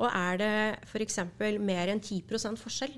Og 0.00 0.08
er 0.08 0.38
det 0.40 0.54
f.eks. 0.88 1.18
mer 1.60 1.92
enn 1.92 2.00
10% 2.00 2.58
forskjell 2.58 2.96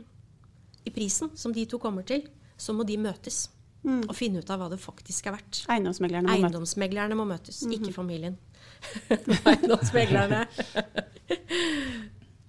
i 0.85 0.93
prisen 0.95 1.33
som 1.37 1.53
de 1.53 1.65
to 1.67 1.81
kommer 1.83 2.07
til, 2.07 2.27
så 2.57 2.73
må 2.77 2.87
de 2.87 2.97
møtes 3.01 3.49
og 3.85 4.15
finne 4.17 4.41
ut 4.41 4.49
av 4.49 4.63
hva 4.63 4.71
det 4.73 4.79
faktisk 4.81 5.27
er 5.29 5.35
verdt. 5.37 5.59
Eiendomsmeglerne 5.69 6.25
må. 6.31 6.39
Eiendomsmeglerne 6.39 7.19
må 7.19 7.27
møtes, 7.29 7.59
ikke 7.69 7.93
familien. 7.93 8.39
Eiendomsmeglerne. 9.51 10.45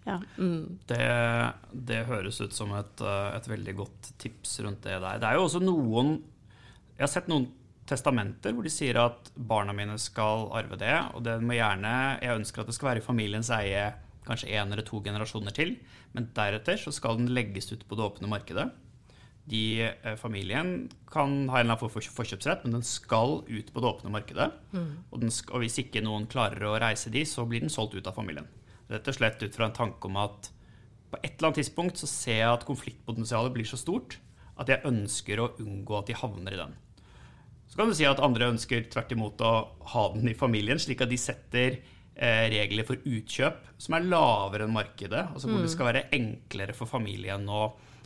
Ja. 0.05 0.19
Det, 0.37 0.97
det 1.89 2.03
høres 2.05 2.37
ut 2.37 2.53
som 2.53 2.69
et, 2.77 3.01
eh, 3.01 3.29
et 3.39 3.47
veldig 3.49 3.73
godt 3.79 4.09
tips 4.21 4.59
rundt 4.61 4.83
det 4.85 4.99
der. 5.01 5.17
Det 5.17 5.25
er 5.31 5.39
jo 5.39 5.47
også 5.47 5.61
noen 5.63 6.11
Jeg 6.93 7.01
har 7.07 7.09
sett 7.09 7.31
noen 7.31 7.47
testamenter 7.89 8.55
hvor 8.55 8.65
de 8.65 8.71
sier 8.73 8.97
at 8.97 9.29
barna 9.35 9.73
mine 9.75 9.97
skal 10.01 10.49
arve 10.57 10.77
det, 10.81 10.95
og 11.13 11.23
det 11.25 11.37
må 11.43 11.57
gjerne 11.57 11.91
Jeg 12.23 12.39
ønsker 12.39 12.63
at 12.63 12.71
det 12.71 12.77
skal 12.77 12.91
være 12.91 13.03
i 13.03 13.05
familiens 13.05 13.51
eie 13.53 13.91
kanskje 14.25 14.49
én 14.57 14.71
eller 14.73 14.85
to 14.85 15.01
generasjoner 15.05 15.53
til, 15.53 15.75
men 16.15 16.31
deretter 16.33 16.79
så 16.81 16.93
skal 16.93 17.19
den 17.19 17.29
legges 17.35 17.69
ut 17.71 17.85
på 17.85 17.97
det 17.97 18.07
åpne 18.07 18.29
markedet. 18.31 18.71
De, 19.45 19.85
eh, 19.85 20.15
familien 20.17 20.89
kan 21.11 21.29
ha 21.49 21.59
en 21.59 21.67
eller 21.67 21.75
annen 21.75 21.77
for 21.77 21.93
forkjøpsrett, 21.93 22.63
men 22.65 22.79
den 22.79 22.85
skal 22.87 23.43
ut 23.45 23.69
på 23.73 23.83
det 23.83 23.91
åpne 23.91 24.09
markedet. 24.09 24.49
Og, 25.11 25.19
den 25.21 25.29
sk 25.29 25.53
og 25.53 25.61
hvis 25.61 25.77
ikke 25.83 26.01
noen 26.01 26.25
klarer 26.25 26.65
å 26.65 26.79
reise 26.81 27.13
de, 27.13 27.21
så 27.29 27.45
blir 27.45 27.61
den 27.61 27.69
solgt 27.69 27.93
ut 27.93 28.07
av 28.07 28.17
familien. 28.17 28.47
Rett 28.89 29.07
og 29.07 29.17
slett 29.17 29.43
ut 29.43 29.53
fra 29.53 29.69
en 29.69 29.77
tanke 29.77 30.09
om 30.09 30.17
at 30.17 30.49
på 31.11 31.19
et 31.21 31.35
eller 31.37 31.51
annet 31.51 31.61
tidspunkt 31.61 32.01
så 32.01 32.09
ser 32.09 32.39
jeg 32.41 32.49
at 32.49 32.65
konfliktpotensialet 32.65 33.53
blir 33.53 33.69
så 33.69 33.77
stort 33.77 34.17
at 34.57 34.71
jeg 34.71 34.85
ønsker 34.87 35.39
å 35.39 35.51
unngå 35.61 35.99
at 35.99 36.09
de 36.09 36.17
havner 36.17 36.55
i 36.55 36.59
den. 36.59 36.73
Så 37.75 37.81
kan 37.81 37.89
du 37.91 37.97
si 37.97 38.05
at 38.07 38.21
andre 38.23 38.47
ønsker 38.53 38.85
tvert 38.87 39.09
imot 39.11 39.41
å 39.43 39.49
ha 39.91 40.05
den 40.13 40.29
i 40.31 40.33
familien, 40.37 40.79
slik 40.79 41.01
at 41.03 41.09
de 41.11 41.17
setter 41.19 41.73
eh, 42.15 42.45
regler 42.53 42.87
for 42.87 43.01
utkjøp 43.03 43.65
som 43.83 43.97
er 43.97 44.05
lavere 44.07 44.63
enn 44.63 44.71
markedet. 44.71 45.25
Altså 45.33 45.49
hvor 45.51 45.59
det 45.59 45.73
skal 45.73 45.89
være 45.89 46.05
enklere 46.15 46.75
for 46.77 46.87
familien 46.87 47.43
å, 47.51 47.65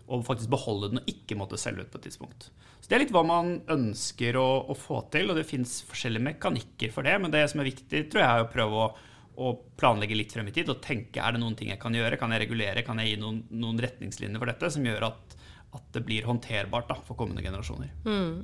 å 0.09 0.19
faktisk 0.25 0.49
beholde 0.55 0.89
den 0.89 1.03
og 1.03 1.13
ikke 1.13 1.37
måtte 1.37 1.61
selge 1.61 1.85
ut 1.85 1.93
på 1.93 2.01
et 2.01 2.09
tidspunkt. 2.09 2.49
Så 2.81 2.89
Det 2.89 2.97
er 2.97 3.03
litt 3.03 3.13
hva 3.13 3.21
man 3.29 3.59
ønsker 3.69 4.41
å, 4.41 4.49
å 4.73 4.79
få 4.89 5.03
til, 5.13 5.29
og 5.29 5.37
det 5.37 5.45
fins 5.45 5.83
forskjellige 5.85 6.31
mekanikker 6.31 6.97
for 6.97 7.05
det. 7.05 7.19
Men 7.21 7.37
det 7.37 7.45
som 7.53 7.61
er 7.61 7.69
viktig, 7.69 8.07
tror 8.09 8.25
jeg, 8.25 8.29
er 8.33 8.49
å 8.49 8.51
prøve 8.57 8.83
å, 8.87 8.91
å 9.37 9.55
planlegge 9.77 10.17
litt 10.17 10.33
frem 10.33 10.49
i 10.49 10.55
tid 10.55 10.73
og 10.73 10.81
tenke 10.81 11.21
er 11.21 11.37
det 11.37 11.45
noen 11.45 11.59
ting 11.59 11.69
jeg 11.69 11.85
kan 11.85 11.93
gjøre, 11.93 12.17
kan 12.17 12.33
jeg 12.33 12.47
regulere, 12.47 12.81
kan 12.87 13.05
jeg 13.05 13.13
gi 13.13 13.21
noen, 13.21 13.43
noen 13.53 13.85
retningslinjer 13.85 14.41
for 14.41 14.49
dette 14.49 14.73
som 14.73 14.89
gjør 14.89 15.11
at, 15.13 15.41
at 15.77 15.91
det 15.93 16.09
blir 16.09 16.25
håndterbart 16.25 16.89
da, 16.89 16.97
for 17.05 17.21
kommende 17.21 17.45
generasjoner. 17.45 17.93
Mm. 18.09 18.39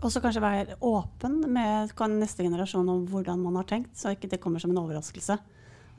Og 0.00 0.12
så 0.12 0.20
kanskje 0.24 0.42
være 0.42 0.76
åpen 0.86 1.40
med 1.52 1.92
neste 2.16 2.44
generasjon 2.46 2.88
om 2.88 3.02
hvordan 3.08 3.42
man 3.44 3.58
har 3.60 3.68
tenkt, 3.68 3.96
så 3.98 4.14
ikke 4.14 4.30
det 4.32 4.40
kommer 4.40 4.62
som 4.62 4.72
en 4.72 4.80
overraskelse. 4.80 5.36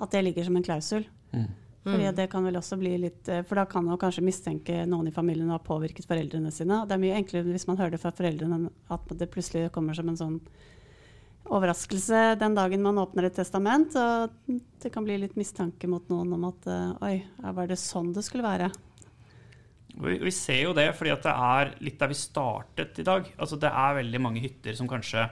At 0.01 0.13
det 0.13 0.23
ligger 0.25 0.47
som 0.47 0.57
en 0.57 0.65
klausul. 0.65 1.05
Mm. 1.31 1.49
Fordi 1.83 2.11
det 2.13 2.27
kan 2.29 2.45
vel 2.45 2.57
også 2.59 2.77
bli 2.77 2.91
litt, 3.01 3.27
eh, 3.29 3.41
For 3.41 3.57
da 3.57 3.65
kan 3.65 3.85
man 3.85 3.97
kanskje 3.97 4.23
mistenke 4.25 4.85
noen 4.85 5.07
i 5.07 5.11
familien 5.13 5.49
har 5.49 5.63
påvirket 5.65 6.05
foreldrene 6.05 6.51
sine. 6.53 6.85
Det 6.85 6.93
er 6.93 7.01
mye 7.01 7.17
enklere 7.17 7.49
hvis 7.49 7.65
man 7.67 7.77
hører 7.77 7.95
det 7.95 8.01
fra 8.01 8.11
foreldrene 8.13 8.69
at 8.89 9.17
det 9.17 9.31
plutselig 9.31 9.71
kommer 9.71 9.97
som 9.97 10.09
en 10.09 10.17
sånn 10.17 10.39
overraskelse 11.51 12.37
den 12.39 12.53
dagen 12.55 12.83
man 12.85 13.01
åpner 13.01 13.25
et 13.25 13.35
testament. 13.35 13.95
Og 13.97 14.29
det 14.81 14.93
kan 14.93 15.03
bli 15.03 15.17
litt 15.23 15.35
mistanke 15.35 15.89
mot 15.89 16.05
noen 16.09 16.33
om 16.37 16.45
at 16.51 16.69
eh, 16.69 16.93
oi, 17.01 17.15
var 17.41 17.67
det 17.67 17.81
sånn 17.81 18.13
det 18.13 18.25
skulle 18.25 18.45
være? 18.45 18.69
Vi, 19.91 20.17
vi 20.21 20.31
ser 20.33 20.61
jo 20.65 20.75
det 20.77 20.87
fordi 20.97 21.13
det 21.25 21.33
er 21.33 21.73
litt 21.83 21.99
der 21.99 22.11
vi 22.11 22.17
startet 22.19 22.99
i 23.01 23.07
dag. 23.07 23.27
Altså 23.37 23.59
Det 23.59 23.71
er 23.71 23.99
veldig 23.99 24.21
mange 24.23 24.43
hytter 24.43 24.77
som 24.77 24.89
kanskje 24.89 25.27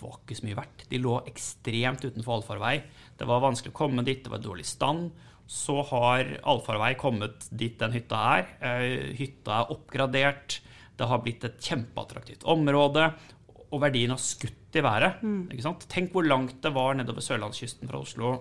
var 0.00 0.18
ikke 0.20 0.38
så 0.38 0.46
mye 0.46 0.58
verdt. 0.58 0.86
De 0.88 1.00
lå 1.02 1.18
ekstremt 1.28 2.04
utenfor 2.06 2.38
allfarvei. 2.38 2.78
Det 3.18 3.28
var 3.28 3.44
vanskelig 3.44 3.74
å 3.74 3.78
komme 3.82 4.04
dit, 4.06 4.22
det 4.24 4.32
var 4.32 4.42
dårlig 4.42 4.66
stand. 4.68 5.10
Så 5.50 5.82
har 5.90 6.30
allfarvei 6.40 6.94
kommet 6.96 7.48
dit 7.52 7.76
den 7.80 7.92
hytta 7.92 8.22
er. 8.38 8.46
Eh, 8.64 9.12
hytta 9.18 9.60
er 9.60 9.74
oppgradert. 9.74 10.60
Det 10.96 11.08
har 11.10 11.20
blitt 11.20 11.44
et 11.44 11.60
kjempeattraktivt 11.60 12.46
område 12.48 13.10
og 13.74 13.80
verdien 13.82 14.14
har 14.14 14.22
skutt 14.22 14.76
i 14.78 14.82
været. 14.84 15.22
Mm. 15.22 15.48
Tenk 15.90 16.14
hvor 16.14 16.26
langt 16.26 16.60
det 16.62 16.72
var 16.74 16.94
nedover 16.96 17.24
sørlandskysten 17.24 17.90
fra 17.90 18.00
Oslo 18.02 18.36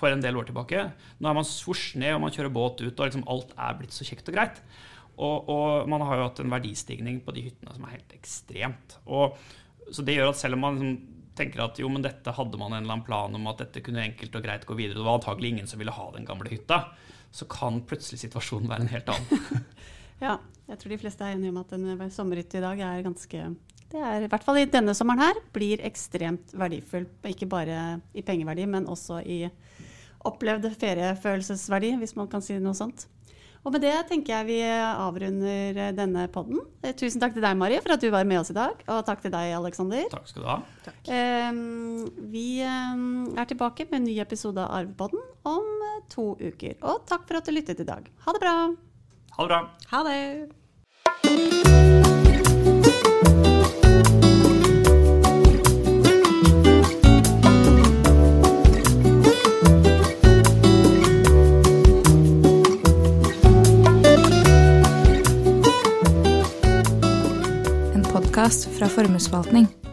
for 0.00 0.12
en 0.12 0.22
del 0.24 0.38
år 0.40 0.48
tilbake. 0.48 0.86
Nå 1.20 1.30
er 1.30 1.36
man 1.36 1.46
svosj 1.46 1.98
ned, 2.00 2.16
og 2.16 2.24
man 2.24 2.34
kjører 2.34 2.54
båt 2.54 2.82
ut, 2.82 2.94
og 2.96 3.04
liksom 3.04 3.26
alt 3.30 3.54
er 3.56 3.78
blitt 3.78 3.96
så 3.96 4.06
kjekt 4.08 4.32
og 4.32 4.36
greit. 4.38 4.60
Og, 5.20 5.48
og, 5.52 5.88
man 5.90 6.04
har 6.06 6.16
jo 6.16 6.26
hatt 6.28 6.40
en 6.40 6.52
verdistigning 6.52 7.20
på 7.24 7.34
de 7.36 7.44
hyttene 7.50 7.74
som 7.76 7.86
er 7.86 7.98
helt 7.98 8.14
ekstremt. 8.16 8.96
Og, 9.12 9.36
så 9.92 10.04
det 10.06 10.16
gjør 10.16 10.32
at 10.32 10.40
selv 10.40 10.56
om 10.56 10.64
man 10.64 10.78
liksom 10.78 11.16
tenker 11.40 11.62
at 11.64 11.78
jo, 11.80 11.88
men 11.92 12.04
dette 12.04 12.34
hadde 12.36 12.60
man 12.60 12.74
en 12.74 12.82
eller 12.82 12.96
annen 12.96 13.06
plan 13.06 13.36
om 13.36 13.48
at 13.50 13.60
dette 13.62 13.82
kunne 13.84 14.02
enkelt 14.02 14.34
og 14.36 14.44
greit 14.44 14.66
gå 14.68 14.76
videre, 14.76 14.98
det 14.98 15.06
var 15.06 15.20
antagelig 15.20 15.54
ingen 15.54 15.70
som 15.70 15.80
ville 15.80 15.94
ha 15.94 16.06
den 16.14 16.26
gamle 16.28 16.50
hytta, 16.52 16.82
så 17.32 17.46
kan 17.50 17.80
plutselig 17.88 18.20
situasjonen 18.24 18.70
være 18.70 18.86
en 18.86 18.92
helt 18.92 19.12
annen. 19.12 19.66
ja, 20.26 20.38
jeg 20.70 20.80
tror 20.80 20.94
de 20.94 21.00
fleste 21.00 21.26
er 21.26 21.36
enige 21.36 21.52
om 21.54 21.60
at 21.62 21.76
en 21.76 22.12
sommerhytte 22.12 22.60
i 22.60 22.64
dag 22.64 22.82
er 22.88 23.06
ganske 23.06 23.50
det 23.90 23.98
er 24.06 24.22
i 24.22 24.28
hvert 24.30 24.44
fall 24.46 24.60
i 24.60 24.68
denne 24.70 24.92
sommeren 24.94 25.24
her 25.24 25.38
blir 25.50 25.80
ekstremt 25.82 26.52
verdifull. 26.54 27.08
Ikke 27.26 27.48
bare 27.50 27.98
i 28.14 28.22
pengeverdi, 28.22 28.68
men 28.70 28.86
også 28.86 29.18
i 29.26 29.40
opplevd 30.28 30.68
feriefølelsesverdi, 30.80 31.94
hvis 32.00 32.16
man 32.18 32.28
kan 32.30 32.44
si 32.44 32.58
noe 32.60 32.76
sånt. 32.76 33.06
Og 33.60 33.74
med 33.74 33.82
det 33.84 33.92
tenker 34.08 34.38
jeg 34.38 34.46
vi 34.48 34.58
avrunder 34.64 35.92
denne 35.92 36.24
podden. 36.32 36.62
Eh, 36.80 36.94
tusen 36.96 37.20
takk 37.20 37.34
til 37.36 37.44
deg, 37.44 37.58
Mari, 37.60 37.76
for 37.84 37.92
at 37.92 38.00
du 38.00 38.08
var 38.12 38.24
med 38.28 38.40
oss 38.40 38.52
i 38.54 38.56
dag. 38.56 38.80
Og 38.88 39.02
takk 39.04 39.20
til 39.24 39.34
deg, 39.34 39.52
Aleksander. 39.58 40.06
Takk 40.12 40.30
skal 40.30 40.46
du 40.46 40.48
ha. 40.48 40.56
Um, 41.50 42.08
vi 42.32 42.46
um, 42.64 43.36
er 43.36 43.50
tilbake 43.50 43.84
med 43.90 44.00
en 44.00 44.08
ny 44.08 44.16
episode 44.24 44.64
av 44.64 44.80
Arvepodden 44.80 45.20
om 45.44 45.68
uh, 45.84 46.00
to 46.12 46.32
uker. 46.40 46.78
Og 46.80 47.04
takk 47.10 47.28
for 47.28 47.40
at 47.42 47.44
du 47.44 47.52
lyttet 47.52 47.84
i 47.84 47.88
dag. 47.92 48.08
Ha 48.24 48.36
det 48.36 48.44
bra. 48.46 48.56
Ha 49.36 49.44
det 49.44 49.50
bra. 49.52 49.62
Ha 49.92 50.04
det. 50.08 51.99
Podkast 68.40 68.68
fra 68.78 68.88
Formuesforvaltning. 68.88 69.89